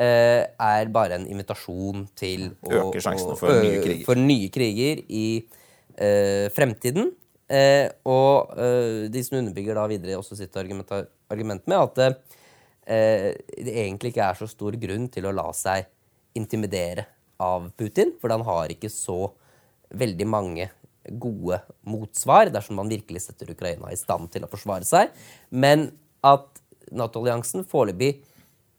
eh, 0.00 0.42
er 0.48 0.92
bare 0.94 1.20
en 1.20 1.28
invitasjon 1.30 2.06
til 2.16 2.48
å 2.64 2.88
Øke 2.88 3.02
sjansene 3.04 3.36
for, 3.38 3.68
for 4.08 4.20
nye 4.20 4.48
kriger 4.54 5.04
i 5.06 5.26
eh, 5.38 6.48
fremtiden. 6.54 7.12
Eh, 7.44 7.86
og 8.08 8.56
de 9.12 9.20
som 9.22 9.36
underbygger 9.42 9.76
da 9.76 9.84
videre 9.90 10.16
også 10.16 10.38
sitt 10.38 10.54
argument, 10.56 10.88
argument 11.28 11.66
med 11.68 11.76
at 11.76 12.00
eh, 12.88 13.34
det 13.36 13.74
egentlig 13.74 14.14
ikke 14.14 14.30
er 14.30 14.38
så 14.38 14.48
stor 14.48 14.76
grunn 14.80 15.10
til 15.12 15.28
å 15.28 15.34
la 15.36 15.50
seg 15.56 15.84
intimidere 16.34 17.06
av 17.42 17.68
Putin, 17.78 18.14
for 18.20 18.32
han 18.32 18.44
har 18.46 18.72
ikke 18.72 18.90
så 18.92 19.28
veldig 19.94 20.26
mange 20.26 20.70
gode 21.20 21.58
motsvar 21.84 22.48
dersom 22.52 22.78
man 22.80 22.90
virkelig 22.90 23.26
setter 23.26 23.52
Ukraina 23.52 23.90
i 23.92 23.98
stand 24.00 24.30
til 24.32 24.46
å 24.46 24.50
forsvare 24.50 24.86
seg. 24.88 25.12
Men 25.52 25.90
at 26.24 26.63
Nato-alliansen 26.92 27.66
foreløpig 27.68 28.16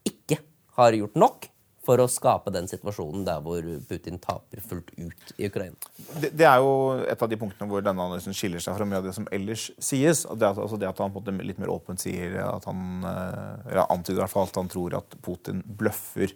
ikke 0.06 0.40
har 0.78 0.98
gjort 0.98 1.20
nok 1.20 1.50
for 1.86 2.02
å 2.02 2.08
skape 2.10 2.50
den 2.54 2.68
situasjonen 2.70 3.26
der 3.28 3.42
hvor 3.46 3.66
Putin 3.90 4.18
taper 4.22 4.62
fullt 4.66 4.90
ut 4.98 5.34
i 5.38 5.50
Ukraina. 5.50 5.78
Det, 6.18 6.32
det 6.34 6.48
er 6.50 6.62
jo 6.64 6.72
et 7.06 7.22
av 7.22 7.30
de 7.30 7.38
punktene 7.40 7.70
hvor 7.70 7.86
denne 7.86 8.08
analysen 8.08 8.36
skiller 8.36 8.64
seg 8.64 8.78
fra 8.78 8.88
mye 8.90 9.02
av 9.04 9.10
det 9.10 9.14
som 9.18 9.28
ellers 9.36 9.68
sies. 9.78 10.24
Det 10.26 10.50
at, 10.50 10.62
altså 10.62 10.80
det 10.82 10.90
at 10.90 11.02
han 11.04 11.14
på 11.14 11.22
en 11.22 11.38
måte 11.38 11.46
litt 11.46 11.62
mer 11.62 11.74
åpent 11.74 12.02
sier 12.02 12.40
at 12.42 12.66
han 12.70 13.06
eh, 13.06 13.76
ja, 13.78 13.86
antyder 13.86 14.18
i 14.18 14.24
hvert 14.24 14.34
fall 14.34 14.50
at 14.50 14.62
han 14.62 14.72
tror 14.72 14.98
at 14.98 15.18
Putin 15.26 15.62
bløffer. 15.78 16.34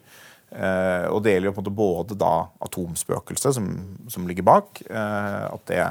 Eh, 0.49 1.05
og 1.09 1.23
det 1.25 1.35
gjelder 1.35 1.49
jo 1.49 1.55
på 1.57 1.61
en 1.61 1.65
måte 1.65 1.77
både 1.81 2.19
da 2.19 2.33
atomspøkelset 2.65 3.57
som, 3.57 3.69
som 4.09 4.29
ligger 4.29 4.45
bak, 4.49 4.83
eh, 4.85 5.43
at 5.49 5.65
det 5.69 5.81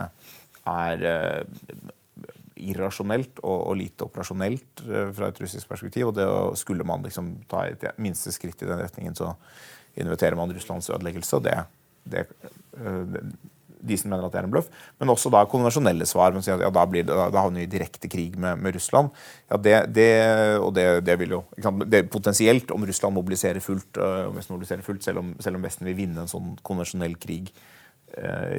er 0.69 1.07
eh, 1.13 1.87
irrasjonelt 2.59 3.43
og, 3.43 3.57
og, 3.57 3.75
lite 3.79 4.07
operasjonelt 4.09 4.85
uh, 4.87 5.09
fra 5.17 5.31
et 5.33 5.43
russisk 5.43 5.69
perspektiv. 5.71 6.11
Og 6.11 6.17
det 6.19 6.29
skulle 6.61 6.87
man 6.87 7.05
liksom 7.07 7.35
ta 7.51 7.67
et 7.69 7.87
minste 8.03 8.35
skritt 8.35 8.63
i 8.65 8.71
den 8.71 8.83
retningen, 8.83 9.17
så 9.19 9.35
inviterer 9.99 10.39
man 10.39 10.53
Russlands 10.55 10.91
ødeleggelse. 10.91 11.39
og 11.39 11.47
det, 11.47 11.57
det, 12.09 12.27
det 12.75 13.23
de 13.81 13.99
som 13.99 14.11
mener 14.11 14.27
at 14.27 14.35
det 14.35 14.41
er 14.41 14.49
en 14.49 14.53
bløff. 14.53 14.69
Men 15.01 15.13
også 15.13 15.31
da 15.33 15.45
konvensjonelle 15.51 16.07
svar. 16.09 16.35
Men 16.35 16.45
sier 16.45 16.59
at 16.59 16.65
ja, 16.67 16.71
da, 16.75 16.85
blir 16.91 17.07
det, 17.07 17.15
da, 17.15 17.29
da 17.35 17.45
havner 17.45 17.63
vi 17.63 17.69
i 17.69 17.73
direkte 17.77 18.11
krig 18.11 18.37
med, 18.41 18.61
med 18.63 18.77
Russland. 18.77 19.13
Ja, 19.51 19.61
det, 19.65 19.77
det, 19.95 20.11
og 20.63 20.73
det, 20.77 20.87
det 21.07 21.19
vil 21.23 21.39
jo 21.39 21.43
det 21.87 22.05
Potensielt, 22.13 22.71
om 22.75 22.87
Russland 22.89 23.15
mobiliserer 23.17 23.63
fullt, 23.65 23.99
øh, 24.03 24.31
mobiliserer 24.35 24.85
fullt 24.87 25.05
selv, 25.07 25.23
om, 25.23 25.35
selv, 25.43 25.59
om, 25.59 25.67
Vesten 25.67 25.89
vil 25.89 25.99
vinne 25.99 26.25
en 26.25 26.31
sånn 26.31 26.55
konvensjonell 26.67 27.19
krig 27.21 27.51
eh, 27.53 27.78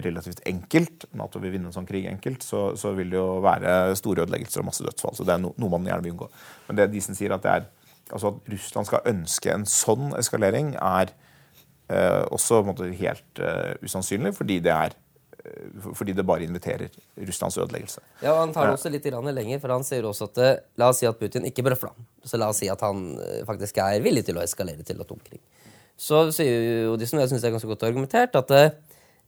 relativt 0.06 0.40
enkelt, 0.48 1.08
Nato 1.18 1.40
vil 1.42 1.52
vinne 1.56 1.68
en 1.68 1.76
sånn 1.76 1.88
krig 1.90 2.06
enkelt, 2.08 2.46
så, 2.46 2.70
så 2.80 2.94
vil 2.96 3.10
det 3.12 3.18
jo 3.18 3.40
være 3.44 3.96
store 4.00 4.24
ødeleggelser 4.24 4.62
og 4.62 4.70
masse 4.70 4.86
dødsfall. 4.86 5.18
Så 5.18 5.26
det 5.28 5.34
er 5.36 5.42
no, 5.44 5.52
noe 5.60 5.74
man 5.74 5.90
gjerne 5.90 6.06
vil 6.06 6.14
unngå. 6.14 6.30
Men 6.68 6.80
det 6.80 6.92
Disen 6.94 7.18
sier 7.18 7.34
at 7.36 7.44
det 7.44 7.56
er 7.58 7.68
altså 8.14 8.34
at 8.34 8.54
Russland 8.54 8.90
skal 8.90 9.06
ønske 9.10 9.54
en 9.54 9.68
sånn 9.70 10.14
eskalering, 10.20 10.74
er 10.80 11.12
eh, 11.90 12.24
også 12.34 12.64
måte, 12.68 12.90
helt 13.00 13.44
eh, 13.44 13.76
usannsynlig, 13.86 14.34
fordi 14.38 14.60
det 14.66 14.74
er 14.74 14.96
eh, 15.44 15.92
fordi 15.98 16.16
det 16.18 16.26
bare 16.28 16.48
inviterer 16.48 16.90
Russlands 17.28 17.60
ødeleggelse. 17.62 18.04
Ja, 18.24 18.36
Han 18.40 18.54
tar 18.56 18.70
det 18.70 18.80
også 18.80 18.94
litt 18.94 19.06
lenger, 19.06 19.60
for 19.60 19.76
han 19.76 19.86
sier 19.88 20.08
også 20.10 20.30
at 20.32 20.44
eh, 20.44 20.58
la 20.78 20.90
oss 20.90 21.02
si 21.02 21.10
at 21.10 21.20
Putin 21.20 21.46
ikke 21.50 21.66
bløffer. 21.66 21.94
Så 22.24 22.38
la 22.38 22.50
oss 22.50 22.62
si 22.64 22.70
at 22.70 22.82
han 22.86 23.18
eh, 23.22 23.46
faktisk 23.48 23.78
er 23.78 24.02
villig 24.06 24.26
til 24.26 24.38
å 24.38 24.46
eskalere 24.46 24.86
til 24.86 25.02
atomkrig. 25.02 25.42
Så 26.00 26.30
sier 26.32 26.86
jo 26.86 26.94
Odison, 26.94 27.20
og 27.20 27.26
jeg 27.26 27.34
syns 27.34 27.44
er 27.44 27.52
ganske 27.52 27.68
godt 27.68 27.84
argumentert, 27.84 28.36
at 28.40 28.52
eh, 28.56 28.72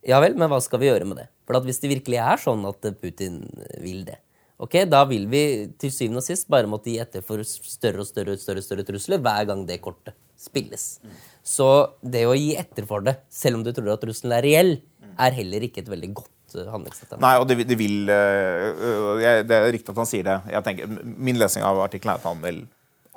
ja 0.07 0.19
vel, 0.23 0.35
men 0.39 0.49
hva 0.51 0.59
skal 0.63 0.81
vi 0.81 0.89
gjøre 0.89 1.07
med 1.09 1.21
det? 1.21 1.29
For 1.47 1.59
hvis 1.65 1.81
det 1.83 1.91
virkelig 1.91 2.19
er 2.23 2.41
sånn 2.41 2.65
at 2.69 2.89
eh, 2.89 2.97
Putin 2.97 3.41
vil 3.83 4.03
det, 4.07 4.17
ok, 4.61 4.83
da 4.89 5.03
vil 5.09 5.27
vi 5.31 5.43
til 5.81 5.93
syvende 5.93 6.21
og 6.21 6.27
sist 6.27 6.49
bare 6.51 6.69
måtte 6.69 6.91
gi 6.93 6.99
etter 7.01 7.25
for 7.25 7.43
større 7.45 8.03
og 8.03 8.09
større, 8.09 8.37
større, 8.41 8.63
større 8.65 8.85
trusler 8.87 9.21
hver 9.21 9.47
gang 9.49 9.65
det 9.69 9.81
kortet 9.83 10.17
spilles. 10.41 10.99
Så 11.45 11.67
det 12.01 12.25
å 12.29 12.37
gi 12.37 12.53
etter 12.57 12.85
for 12.89 13.05
det, 13.05 13.19
selv 13.29 13.59
om 13.59 13.65
du 13.65 13.71
tror 13.75 13.93
at 13.93 14.03
trusselen 14.03 14.37
er 14.37 14.45
reell, 14.45 14.75
er 15.21 15.35
heller 15.37 15.65
ikke 15.67 15.83
et 15.83 15.89
veldig 15.91 16.11
godt 16.17 16.55
eh. 16.57 17.17
Nei, 17.21 17.35
og 17.39 17.45
det, 17.49 17.61
det 17.67 17.77
vil 17.79 18.09
øh, 18.09 18.67
øh, 18.71 19.21
jeg, 19.21 19.45
Det 19.47 19.55
er 19.55 19.71
riktig 19.71 19.93
at 19.93 20.01
han 20.01 20.09
sier 20.09 20.27
det. 20.27 20.37
Tenker, 20.65 20.93
min 21.03 21.39
lesning 21.39 21.65
av 21.67 21.79
artikkelen 21.83 22.15
er 22.15 22.21
at 22.21 22.27
han 22.27 22.41
vel 22.43 22.61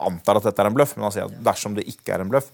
antar 0.04 0.40
at 0.40 0.48
dette 0.48 0.62
er 0.62 0.70
en 0.70 0.76
bløff, 0.76 0.96
men 0.96 1.06
han 1.06 1.14
sier 1.14 1.30
at 1.30 1.38
dersom 1.46 1.76
det 1.78 1.86
ikke 1.90 2.16
er 2.16 2.24
en 2.24 2.30
bløff, 2.30 2.50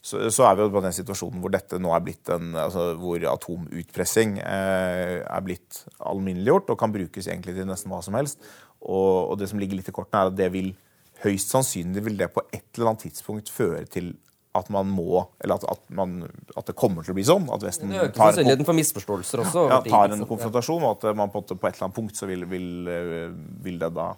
så, 0.00 0.22
så 0.32 0.46
er 0.48 0.56
vi 0.56 0.64
jo 0.64 0.72
på 0.72 0.80
den 0.84 0.94
situasjonen 0.96 1.42
hvor 1.42 1.52
dette 1.52 1.78
nå 1.82 1.92
er 1.92 2.04
blitt 2.04 2.30
en 2.32 2.54
altså, 2.56 2.94
Hvor 2.96 3.24
atomutpressing 3.34 4.38
eh, 4.40 5.18
er 5.20 5.44
blitt 5.44 5.82
alminneliggjort 6.08 6.72
og 6.72 6.80
kan 6.80 6.94
brukes 6.94 7.28
egentlig 7.28 7.58
til 7.58 7.68
nesten 7.68 7.92
hva 7.92 8.00
som 8.04 8.16
helst. 8.16 8.40
Og, 8.80 9.32
og 9.32 9.36
det 9.40 9.50
som 9.50 9.60
ligger 9.60 9.76
litt 9.76 9.90
i 9.92 9.94
kortene, 9.94 10.22
er 10.24 10.32
at 10.32 10.38
det 10.38 10.48
vil 10.54 10.72
høyst 11.20 11.52
sannsynlig 11.52 12.04
vil 12.06 12.16
det 12.16 12.30
på 12.32 12.46
et 12.48 12.64
eller 12.78 12.94
annet 12.94 13.04
tidspunkt 13.10 13.52
føre 13.52 13.84
til 13.92 14.14
at 14.56 14.66
man 14.72 14.88
må 14.90 15.20
Eller 15.38 15.60
at, 15.60 15.64
at, 15.70 15.82
man, 15.94 16.24
at 16.58 16.66
det 16.66 16.74
kommer 16.78 17.04
til 17.06 17.12
å 17.12 17.18
bli 17.18 17.24
sånn. 17.26 17.46
At 17.54 17.62
Vesten 17.62 17.92
Det 17.92 18.00
øker 18.00 18.16
tar 18.16 18.32
sannsynligheten 18.32 18.66
for 18.66 18.78
misforståelser 18.80 19.42
også. 19.44 19.66
ja, 19.70 19.78
tar 19.86 20.14
en 20.16 20.24
konfrontasjon, 20.26 20.86
og 20.88 20.96
at 20.96 21.18
man 21.18 21.30
på, 21.30 21.44
på 21.52 21.58
et 21.68 21.76
eller 21.76 21.86
annet 21.86 21.98
punkt 22.00 22.18
så 22.18 22.26
vil, 22.26 22.42
vil, 22.50 22.70
eh, 22.90 23.28
vil 23.62 23.78
det 23.78 23.92
da 23.94 24.08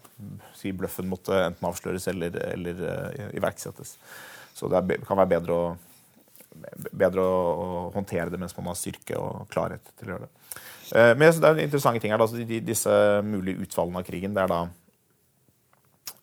si 0.56 0.72
bløffen 0.72 1.10
måtte 1.10 1.36
enten 1.50 1.68
avsløres 1.68 2.08
eller, 2.14 2.38
eller 2.54 2.80
eh, 2.94 3.26
iverksettes. 3.36 3.98
Så 4.54 4.68
det 4.72 5.00
kan 5.06 5.18
være 5.18 5.32
bedre 5.34 5.56
å, 5.56 5.64
bedre 6.92 7.24
å, 7.24 7.88
håndtere 7.94 8.30
det 8.32 8.40
mens 8.40 8.54
man 8.58 8.70
har 8.70 8.78
styrke 8.78 9.18
og 9.18 9.48
klarhet 9.52 9.92
til 9.96 10.10
å 10.10 10.14
gjøre 10.14 10.28
det. 10.28 10.32
Eh, 10.92 11.12
Men 11.16 11.32
det 11.32 11.48
er 11.48 11.64
interessante 11.64 12.02
ting 12.02 12.12
her. 12.12 12.20
altså 12.20 12.44
disse 12.44 12.94
mulige 13.24 13.66
utfallene 13.66 14.02
av 14.02 14.08
krigen. 14.08 14.34
det 14.34 14.42
er 14.42 14.52
da 14.52 14.62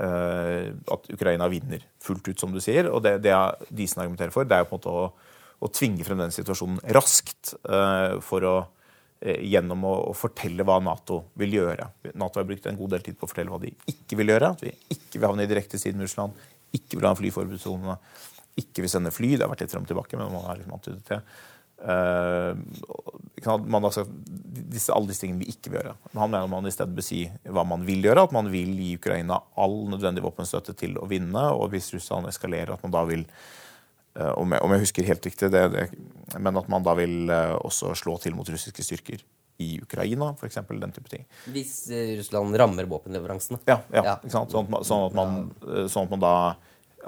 eh, 0.06 0.74
at 0.96 1.14
Ukraina 1.14 1.50
vinner 1.50 1.86
fullt 2.02 2.28
ut, 2.28 2.40
som 2.40 2.54
du 2.54 2.62
sier. 2.62 2.90
Og 2.92 3.04
det, 3.04 3.20
det 3.26 3.36
Disen 3.70 4.02
argumenterer 4.02 4.36
for, 4.36 4.44
det 4.44 4.56
er 4.56 4.66
jo 4.66 4.72
på 4.72 4.78
en 4.78 4.82
måte 4.82 4.98
å, 4.98 5.08
å 5.60 5.72
tvinge 5.74 6.06
frem 6.08 6.22
den 6.22 6.36
situasjonen 6.36 6.84
raskt 6.96 7.56
eh, 7.66 8.20
for 8.24 8.46
å 8.46 8.58
gjennom 9.20 9.82
å 9.84 10.14
fortelle 10.16 10.64
hva 10.64 10.78
Nato 10.80 11.18
vil 11.36 11.58
gjøre. 11.58 11.90
Nato 12.16 12.40
har 12.40 12.46
brukt 12.48 12.70
en 12.70 12.78
god 12.80 12.94
del 12.96 13.02
tid 13.04 13.18
på 13.20 13.28
å 13.28 13.32
fortelle 13.32 13.52
hva 13.52 13.60
de 13.60 13.74
ikke 13.92 14.16
vil 14.16 14.32
gjøre. 14.32 14.52
At 14.56 14.64
vi 14.64 14.72
ikke 14.96 15.20
vil 15.20 15.28
havne 15.28 15.44
i 15.44 15.50
direkte 15.50 15.80
strid 15.82 15.98
med 16.00 16.08
Russland, 16.08 16.38
ikke 16.76 16.98
vil 16.98 17.08
ha 17.08 17.14
en 17.14 17.20
flyforbudssone, 17.20 17.96
ikke 18.60 18.84
vil 18.84 18.92
sende 18.92 19.14
fly. 19.14 19.36
Det 19.36 19.46
har 19.46 19.52
vært 19.52 19.66
litt 19.66 19.74
frem 19.74 19.86
og 19.86 19.92
tilbake, 19.92 20.20
men 20.20 20.34
man 20.34 20.46
har 20.48 20.60
liksom 20.60 20.76
antydet 20.78 21.14
det. 21.14 21.22
Uh, 21.80 22.58
man 23.72 23.86
har 23.88 23.94
sagt 23.96 24.12
disse, 24.12 24.92
alle 24.92 25.08
disse 25.08 25.24
tingene 25.24 25.46
vi 25.46 25.54
ikke 25.54 25.72
vil 25.72 25.80
gjøre. 25.80 25.96
Men 26.12 26.22
han 26.26 26.34
mener 26.34 26.52
man 26.52 26.68
i 26.68 26.74
stedet 26.76 26.96
bør 26.98 27.06
si 27.08 27.22
hva 27.48 27.64
man 27.68 27.86
vil 27.88 28.04
gjøre. 28.04 28.28
At 28.28 28.36
man 28.36 28.52
vil 28.52 28.74
gi 28.76 28.92
Ukraina 29.00 29.40
all 29.60 29.80
nødvendig 29.92 30.26
våpenstøtte 30.26 30.76
til 30.80 31.00
å 31.00 31.08
vinne. 31.10 31.46
Og 31.56 31.72
hvis 31.74 31.92
Russland 31.96 32.30
eskalerer, 32.30 32.76
at 32.76 32.84
man 32.86 32.96
da 32.96 33.06
vil 33.08 33.24
uh, 34.20 34.34
om 34.36 34.56
jeg, 34.56 34.64
om 34.66 34.76
jeg 34.76 34.86
husker 34.86 35.10
helt 35.10 35.30
riktig, 35.32 35.52
det, 35.56 35.66
det, 35.76 35.90
men 36.38 36.60
at 36.60 36.72
man 36.72 36.86
da 36.86 36.98
vil 37.00 37.32
uh, 37.32 37.56
også 37.64 37.96
slå 37.98 38.20
til 38.20 38.36
mot 38.38 38.50
russiske 38.52 38.86
styrker 38.86 39.24
i 39.60 39.80
Ukraina, 39.84 40.32
f.eks. 40.40 40.62
Den 40.70 40.96
type 40.96 41.12
ting. 41.12 41.26
Hvis 41.52 41.74
eh, 41.92 42.16
Russland 42.18 42.56
rammer 42.58 42.88
våpenleveransene. 42.88 43.60
Ja, 43.68 43.82
ja, 43.92 44.04
Ja. 44.06 44.16
Ikke 44.24 44.32
sant? 44.32 44.54
Sånn, 44.56 44.70
at 44.70 44.72
man, 44.72 44.86
sånn, 44.88 45.06
at 45.10 45.18
man, 45.18 45.38
eh, 45.68 45.88
sånn 45.92 46.08
at 46.08 46.14
man 46.16 46.24
da 46.24 46.34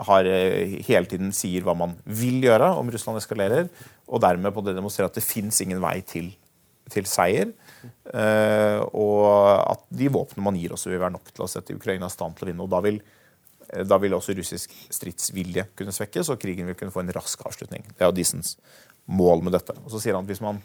har, 0.08 0.28
eh, 0.28 0.76
hele 0.88 1.08
tiden 1.08 1.32
sier 1.36 1.64
hva 1.64 1.76
man 1.78 1.96
vil 2.06 2.44
gjøre 2.44 2.74
om 2.80 2.92
Russland 2.92 3.22
eskalerer, 3.22 3.70
og 4.08 4.24
dermed 4.24 4.52
på 4.56 4.64
det 4.66 4.76
demonstrerer 4.76 5.12
at 5.12 5.20
det 5.20 5.24
fins 5.24 5.62
ingen 5.64 5.80
vei 5.84 6.02
til, 6.08 6.28
til 6.92 7.08
seier. 7.08 7.54
Uh, 8.12 8.84
og 8.94 9.24
at 9.72 9.86
de 9.96 10.10
våpnene 10.12 10.44
man 10.46 10.58
gir, 10.60 10.74
også 10.76 10.92
vil 10.92 11.00
være 11.02 11.16
nok 11.16 11.32
til 11.32 11.46
å 11.46 11.48
sette 11.50 11.74
Ukraina 11.74 12.12
i 12.12 12.14
stand 12.14 12.36
til 12.38 12.46
å 12.46 12.50
vinne. 12.52 12.66
og 12.68 12.70
da 12.70 12.82
vil 12.84 13.00
da 13.88 13.96
vil 14.04 14.12
også 14.18 14.36
russisk 14.36 14.74
stridsvilje 14.92 15.64
kunne 15.80 15.94
svekkes, 15.96 16.28
og 16.30 16.42
krigen 16.42 16.68
vil 16.68 16.76
kunne 16.76 16.92
få 16.92 17.06
en 17.06 17.14
rask 17.16 17.40
avslutning. 17.48 17.86
Det 17.88 18.04
er 18.04 18.10
jo 18.10 18.18
Dissens 18.18 18.58
mål 19.08 19.46
med 19.48 19.56
dette. 19.56 19.78
Og 19.86 19.94
så 19.94 20.02
sier 20.04 20.18
han 20.18 20.28
at 20.28 20.34
hvis 20.34 20.44
man 20.44 20.60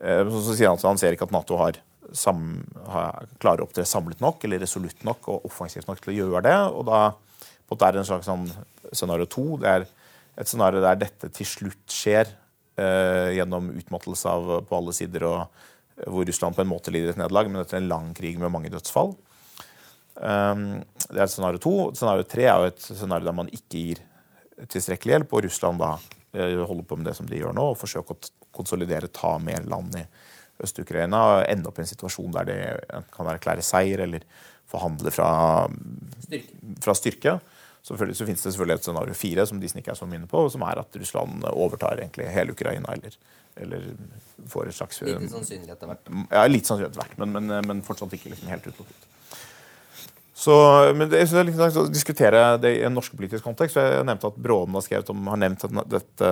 så, 0.00 0.40
så 0.40 0.54
sier 0.56 0.70
han 0.70 0.78
at 0.78 0.84
han 0.88 1.00
ser 1.00 1.12
ikke 1.12 1.26
at 1.28 1.34
Nato 1.34 1.58
har, 1.60 1.76
sam, 2.16 2.62
har 2.88 3.26
klarer 3.42 3.60
å 3.60 3.66
opptre 3.68 3.84
samlet 3.84 4.22
nok 4.24 4.46
eller 4.46 4.62
resolutt 4.62 5.04
nok 5.04 5.28
og 5.28 5.48
offensivt 5.50 5.90
nok 5.90 6.00
til 6.00 6.14
å 6.14 6.18
gjøre 6.22 6.44
det. 6.46 6.56
og 6.72 6.86
da 6.88 7.00
er 7.86 7.94
det 7.94 8.00
en 8.00 8.08
slags 8.08 8.26
sånn 8.26 8.48
scenario 8.96 9.28
to. 9.30 9.44
Det 9.60 9.68
er 9.70 9.86
et 10.40 10.50
scenario 10.50 10.82
der 10.82 11.00
dette 11.00 11.30
til 11.34 11.48
slutt 11.48 11.92
skjer 11.92 12.30
eh, 12.80 13.36
gjennom 13.36 13.70
utmattelse 13.76 14.30
av 14.30 14.52
på 14.66 14.78
alle 14.78 14.94
sider, 14.96 15.26
og 15.28 15.40
eh, 16.00 16.06
hvor 16.08 16.26
Russland 16.26 16.56
på 16.56 16.64
en 16.64 16.70
måte 16.70 16.94
lider 16.94 17.12
et 17.12 17.20
nederlag, 17.20 17.50
men 17.50 17.62
etter 17.62 17.80
en 17.80 17.90
lang 17.90 18.12
krig 18.16 18.40
med 18.40 18.52
mange 18.52 18.72
dødsfall. 18.72 19.14
Um, 20.20 20.82
det 21.06 21.16
er 21.16 21.24
et 21.24 21.32
scenario 21.32 21.60
to. 21.62 21.74
Scenario 21.96 22.26
tre 22.28 22.44
er 22.44 22.60
jo 22.60 22.70
et 22.72 22.82
scenario 22.84 23.30
der 23.30 23.36
man 23.36 23.52
ikke 23.54 23.84
gir 23.84 24.02
tilstrekkelig 24.70 25.16
hjelp, 25.16 25.36
og 25.36 25.46
Russland 25.46 25.80
da 25.80 25.94
eh, 26.34 26.58
holder 26.58 26.86
på 26.88 26.98
med 27.00 27.10
det 27.10 27.16
som 27.18 27.28
de 27.28 27.40
gjør 27.40 27.56
nå, 27.56 27.70
og 27.72 27.80
forsøker 27.80 28.16
å 28.16 28.32
konsolidere, 28.54 29.10
ta 29.14 29.36
mer 29.42 29.66
land 29.70 29.96
i 30.00 30.04
Øst-Ukraina 30.60 31.20
og 31.30 31.44
ende 31.48 31.70
opp 31.70 31.80
i 31.80 31.84
en 31.84 31.90
situasjon 31.90 32.34
der 32.34 32.48
de 32.48 32.58
kan 33.14 33.30
erklære 33.32 33.64
seier 33.64 34.04
eller 34.04 34.26
forhandle 34.70 35.12
fra, 35.14 35.30
fra 36.84 36.94
styrke. 36.94 37.38
Så, 37.82 37.96
så 37.96 38.26
finnes 38.26 38.42
det 38.42 38.52
selvfølgelig 38.52 38.76
et 38.76 38.86
scenario 38.86 39.14
fire 39.16 39.46
som 39.48 39.60
Disney 39.60 39.80
ikke 39.80 39.94
er 39.94 39.98
så 39.98 40.08
mye 40.08 40.26
på, 40.28 40.42
som 40.52 40.64
er 40.68 40.82
at 40.82 40.96
Russland 41.00 41.46
overtar 41.48 42.02
egentlig 42.02 42.28
hele 42.28 42.52
Ukraina, 42.52 42.92
eller, 42.92 43.14
eller 43.56 43.86
får 44.52 44.68
et 44.68 44.76
slags 44.76 45.00
Lite 45.06 45.30
sannsynlig 45.32 45.72
etter 45.72 45.88
hvert. 45.88 46.10
ja, 46.28 46.42
litt 46.50 46.68
sannsynlig 46.68 46.90
etter 46.90 47.00
hvert, 47.00 47.16
men, 47.22 47.32
men, 47.38 47.56
men 47.70 47.80
fortsatt 47.86 48.12
ikke 48.18 48.34
liksom 48.34 48.52
helt 48.52 48.68
utelukket. 48.68 49.08
Så, 50.40 50.54
men 50.96 51.08
det, 51.08 51.18
er 51.20 51.44
litt 51.44 51.54
interessant 51.54 51.88
å 51.88 51.92
diskutere 51.92 52.44
det 52.60 52.74
i 52.78 52.84
en 52.88 52.94
norsk 52.96 53.16
politisk 53.16 53.44
kontekst. 53.44 53.76
Jeg 53.76 54.04
nevnte 54.08 54.28
at 54.28 54.38
Bråden 54.40 54.76
har 54.76 54.84
skrevet 54.84 55.10
om, 55.12 55.26
har 55.28 55.40
nevnt 55.40 55.66
dette 55.88 56.30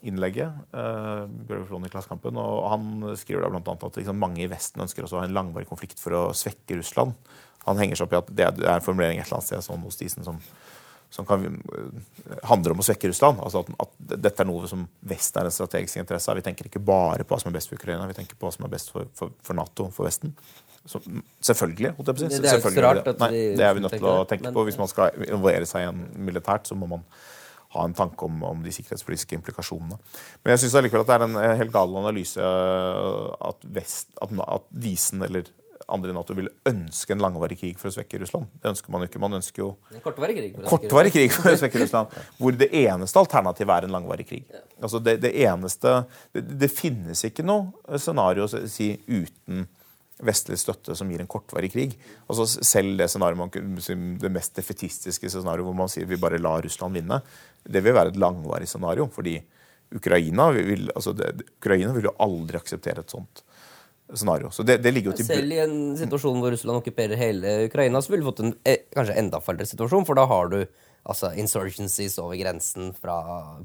innlegget 0.00 0.52
uh, 0.74 1.26
i 1.28 1.90
Klassekampen, 1.92 2.36
og 2.40 2.64
han 2.72 3.16
skriver 3.20 3.44
da 3.44 3.50
annet 3.52 3.84
at 3.86 3.96
liksom, 4.00 4.18
mange 4.18 4.42
i 4.42 4.48
Vesten 4.50 4.82
ønsker 4.82 5.04
også 5.04 5.18
å 5.18 5.22
ha 5.22 5.28
en 5.28 5.36
langvarig 5.36 5.68
konflikt 5.68 6.00
for 6.00 6.16
å 6.16 6.22
svekke 6.36 6.78
Russland. 6.80 7.12
Han 7.66 7.78
henger 7.78 8.00
seg 8.00 8.08
opp 8.08 8.14
i 8.16 8.20
at 8.22 8.56
det 8.58 8.66
er 8.66 8.78
en 8.80 8.82
formulering 8.84 9.20
et 9.20 9.26
eller 9.28 9.38
annet 9.38 9.50
sted 9.52 9.62
sånn 9.68 9.84
hos 9.84 10.00
Disen 10.00 10.24
som, 10.26 10.40
som 11.12 11.28
kan, 11.28 11.44
uh, 11.44 12.40
handler 12.48 12.74
om 12.74 12.80
å 12.82 12.86
svekke 12.88 13.12
Russland. 13.12 13.38
Altså 13.44 13.62
at, 13.62 13.70
at 13.84 14.18
dette 14.24 14.42
er 14.42 14.48
noe 14.48 14.66
som 14.70 14.88
Vesten 15.12 15.42
er 15.42 15.50
en 15.50 15.54
strategisk 15.54 16.00
interesse 16.00 16.32
av. 16.32 16.40
Vi 16.40 16.46
tenker 16.48 16.66
ikke 16.72 16.82
bare 16.82 17.22
på 17.28 17.36
hva 17.36 17.42
som 17.44 17.52
er 17.52 17.58
best 17.60 17.70
for 17.70 17.78
Ukraina, 17.78 18.08
vi 18.10 18.16
tenker 18.18 18.34
på 18.40 18.48
hva 18.48 18.56
som 18.56 18.66
er 18.66 18.72
best 18.74 18.90
for, 18.96 19.06
for, 19.18 19.36
for 19.44 19.60
Nato, 19.60 19.90
for 19.94 20.08
Vesten. 20.08 20.32
Så, 20.82 20.98
selvfølgelig. 21.46 21.92
Det- 22.02 22.16
det 22.42 22.48
er 22.50 22.56
jo 22.56 22.58
ikke 22.58 22.72
så 22.74 22.82
rart 22.82 23.04
det. 23.04 23.12
at 23.14 23.20
Nei, 23.22 23.28
det 23.54 23.66
er 23.68 23.74
vi 23.76 23.80
nødt 23.84 23.92
til 23.94 24.08
å 24.10 24.24
tenke 24.26 24.50
på. 24.56 24.64
Hvis 24.66 24.78
man 24.80 24.88
skal 24.90 25.12
involvere 25.28 25.68
seg 25.70 25.84
i 25.84 25.90
en 25.92 26.00
militært, 26.26 26.66
så 26.66 26.74
må 26.74 26.88
man 26.90 27.04
ha 27.72 27.86
en 27.88 27.96
tanke 27.96 28.26
om, 28.28 28.42
om 28.44 28.62
de 28.64 28.72
sikkerhetspolitiske 28.74 29.36
implikasjonene. 29.38 29.98
Men 30.42 30.54
jeg 30.54 30.64
syns 30.64 30.76
allikevel 30.80 31.04
at 31.06 31.10
det 31.10 31.16
er 31.16 31.26
en 31.28 31.40
eh, 31.40 31.56
helt 31.62 31.74
gal 31.74 31.98
analyse 32.02 32.40
eh, 32.40 33.48
at, 33.48 33.66
vest, 33.78 34.12
at, 34.22 34.32
at 34.46 34.70
Disen 34.84 35.24
eller 35.24 35.48
andre 35.92 36.12
i 36.12 36.14
Nato 36.16 36.34
vil 36.36 36.48
ønske 36.68 37.14
en 37.14 37.22
langvarig 37.22 37.58
krig 37.60 37.78
for 37.80 37.90
å 37.90 37.94
svekke 37.94 38.20
Russland. 38.22 38.48
Det 38.62 38.70
ønsker 38.72 38.92
man 38.92 39.02
jo 39.02 39.10
ikke. 39.10 39.20
Man 39.22 39.36
ønsker 39.38 39.64
jo 39.64 39.68
En 39.92 40.04
kortvarig 40.04 40.36
krig. 40.38 40.54
kortvarig 40.68 41.12
krig 41.14 41.34
for 41.34 41.52
å 41.52 41.58
svekke 41.58 41.82
Russland. 41.82 42.14
Hvor 42.38 42.56
det 42.56 42.70
eneste 42.82 43.20
alternativet 43.20 43.74
er 43.74 43.88
en 43.88 43.96
langvarig 43.96 44.28
krig. 44.28 44.46
Altså 44.80 45.02
det, 45.02 45.18
det 45.24 45.34
eneste 45.44 46.02
det, 46.32 46.46
det 46.62 46.70
finnes 46.72 47.24
ikke 47.28 47.44
noe 47.46 48.00
scenario 48.00 48.46
å 48.46 48.66
si 48.70 48.92
uten 49.10 49.66
vestlig 50.22 50.58
støtte 50.60 50.96
som 50.98 51.10
gir 51.10 51.22
en 51.22 51.30
kortvarig 51.30 51.72
krig. 51.72 51.96
Altså 52.30 52.46
Selv 52.64 52.96
det 53.00 53.08
scenarioet 53.10 53.58
det 54.22 54.32
mest 54.32 54.54
defetistiske 54.58 55.30
scenarioet 55.32 55.68
hvor 55.68 55.78
man 55.82 55.90
sier 55.92 56.08
vi 56.08 56.20
bare 56.20 56.40
lar 56.42 56.62
Russland 56.64 56.98
vinne, 56.98 57.20
det 57.62 57.82
vil 57.84 57.96
være 57.96 58.14
et 58.14 58.20
langvarig 58.20 58.68
scenario. 58.70 59.08
Fordi 59.12 59.38
Ukraina 59.92 60.50
vil, 60.56 60.88
altså 60.94 61.12
det, 61.16 61.34
Ukraina 61.58 61.92
vil 61.96 62.08
jo 62.08 62.14
aldri 62.22 62.60
akseptere 62.60 63.04
et 63.04 63.12
sånt 63.12 63.42
scenario. 64.12 64.50
Så 64.50 64.64
det, 64.66 64.78
det 64.84 64.92
til 64.92 65.26
Selv 65.26 65.52
i 65.52 65.60
en 65.62 65.76
situasjon 65.98 66.40
hvor 66.42 66.52
Russland 66.52 66.82
okkuperer 66.82 67.18
hele 67.20 67.52
Ukraina, 67.66 68.02
så 68.02 68.12
ville 68.12 68.24
vi 68.24 68.30
fått 68.30 68.42
en 68.44 68.54
eh, 68.68 68.84
kanskje 68.92 69.18
enda 69.20 69.40
fælere 69.40 69.68
situasjon, 69.68 70.06
for 70.08 70.18
da 70.18 70.26
har 70.28 70.52
du 70.52 70.58
altså 71.02 71.32
insurgencies 71.38 72.18
over 72.22 72.38
grensen 72.38 72.92
fra 72.94 73.16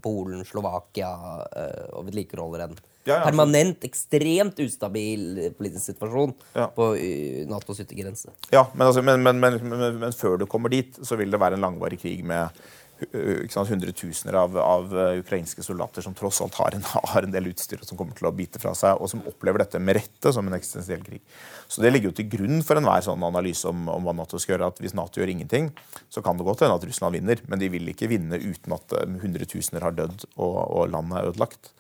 Polen, 0.04 0.46
Slovakia, 0.48 1.12
eh, 1.52 1.90
og 1.94 2.08
vedlikeholder 2.10 2.68
en 2.68 2.78
Ja, 3.08 3.22
Permanent, 3.24 3.86
ekstremt 3.88 4.60
ustabil 4.64 5.28
eh, 5.40 5.54
politisk 5.56 5.94
situasjon 5.94 6.34
på 6.76 6.90
eh, 7.00 7.46
Natos 7.48 7.80
yttergrense. 7.84 8.34
Ja, 8.52 8.66
men, 8.74 8.88
altså, 8.90 9.04
men, 9.06 9.24
men, 9.24 9.40
men, 9.40 10.12
før 10.18 10.42
du 10.42 10.48
kommer 10.50 10.74
dit, 10.74 11.00
så 11.08 11.20
vil 11.20 11.32
det 11.32 11.40
være 11.40 11.58
en 11.58 11.64
langvarig 11.64 12.02
krig 12.02 12.26
med 12.28 12.52
sant, 12.98 13.70
hundretusener 13.70 14.34
av, 14.40 14.56
av 14.58 14.94
ukrainske 15.20 15.62
soldater 15.64 16.02
som 16.02 16.16
tross 16.18 16.40
alt 16.42 16.56
har 16.58 16.76
en, 16.76 16.86
har 17.14 17.24
en 17.24 17.34
del 17.34 17.52
utstyr 17.52 17.84
som 17.86 18.00
kommer 18.00 18.18
til 18.18 18.28
å 18.30 18.34
bite 18.36 18.60
fra 18.62 18.74
seg, 18.76 18.98
og 18.98 19.12
som 19.12 19.22
opplever 19.30 19.62
dette 19.64 19.80
med 19.80 20.00
rette 20.00 20.34
som 20.34 20.48
en 20.50 20.58
eksistensiell 20.58 21.04
krig. 21.06 21.22
Så 21.68 21.84
Det 21.86 21.92
ligger 21.94 22.12
jo 22.12 22.18
til 22.18 22.30
grunn 22.32 22.64
for 22.66 22.80
enhver 22.80 23.06
sånn 23.06 23.24
analyse 23.28 23.70
om, 23.70 23.86
om 23.94 24.08
hva 24.08 24.16
Nato 24.18 24.42
skal 24.42 24.56
gjøre. 24.56 24.72
at 24.74 24.82
Hvis 24.84 24.98
Nato 24.98 25.22
gjør 25.22 25.32
ingenting, 25.36 25.70
så 26.10 26.26
kan 26.26 26.40
det 26.40 26.48
godt 26.48 26.66
hende 26.66 26.80
at 26.80 26.90
Russland 26.90 27.20
vinner, 27.20 27.46
men 27.48 27.62
de 27.62 27.72
vil 27.72 27.94
ikke 27.94 28.10
vinne 28.12 28.42
uten 28.42 28.76
at 28.76 28.98
hundretusener 29.22 29.86
har 29.86 29.96
dødd 29.98 30.28
og, 30.36 30.58
og 30.58 30.92
landet 30.96 31.22
er 31.22 31.32
ødelagt. 31.32 31.72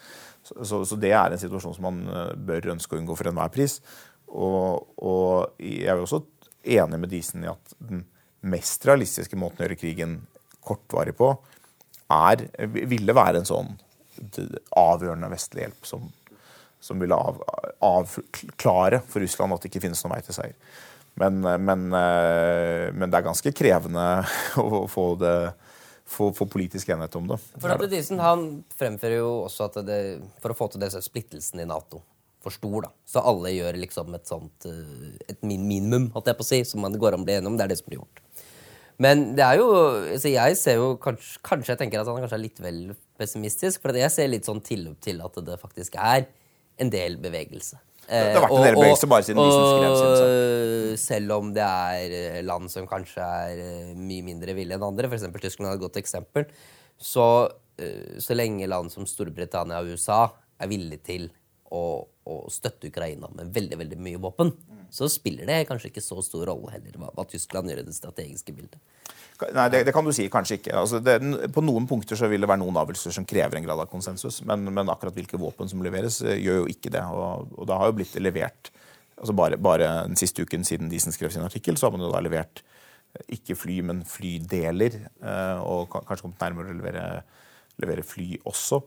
Så, 0.47 0.83
så, 0.87 0.97
det 0.99 1.11
er 1.11 1.33
en 1.33 1.41
situasjon 1.41 1.75
som 1.75 1.87
man 1.89 2.01
uh, 2.07 2.31
bør 2.35 2.71
ønske 2.73 2.95
å 2.95 3.01
unngå 3.01 3.17
for 3.17 3.29
enhver 3.29 3.51
pris. 3.53 3.79
Og, 4.27 4.87
og 4.97 5.59
jeg 5.61 5.87
er 5.87 5.99
jo 5.99 6.07
også 6.07 6.21
enig 6.67 6.99
med 6.99 7.11
Disen 7.11 7.45
i 7.45 7.51
at 7.51 7.75
den 7.79 8.05
mest 8.47 8.85
realistiske 8.87 9.39
måten 9.39 9.63
å 9.63 9.67
gjøre 9.67 9.79
krigen 9.79 10.17
kortvarig 10.67 11.15
på, 11.17 11.31
er, 12.13 12.45
ville 12.87 13.15
være 13.15 13.41
en 13.41 13.47
sånn 13.47 13.73
avgjørende 14.77 15.29
vestlig 15.31 15.65
hjelp 15.65 15.87
som, 15.87 16.05
som 16.83 16.99
ville 17.01 17.15
av, 17.15 17.41
avklare 17.83 19.01
for 19.05 19.23
Russland 19.23 19.55
at 19.55 19.63
det 19.63 19.71
ikke 19.71 19.83
finnes 19.87 20.03
noen 20.03 20.15
vei 20.15 20.21
til 20.25 20.37
seier. 20.37 20.55
Men, 21.17 21.41
men, 21.41 21.87
eh, 21.97 22.87
men 22.93 23.09
det 23.09 23.19
er 23.19 23.25
ganske 23.25 23.53
krevende 23.57 24.05
å 24.61 24.85
få, 24.91 25.09
det, 25.21 25.33
få, 26.07 26.29
få 26.33 26.47
politisk 26.49 26.89
enighet 26.89 27.15
om 27.19 27.31
det. 27.31 27.39
For 27.59 27.73
at 27.73 27.83
Disen 27.91 28.21
han 28.23 28.45
fremfører 28.77 29.19
jo 29.19 29.31
også 29.45 29.67
at 29.67 29.81
det, 29.87 29.99
for 30.43 30.53
å 30.53 30.57
få 30.57 30.69
til 30.71 30.83
det, 30.83 30.91
så 30.93 31.01
er 31.01 31.07
splittelsen 31.07 31.63
i 31.63 31.67
Nato 31.67 32.01
for 32.43 32.53
stor. 32.53 32.87
da. 32.87 32.93
Så 33.07 33.23
alle 33.23 33.51
gjør 33.55 33.79
liksom 33.81 34.15
et 34.15 34.29
sånt 34.29 34.69
eh, 34.69 35.17
et 35.27 35.43
minimum, 35.45 36.09
holdt 36.15 36.31
jeg 36.31 36.39
på 36.39 36.45
å 36.45 36.49
si, 36.51 36.61
som 36.69 36.83
man 36.85 36.95
går 36.95 37.17
an 37.17 37.25
å 37.25 37.27
bli 37.27 37.37
enig 37.39 37.51
om. 37.51 37.59
Det 37.59 37.67
er 37.67 37.73
det 37.73 37.79
som 37.81 37.89
blir 37.91 38.01
gjort. 38.01 38.23
Men 39.03 39.27
det 39.37 39.43
er 39.45 39.59
jo 39.59 39.67
så 40.17 40.29
Jeg 40.31 40.57
ser 40.57 40.79
jo 40.79 40.95
kanskje, 41.01 41.41
kanskje 41.45 41.75
jeg 41.75 41.81
tenker 41.83 42.01
at 42.01 42.07
han 42.09 42.23
kanskje 42.23 42.37
er 42.39 42.45
litt 42.47 42.61
vel 42.63 42.79
pessimistisk. 43.19 43.83
For 43.83 43.99
jeg 43.99 44.13
ser 44.13 44.31
litt 44.31 44.47
sånn 44.47 44.63
tilløp 44.65 45.01
til 45.05 45.21
at 45.25 45.37
det 45.45 45.59
faktisk 45.61 45.99
er 46.01 46.25
en 46.81 46.93
del 46.93 47.19
bevegelse. 47.21 47.77
Det 48.07 48.37
har 48.37 48.45
vært 48.45 48.55
en 48.55 48.67
del 48.67 48.77
bevegelse 48.79 49.09
bare 49.11 49.25
siden 49.27 49.41
Disen 49.43 49.65
skrev 49.67 49.95
sin 49.97 50.11
sak. 50.15 50.27
og 50.27 50.99
selv 51.01 51.35
om 51.37 51.53
det 51.55 51.63
er 51.63 52.15
eh, 52.17 52.41
land 52.45 52.71
som 52.71 52.87
kanskje 52.89 53.23
er 53.23 53.61
eh, 53.63 53.93
mye 53.95 54.25
mindre 54.25 54.55
villige 54.57 54.79
enn 54.79 54.87
andre, 54.87 55.09
f.eks. 55.09 55.27
Tyskland 55.43 55.71
er 55.71 55.77
et 55.77 55.83
godt 55.83 55.99
eksempel, 56.01 56.47
så, 56.97 57.27
eh, 57.81 58.17
så 58.23 58.37
lenge 58.37 58.69
land 58.69 58.93
som 58.93 59.07
Storbritannia 59.09 59.81
og 59.83 59.93
USA 59.93 60.23
er 60.57 60.71
villige 60.71 61.03
til 61.05 61.27
å, 61.69 62.07
å 62.27 62.37
støtte 62.51 62.91
Ukraina 62.91 63.29
med 63.33 63.53
veldig 63.55 63.79
veldig 63.79 63.99
mye 64.03 64.19
våpen, 64.21 64.51
så 64.93 65.09
spiller 65.11 65.47
det 65.49 65.65
kanskje 65.69 65.91
ikke 65.91 66.03
så 66.03 66.21
stor 66.23 66.45
rolle 66.47 66.71
heller 66.73 66.99
hva, 66.99 67.11
hva 67.15 67.25
Tyskland 67.27 67.71
gjør 67.71 67.81
i 67.81 67.87
det 67.87 67.95
strategiske 67.95 68.55
bildet. 68.55 68.79
Nei, 69.53 69.67
det, 69.69 69.83
det 69.85 69.93
kan 69.93 70.05
du 70.05 70.11
si. 70.15 70.25
Kanskje 70.33 70.57
ikke. 70.57 70.73
Altså, 70.79 70.99
det, 71.03 71.19
på 71.53 71.61
noen 71.61 71.85
punkter 71.89 72.17
så 72.17 72.29
vil 72.31 72.41
det 72.41 72.49
være 72.49 72.63
noen 72.63 72.79
avgjørelser 72.81 73.13
som 73.19 73.27
krever 73.27 73.59
en 73.59 73.67
grad 73.67 73.83
av 73.83 73.89
konsensus, 73.91 74.39
men, 74.47 74.65
men 74.73 74.89
akkurat 74.89 75.15
hvilke 75.17 75.37
våpen 75.39 75.69
som 75.69 75.83
leveres, 75.85 76.21
eh, 76.25 76.39
gjør 76.41 76.63
jo 76.63 76.71
ikke 76.73 76.93
det. 76.95 77.03
Og, 77.13 77.51
og 77.53 77.69
det 77.69 77.77
har 77.77 77.91
jo 77.91 77.97
blitt 77.99 78.15
levert 78.23 78.71
altså 79.17 79.33
bare, 79.37 79.59
bare 79.61 79.91
den 80.07 80.17
siste 80.19 80.45
uken 80.45 80.65
siden 80.67 80.89
Disen 80.91 81.13
skrev 81.13 81.33
sin 81.33 81.45
artikkel, 81.45 81.77
så 81.77 81.87
har 81.87 81.95
man 81.95 82.05
jo 82.05 82.11
da 82.13 82.21
levert 82.25 82.63
eh, 82.63 83.35
ikke 83.37 83.57
fly, 83.59 83.79
men 83.91 84.01
flydeler, 84.09 84.97
eh, 85.21 85.61
og 85.61 85.93
kanskje 85.93 86.25
kommet 86.25 86.47
nærmere 86.47 86.73
å 86.73 86.79
levere, 86.79 87.05
levere 87.81 88.05
fly 88.05 88.41
også. 88.49 88.81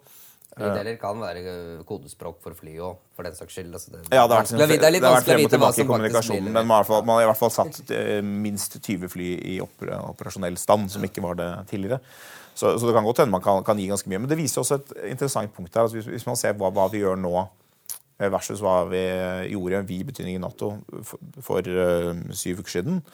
Flydeler 0.56 0.96
kan 0.98 1.20
være 1.22 1.42
eh, 1.46 1.82
kodespråk 1.86 2.40
for 2.42 2.56
fly 2.58 2.72
òg, 2.82 2.98
for 3.14 3.26
den 3.26 3.36
saks 3.38 3.54
skyld. 3.54 3.70
Altså 3.76 3.92
det, 3.94 4.00
Ja, 4.10 4.24
det 4.26 4.34
har 4.34 4.42
vært, 4.42 4.82
det 4.82 5.02
har 5.04 5.14
vært 5.14 5.28
frem 5.28 5.44
og 5.44 5.54
tilbake 5.54 5.84
i 5.84 5.86
kommunikasjonen, 5.86 6.50
men 6.50 6.66
man 6.66 6.80
har, 6.80 6.82
i 6.82 6.88
hvert 6.88 6.90
fall, 6.90 7.06
man 7.06 7.20
har 7.20 7.26
i 7.26 7.30
hvert 7.30 7.40
fall 7.40 7.54
satt 7.54 7.94
eh, 7.94 8.18
minst 8.26 8.76
20 8.80 9.12
fly 9.12 9.30
i 9.54 9.56
operasjonell 9.62 10.58
stand, 10.58 10.90
som 10.90 11.06
ikke 11.06 11.22
var 11.24 11.38
det 11.38 11.48
tidligere. 11.70 12.02
Så, 12.50 12.74
så 12.76 12.88
det 12.88 12.96
kan 12.96 13.06
godt 13.06 13.22
hende 13.22 13.32
man 13.32 13.44
kan, 13.44 13.62
kan 13.64 13.78
gi 13.78 13.86
ganske 13.88 14.10
mye. 14.10 14.24
Men 14.24 14.30
det 14.30 14.40
viser 14.40 14.64
også 14.64 14.80
et 14.80 14.94
interessant 15.14 15.54
punkt 15.54 15.70
her. 15.70 15.86
Altså 15.86 16.00
hvis, 16.00 16.10
hvis 16.10 16.26
man 16.26 16.36
ser 16.36 16.58
hva, 16.58 16.72
hva 16.74 16.90
vi 16.92 17.04
gjør 17.04 17.20
nå 17.20 17.34
eh, 17.38 18.26
versus 18.26 18.60
hva 18.64 18.82
vi 18.90 19.04
gjorde, 19.52 19.84
vi 19.88 20.00
i 20.02 20.08
betydning 20.08 20.40
i 20.40 20.42
Nato, 20.42 20.74
for, 21.06 21.22
for 21.46 21.70
uh, 21.70 22.10
syv 22.36 22.64
uker 22.64 22.80
siden, 22.80 23.04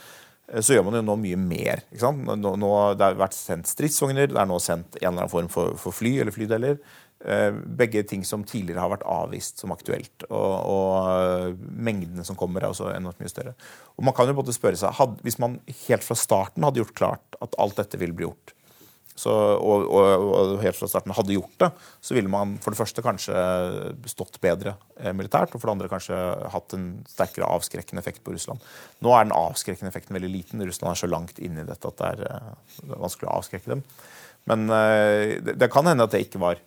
så 0.62 0.76
gjør 0.76 0.84
man 0.87 1.01
jo 1.01 1.03
nå 1.03 1.16
mye 1.18 1.39
mer. 1.43 1.82
Nå, 1.99 2.37
nå, 2.39 2.72
det 2.95 3.03
har 3.03 3.16
vært 3.18 3.34
sendt 3.34 3.66
stridsvogner, 3.66 4.30
det 4.30 4.39
er 4.39 4.47
nå 4.47 4.61
sendt 4.62 4.95
en 5.01 5.09
eller 5.09 5.24
annen 5.24 5.32
form 5.32 5.49
for, 5.51 5.74
for 5.80 5.95
fly 5.95 6.12
eller 6.22 6.34
flydeler. 6.34 6.78
Eh, 7.25 7.53
Begge 7.53 8.03
ting 8.05 8.25
som 8.29 8.45
tidligere 8.45 8.83
har 8.83 8.93
vært 8.93 9.07
avvist 9.09 9.62
som 9.62 9.73
aktuelt. 9.73 10.27
Og, 10.29 10.53
og 10.69 11.09
eh, 11.14 11.55
mengdene 11.73 12.27
som 12.29 12.37
kommer, 12.37 12.62
er 12.62 12.75
også 12.75 12.91
enormt 12.93 13.23
mye 13.23 13.33
større. 13.33 13.55
Og 13.97 14.05
man 14.05 14.17
kan 14.17 14.29
jo 14.29 14.37
både 14.37 14.55
spørre 14.55 14.77
seg, 14.81 14.93
had, 14.99 15.17
Hvis 15.25 15.41
man 15.43 15.59
helt 15.87 16.05
fra 16.05 16.19
starten 16.19 16.67
hadde 16.67 16.83
gjort 16.83 16.99
klart 16.99 17.41
at 17.41 17.57
alt 17.62 17.81
dette 17.81 18.01
ville 18.01 18.17
bli 18.17 18.29
gjort, 18.29 18.53
så, 19.17 19.33
og, 19.33 19.87
og, 19.89 20.25
og 20.29 20.59
helt 20.61 20.77
fra 20.77 20.91
starten 20.93 21.14
hadde 21.17 21.33
gjort 21.33 21.55
det, 21.62 21.71
så 22.05 22.12
ville 22.12 22.29
man 22.29 22.59
for 22.61 22.75
det 22.75 22.81
første 22.83 23.01
kanskje 23.01 23.45
stått 24.12 24.37
bedre 24.45 24.75
eh, 25.01 25.14
militært, 25.17 25.55
og 25.55 25.62
for 25.62 25.71
det 25.71 25.73
andre 25.73 25.89
kanskje 25.89 26.19
hatt 26.53 26.77
en 26.77 26.85
sterkere 27.09 27.49
avskrekkende 27.49 28.05
effekt 28.05 28.21
på 28.27 28.37
Russland. 28.37 28.61
Nå 29.01 29.17
er 29.17 29.25
den 29.25 29.33
avskrekkende 29.33 29.89
effekten 29.89 30.19
veldig 30.19 30.35
liten. 30.35 30.67
Russland 30.69 30.93
er 30.93 31.01
så 31.01 31.09
langt 31.09 31.41
inne 31.41 31.64
i 31.64 31.69
dette 31.73 31.89
at 31.89 31.97
det 31.97 32.12
er, 32.12 32.53
det 32.85 32.93
er 32.93 33.05
vanskelig 33.09 33.31
å 33.33 33.39
avskrekke 33.41 33.73
dem. 33.73 33.87
Men 34.47 34.69
det, 34.69 35.57
det 35.59 35.73
kan 35.73 35.89
hende 35.89 36.05
at 36.07 36.12
det 36.12 36.21
ikke 36.23 36.39
var 36.39 36.61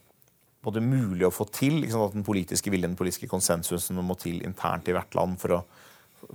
både 0.65 0.83
mulig 0.83 1.27
å 1.27 1.33
få 1.33 1.47
til. 1.53 1.79
Liksom, 1.83 2.07
at 2.07 2.15
Den 2.17 2.25
politiske 2.27 2.71
viljen, 2.71 2.93
den 2.93 2.99
politiske 2.99 3.29
konsensusen 3.31 3.99
må 4.03 4.17
til 4.19 4.41
internt 4.45 4.89
i 4.89 4.95
hvert 4.95 5.15
land 5.17 5.39
for 5.41 5.59
å, 5.59 5.59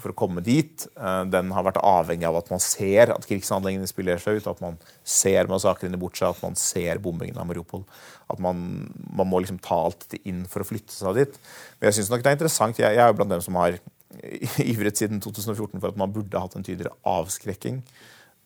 for 0.01 0.13
å 0.13 0.17
komme 0.17 0.43
dit, 0.45 0.87
eh, 0.97 1.23
den 1.29 1.53
har 1.55 1.67
vært 1.67 1.83
avhengig 1.85 2.29
av 2.29 2.39
at 2.41 2.51
man 2.53 2.63
ser 2.63 3.13
at 3.15 3.27
krigshandlingene 3.29 3.89
spiller 3.91 4.23
seg 4.23 4.41
ut, 4.41 4.49
at 4.51 4.63
man 4.65 4.79
ser 5.05 5.51
massakrene 5.51 6.01
bort 6.01 6.17
seg, 6.19 6.33
at 6.33 6.45
man 6.45 6.57
ser 6.59 7.03
bombingen 7.05 7.41
av 7.41 7.49
Mariupol. 7.51 7.85
At 8.33 8.41
man, 8.43 8.89
man 9.13 9.29
må 9.29 9.43
liksom 9.45 9.61
ta 9.65 9.83
alt 9.87 10.07
dette 10.07 10.23
inn 10.29 10.45
for 10.51 10.65
å 10.65 10.69
flytte 10.69 10.97
seg 10.97 11.21
dit. 11.21 11.39
Men 11.79 11.91
jeg 11.91 12.01
synes 12.01 12.15
nok 12.15 12.25
det 12.25 12.33
er 12.33 12.41
interessant. 12.41 12.81
Jeg, 12.81 12.97
jeg 12.97 13.05
er 13.05 13.13
jo 13.13 13.21
blant 13.21 13.37
dem 13.37 13.45
som 13.45 13.61
har 13.61 13.79
ivret 14.73 14.99
siden 15.01 15.21
2014 15.21 15.81
for 15.81 15.91
at 15.91 16.01
man 16.01 16.13
burde 16.15 16.41
hatt 16.41 16.57
en 16.57 16.65
tydeligere 16.65 16.97
avskrekking 17.09 17.81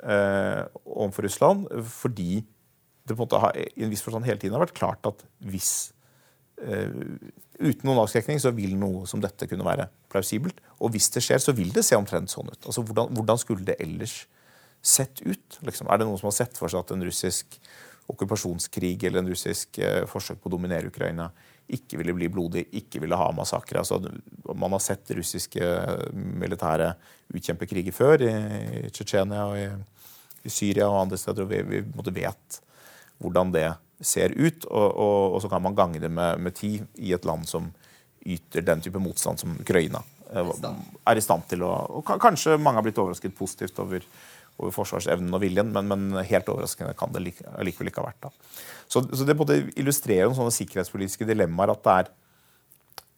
eh, 0.03 0.63
overfor 0.85 1.29
Russland, 1.29 1.69
fordi 1.93 2.43
det 3.09 3.17
på 3.17 3.23
en 3.23 3.27
måte 3.27 3.41
har, 3.43 3.57
i 3.57 3.85
en 3.87 3.93
viss 3.93 4.05
forstand 4.05 4.29
hele 4.29 4.41
tiden 4.41 4.57
har 4.57 4.67
vært 4.67 4.79
klart 4.79 5.09
at 5.09 5.25
hvis 5.45 5.73
Uh, 6.59 6.91
uten 7.59 7.87
noen 7.87 8.01
avskrekning 8.03 8.41
så 8.43 8.51
vil 8.55 8.73
noe 8.79 9.05
som 9.07 9.21
dette 9.23 9.47
kunne 9.51 9.67
være 9.67 9.89
plausibelt. 10.11 10.59
Og 10.83 10.91
hvis 10.95 11.11
det 11.15 11.23
skjer, 11.23 11.43
så 11.43 11.55
vil 11.55 11.71
det 11.75 11.85
se 11.87 11.99
omtrent 11.99 12.33
sånn 12.33 12.51
ut. 12.51 12.65
Altså, 12.65 12.83
Hvordan, 12.87 13.13
hvordan 13.15 13.39
skulle 13.39 13.67
det 13.67 13.79
ellers 13.83 14.25
sett 14.83 15.23
ut? 15.23 15.61
Liksom? 15.67 15.87
Er 15.87 16.01
det 16.01 16.09
noen 16.09 16.19
som 16.21 16.31
har 16.31 16.39
sett 16.39 16.59
for 16.59 16.71
seg 16.71 16.83
at 16.83 16.95
en 16.95 17.07
russisk 17.07 17.61
okkupasjonskrig 18.09 19.05
eller 19.05 19.23
en 19.23 19.31
russisk 19.31 19.81
uh, 19.83 20.03
forsøk 20.11 20.41
på 20.43 20.51
å 20.51 20.57
dominere 20.57 20.91
Ukraina 20.91 21.29
ikke 21.69 21.99
ville 22.01 22.15
bli 22.17 22.31
blodig, 22.33 22.65
ikke 22.81 23.03
ville 23.03 23.19
ha 23.21 23.29
massakre? 23.37 23.83
Altså, 23.83 24.01
man 24.49 24.73
har 24.75 24.81
sett 24.81 25.11
russiske 25.13 25.61
eh, 25.61 26.07
militære 26.17 26.95
utkjempe 27.37 27.69
kriger 27.69 27.93
før, 27.93 28.25
i, 28.25 28.33
i 28.87 28.89
Tsjetsjenia 28.89 29.43
og 29.51 29.59
i, 29.61 29.67
i 30.49 30.53
Syria 30.53 30.87
og 30.89 31.03
andre 31.03 31.19
steder, 31.21 31.45
og 31.45 31.53
vi, 31.53 31.61
vi 31.69 31.83
måtte 31.93 32.15
vet 32.17 32.57
hvordan 33.23 33.53
det 33.55 33.69
ser 34.01 34.35
ut, 34.39 34.65
og, 34.71 34.89
og, 34.95 35.35
og 35.35 35.43
så 35.43 35.51
kan 35.51 35.63
man 35.63 35.77
gange 35.77 36.01
det 36.03 36.11
med, 36.11 36.39
med 36.43 36.55
ti 36.55 36.77
i 37.03 37.13
et 37.17 37.27
land 37.27 37.49
som 37.51 37.71
yter 38.29 38.65
den 38.67 38.83
type 38.85 39.01
motstand 39.03 39.41
som 39.41 39.57
Ukraina 39.59 40.03
eh, 40.31 40.51
er 41.09 41.19
i 41.19 41.25
stand 41.25 41.49
til 41.51 41.65
å 41.67 41.73
og 41.99 42.13
Kanskje 42.23 42.59
mange 42.61 42.79
har 42.79 42.87
blitt 42.87 43.01
overrasket 43.01 43.35
positivt 43.39 43.79
over, 43.83 44.05
over 44.59 44.75
forsvarsevnen 44.75 45.35
og 45.35 45.43
viljen, 45.43 45.73
men, 45.75 45.91
men 45.91 46.23
helt 46.23 46.51
overraskende 46.53 46.95
kan 46.99 47.15
det 47.15 47.25
like, 47.25 47.47
likevel 47.67 47.91
ikke 47.91 48.05
ha 48.05 48.11
vært. 48.11 48.29
da. 48.29 48.63
Så, 48.87 49.03
så 49.11 49.27
det 49.27 49.37
både 49.39 49.61
illustrerer 49.77 50.29
noen 50.29 50.39
sånne 50.39 50.57
sikkerhetspolitiske 50.57 51.27
dilemmaer 51.29 51.75
at 51.75 51.85
det 51.85 51.97
er, 51.97 52.13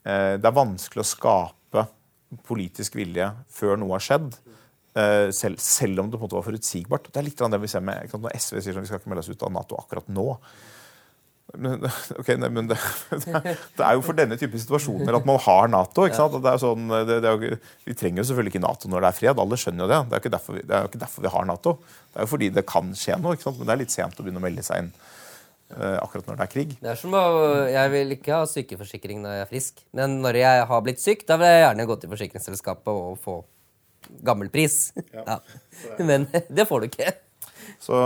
eh, 0.05 0.35
det 0.41 0.49
er 0.49 0.61
vanskelig 0.63 1.05
å 1.05 1.11
skape 1.13 1.87
politisk 2.47 2.97
vilje 2.99 3.27
før 3.53 3.79
noe 3.81 3.97
har 3.97 4.07
skjedd. 4.07 4.33
Eh, 4.99 5.29
Selv, 5.37 5.61
selv 5.63 6.03
om 6.03 6.11
det 6.11 6.19
på 6.19 6.25
en 6.25 6.29
måte 6.29 6.39
var 6.39 6.49
forutsigbart. 6.49 7.09
Det 7.11 7.21
er 7.21 7.29
litt 7.29 7.41
det 7.41 7.63
vi 7.63 7.71
ser 7.71 7.85
med 7.85 8.11
når 8.15 8.37
SV 8.37 8.61
sier 8.61 8.77
at 8.77 8.85
vi 8.85 8.91
skal 8.91 9.03
ikke 9.03 9.13
melde 9.13 9.25
oss 9.25 9.33
ut 9.33 9.47
av 9.47 9.55
Nato 9.55 9.79
akkurat 9.81 10.11
nå. 10.11 10.29
Men, 11.59 11.83
ok, 12.21 12.29
nei, 12.39 12.51
men 12.53 12.69
det, 12.71 12.79
det 13.77 13.85
er 13.85 13.97
jo 13.99 14.05
for 14.07 14.19
denne 14.19 14.39
type 14.41 14.59
situasjoner 14.61 15.19
at 15.19 15.29
man 15.29 15.41
har 15.43 15.71
Nato. 15.73 16.07
er 16.07 16.63
sånn, 16.63 16.91
jo, 16.91 17.37
vi 17.89 17.97
trenger 17.99 18.23
jo 18.23 18.29
selvfølgelig 18.31 18.55
ikke 18.55 18.65
Nato 18.67 18.91
når 18.91 19.07
det 19.07 19.11
er 19.11 19.19
fred. 19.19 19.45
Alle 19.45 19.59
skjønner 19.61 19.87
jo 19.87 19.91
det. 19.91 20.01
Det 20.11 20.19
er 20.19 20.21
jo 20.21 20.25
ikke 20.25 20.75
er 20.79 20.91
ikke 20.91 21.05
derfor 21.05 21.27
vi 21.27 21.35
har 21.37 21.49
Nato. 21.49 21.77
Det 22.11 22.19
er 22.19 22.27
jo 22.27 22.35
fordi 22.35 22.51
det 22.55 22.67
kan 22.69 22.93
skje 22.97 23.19
noe. 23.21 23.39
Men 23.39 23.65
det 23.65 23.75
er 23.75 23.83
litt 23.85 23.95
sent 23.95 24.21
å 24.21 24.27
begynne 24.27 24.43
å 24.43 24.47
melde 24.47 24.67
seg 24.67 24.85
inn 24.85 24.93
eh, 25.77 25.97
akkurat 26.01 26.29
når 26.29 26.41
det 26.41 26.47
er 26.47 26.53
krig. 26.55 26.77
Det 26.81 26.93
er 26.93 27.01
som 27.01 27.17
å, 27.19 27.25
Jeg 27.71 27.95
vil 27.97 28.19
ikke 28.19 28.37
ha 28.39 28.51
sykeforsikring 28.51 29.25
når 29.25 29.39
jeg 29.39 29.47
er 29.47 29.55
frisk, 29.55 29.87
men 29.97 30.21
når 30.25 30.43
jeg 30.43 30.69
har 30.73 30.85
blitt 30.87 31.03
syk, 31.03 31.27
da 31.29 31.39
vil 31.41 31.51
jeg 31.51 31.65
gjerne 31.67 31.89
gå 31.91 31.99
til 32.03 32.15
forsikringsselskapet 32.15 33.03
og 33.09 33.19
få 33.23 33.41
gammelpris. 34.25 34.93
Ja. 35.15 35.41
Men 35.99 36.27
det 36.49 36.69
får 36.69 36.81
du 36.81 36.91
ikke. 36.91 37.13
Så 37.81 37.97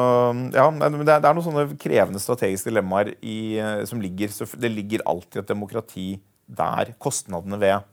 ja, 0.55 0.67
det 0.71 1.15
er, 1.15 1.33
noen 1.33 1.45
sånne 1.45 1.65
krevende 1.81 2.23
strategiske 2.23 2.71
dilemmaer 2.71 3.15
i, 3.21 3.57
eh, 3.61 3.83
som 3.89 4.03
ligger 4.03 4.31
så 4.33 4.47
Det 4.47 4.71
ligger 4.71 5.05
alltid 5.09 5.43
et 5.43 5.51
demokrati 5.51 6.09
der 6.45 6.93
kostnadene 7.01 7.59
ved, 7.61 7.87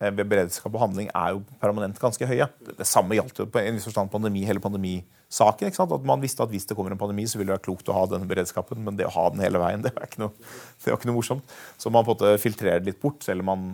eh, 0.00 0.12
ved 0.14 0.28
beredskap 0.30 0.74
og 0.74 0.84
handling 0.84 1.10
er 1.10 1.34
jo 1.34 1.42
permanent 1.62 1.98
ganske 2.00 2.26
høye. 2.26 2.46
Det, 2.64 2.76
det 2.78 2.88
samme 2.88 3.18
gjaldt 3.18 3.42
jo 3.42 3.48
på 3.50 3.62
en 3.62 3.76
viss 3.76 3.88
forstand 3.88 4.12
pandemi, 4.12 4.44
hele 4.48 4.62
pandemisaken. 4.62 5.68
ikke 5.68 5.80
sant? 5.80 5.94
At 5.96 6.06
Man 6.06 6.22
visste 6.22 6.46
at 6.46 6.52
hvis 6.52 6.68
det 6.68 6.76
kommer 6.78 6.94
en 6.94 7.00
pandemi, 7.00 7.26
så 7.26 7.40
ville 7.40 7.50
det 7.50 7.58
være 7.58 7.68
klokt 7.68 7.90
å 7.90 7.96
ha 7.96 8.06
denne 8.10 8.30
beredskapen, 8.30 8.84
men 8.84 8.96
det 8.96 9.08
å 9.08 9.14
ha 9.16 9.28
den 9.34 9.44
hele 9.44 9.62
veien, 9.62 9.84
det 9.84 9.92
er 9.96 10.08
ikke 10.08 10.24
noe, 10.24 10.52
det 10.80 10.92
er 10.92 10.98
ikke 10.98 11.10
noe 11.10 11.18
morsomt. 11.18 11.56
Så 11.76 11.92
man 11.92 12.06
på 12.06 12.14
en 12.14 12.20
måte 12.20 12.42
filtrerer 12.42 12.80
det 12.80 12.94
litt 12.94 13.02
bort, 13.02 13.24
selv 13.26 13.44
om 13.44 13.52
man 13.52 13.70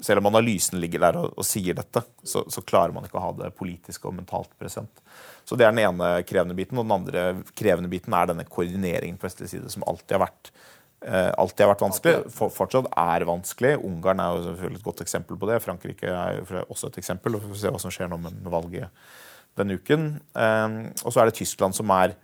selv 0.00 0.22
om 0.22 0.30
analysen 0.30 0.80
ligger 0.80 1.02
der 1.04 1.18
og, 1.20 1.34
og 1.36 1.46
sier 1.46 1.76
dette, 1.76 2.02
så, 2.24 2.44
så, 2.50 2.64
klarer 2.66 2.94
man 2.94 3.06
ikke 3.06 3.18
å 3.20 3.24
ha 3.26 3.30
det 3.36 3.52
politisk 3.58 4.08
og 4.08 4.16
mentalt 4.16 4.52
present. 4.60 5.02
Så 5.44 5.58
Det 5.58 5.66
er 5.66 5.74
den 5.74 5.82
ene 5.82 6.10
krevende 6.26 6.56
biten. 6.56 6.78
Og 6.78 6.86
den 6.86 6.96
andre 6.96 7.24
krevende 7.58 7.90
biten 7.92 8.14
er 8.16 8.30
denne 8.30 8.46
koordineringen 8.48 9.18
på 9.20 9.28
vestlig 9.28 9.50
side, 9.52 9.70
som 9.72 9.84
alltid 9.88 10.16
har 10.16 10.24
vært, 10.24 10.52
eh, 11.02 11.30
alltid 11.42 11.64
har 11.64 11.72
vært 11.74 11.86
vanskelig. 11.86 12.14
For, 12.36 12.54
fortsatt 12.54 12.90
er 12.92 13.26
vanskelig. 13.28 13.74
Ungarn 13.86 14.22
er 14.22 14.36
jo 14.36 14.46
selvfølgelig 14.48 14.80
et 14.80 14.88
godt 14.88 15.04
eksempel 15.06 15.40
på 15.40 15.50
det. 15.50 15.60
Frankrike 15.64 16.14
er 16.14 16.38
jo 16.38 16.64
også 16.68 16.92
et 16.92 17.00
eksempel. 17.02 17.34
og 17.34 17.44
Vi 17.44 17.52
får 17.54 17.62
se 17.64 17.74
hva 17.74 17.82
som 17.82 17.94
skjer 17.94 18.12
nå 18.12 18.20
med 18.22 18.40
valget 18.46 18.88
denne 19.58 19.76
uken. 19.76 20.10
Eh, 20.36 20.68
og 21.02 21.10
så 21.10 21.20
er 21.20 21.30
det 21.30 21.40
Tyskland 21.40 21.76
som 21.76 21.90
er 21.96 22.14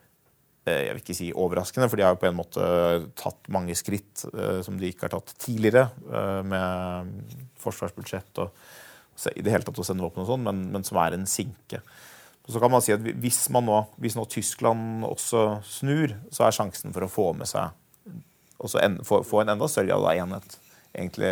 eh, 0.69 0.87
jeg 0.87 0.95
vil 0.95 1.03
ikke 1.03 1.19
si 1.19 1.33
overraskende, 1.35 1.91
for 1.91 1.99
de 1.99 2.07
har 2.07 2.15
jo 2.15 2.23
på 2.23 2.31
en 2.31 2.39
måte 2.39 2.71
tatt 3.19 3.51
mange 3.53 3.75
skritt 3.79 4.25
eh, 4.33 4.63
som 4.67 4.79
de 4.79 4.91
ikke 4.91 5.09
har 5.09 5.17
tatt 5.17 5.35
tidligere, 5.43 5.89
eh, 6.07 6.43
med 6.47 7.46
forsvarsbudsjett 7.67 8.43
og 8.45 8.67
i 9.33 9.41
det 9.41 9.53
hele 9.53 9.65
tatt 9.65 9.79
å 9.81 9.87
sende 9.87 10.05
våpen 10.05 10.25
og 10.25 10.29
sånn, 10.29 10.45
men, 10.45 10.67
men, 10.75 10.85
som 10.85 10.99
er 11.01 11.15
en 11.17 11.25
sinke. 11.31 11.81
Så 12.47 12.61
kan 12.63 12.71
man 12.71 12.83
si 12.85 12.93
at 12.95 13.03
hvis, 13.03 13.47
man 13.55 13.65
nå, 13.67 13.79
hvis 14.03 14.15
nå 14.19 14.27
Tyskland 14.31 15.07
også 15.09 15.63
snur, 15.67 16.15
så 16.31 16.47
er 16.47 16.55
sjansen 16.55 16.93
for 16.95 17.07
å 17.07 17.11
få 17.11 17.31
med 17.39 17.49
seg 17.51 17.73
en, 18.81 19.01
få, 19.05 19.21
få, 19.27 19.43
en 19.43 19.53
enda 19.53 19.69
større 19.69 19.93
ja, 19.93 20.13
enhet 20.23 20.59
egentlig 20.97 21.31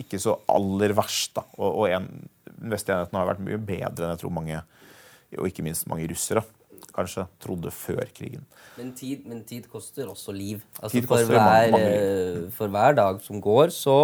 ikke 0.00 0.20
så 0.22 0.38
aller 0.48 0.94
verst. 0.96 1.34
da. 1.36 1.44
Og, 1.58 1.82
og 1.82 1.88
en, 1.92 2.08
den 2.48 2.72
vestlige 2.72 2.96
enheten 2.96 3.18
har 3.20 3.28
vært 3.28 3.42
mye 3.44 3.60
bedre 3.60 4.06
enn 4.06 4.14
jeg 4.14 4.22
tror 4.22 4.34
mange, 4.34 4.60
og 5.36 5.48
ikke 5.50 5.64
minst 5.66 5.88
mange 5.90 6.06
russere, 6.08 6.44
kanskje 6.94 7.26
trodde 7.42 7.72
før 7.74 8.06
krigen. 8.14 8.46
Men 8.78 8.94
tid, 8.96 9.26
men 9.28 9.42
tid 9.46 9.66
koster 9.70 10.08
også 10.10 10.32
liv. 10.34 10.62
Altså, 10.80 11.02
for, 11.04 11.26
hver, 11.26 11.42
mange, 11.42 11.74
mange 11.74 11.90
liv. 11.90 12.48
for 12.54 12.72
hver 12.72 12.96
dag 12.96 13.20
som 13.24 13.42
går, 13.42 13.74
så 13.74 13.98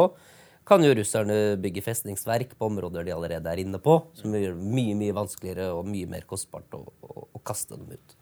kan 0.69 0.85
jo 0.85 0.93
russerne 0.95 1.37
bygge 1.61 1.83
festningsverk 1.85 2.55
på 2.59 2.69
områder 2.69 3.07
de 3.07 3.15
allerede 3.15 3.51
er 3.51 3.63
inne 3.63 3.81
på, 3.83 3.97
som 4.19 4.35
gjør 4.37 4.57
det 4.59 4.73
mye 4.77 4.97
mye 4.99 5.17
vanskeligere 5.17 5.71
og 5.75 5.89
mye 5.89 6.09
mer 6.11 6.27
kostbart 6.31 6.77
å, 6.77 6.85
å, 6.87 7.27
å 7.35 7.43
kaste 7.47 7.79
dem 7.79 7.97
ut. 7.97 8.17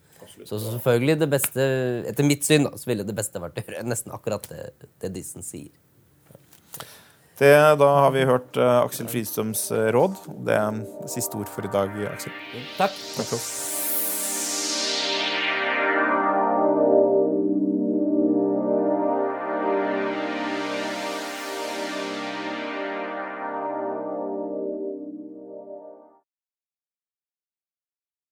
Så, 0.44 0.58
så, 0.58 0.58
selvfølgelig 0.74 1.18
det 1.22 1.28
beste, 1.30 1.64
Etter 2.10 2.26
mitt 2.26 2.44
syn 2.44 2.66
da, 2.66 2.74
så 2.76 2.90
ville 2.90 3.06
det 3.06 3.14
beste 3.16 3.40
vært 3.42 3.60
å 3.60 3.64
gjøre 3.64 3.86
nesten 3.86 4.14
akkurat 4.14 4.44
det, 4.50 4.72
det 5.02 5.12
Dissen 5.14 5.46
sier. 5.46 5.72
Det, 7.38 7.54
da 7.78 7.88
har 8.02 8.10
vi 8.16 8.26
hørt 8.26 8.58
uh, 8.58 8.80
Aksel 8.82 9.06
Fridstrøms 9.10 9.68
uh, 9.70 9.88
råd. 9.94 10.18
Det 10.46 10.58
er 10.58 10.82
siste 11.10 11.38
ord 11.38 11.50
for 11.54 11.68
i 11.68 11.72
dag, 11.72 11.94
Aksel. 12.10 12.34
Takk. 12.74 12.98
Takk 13.14 13.28
for 13.28 13.38
oss. 13.38 13.77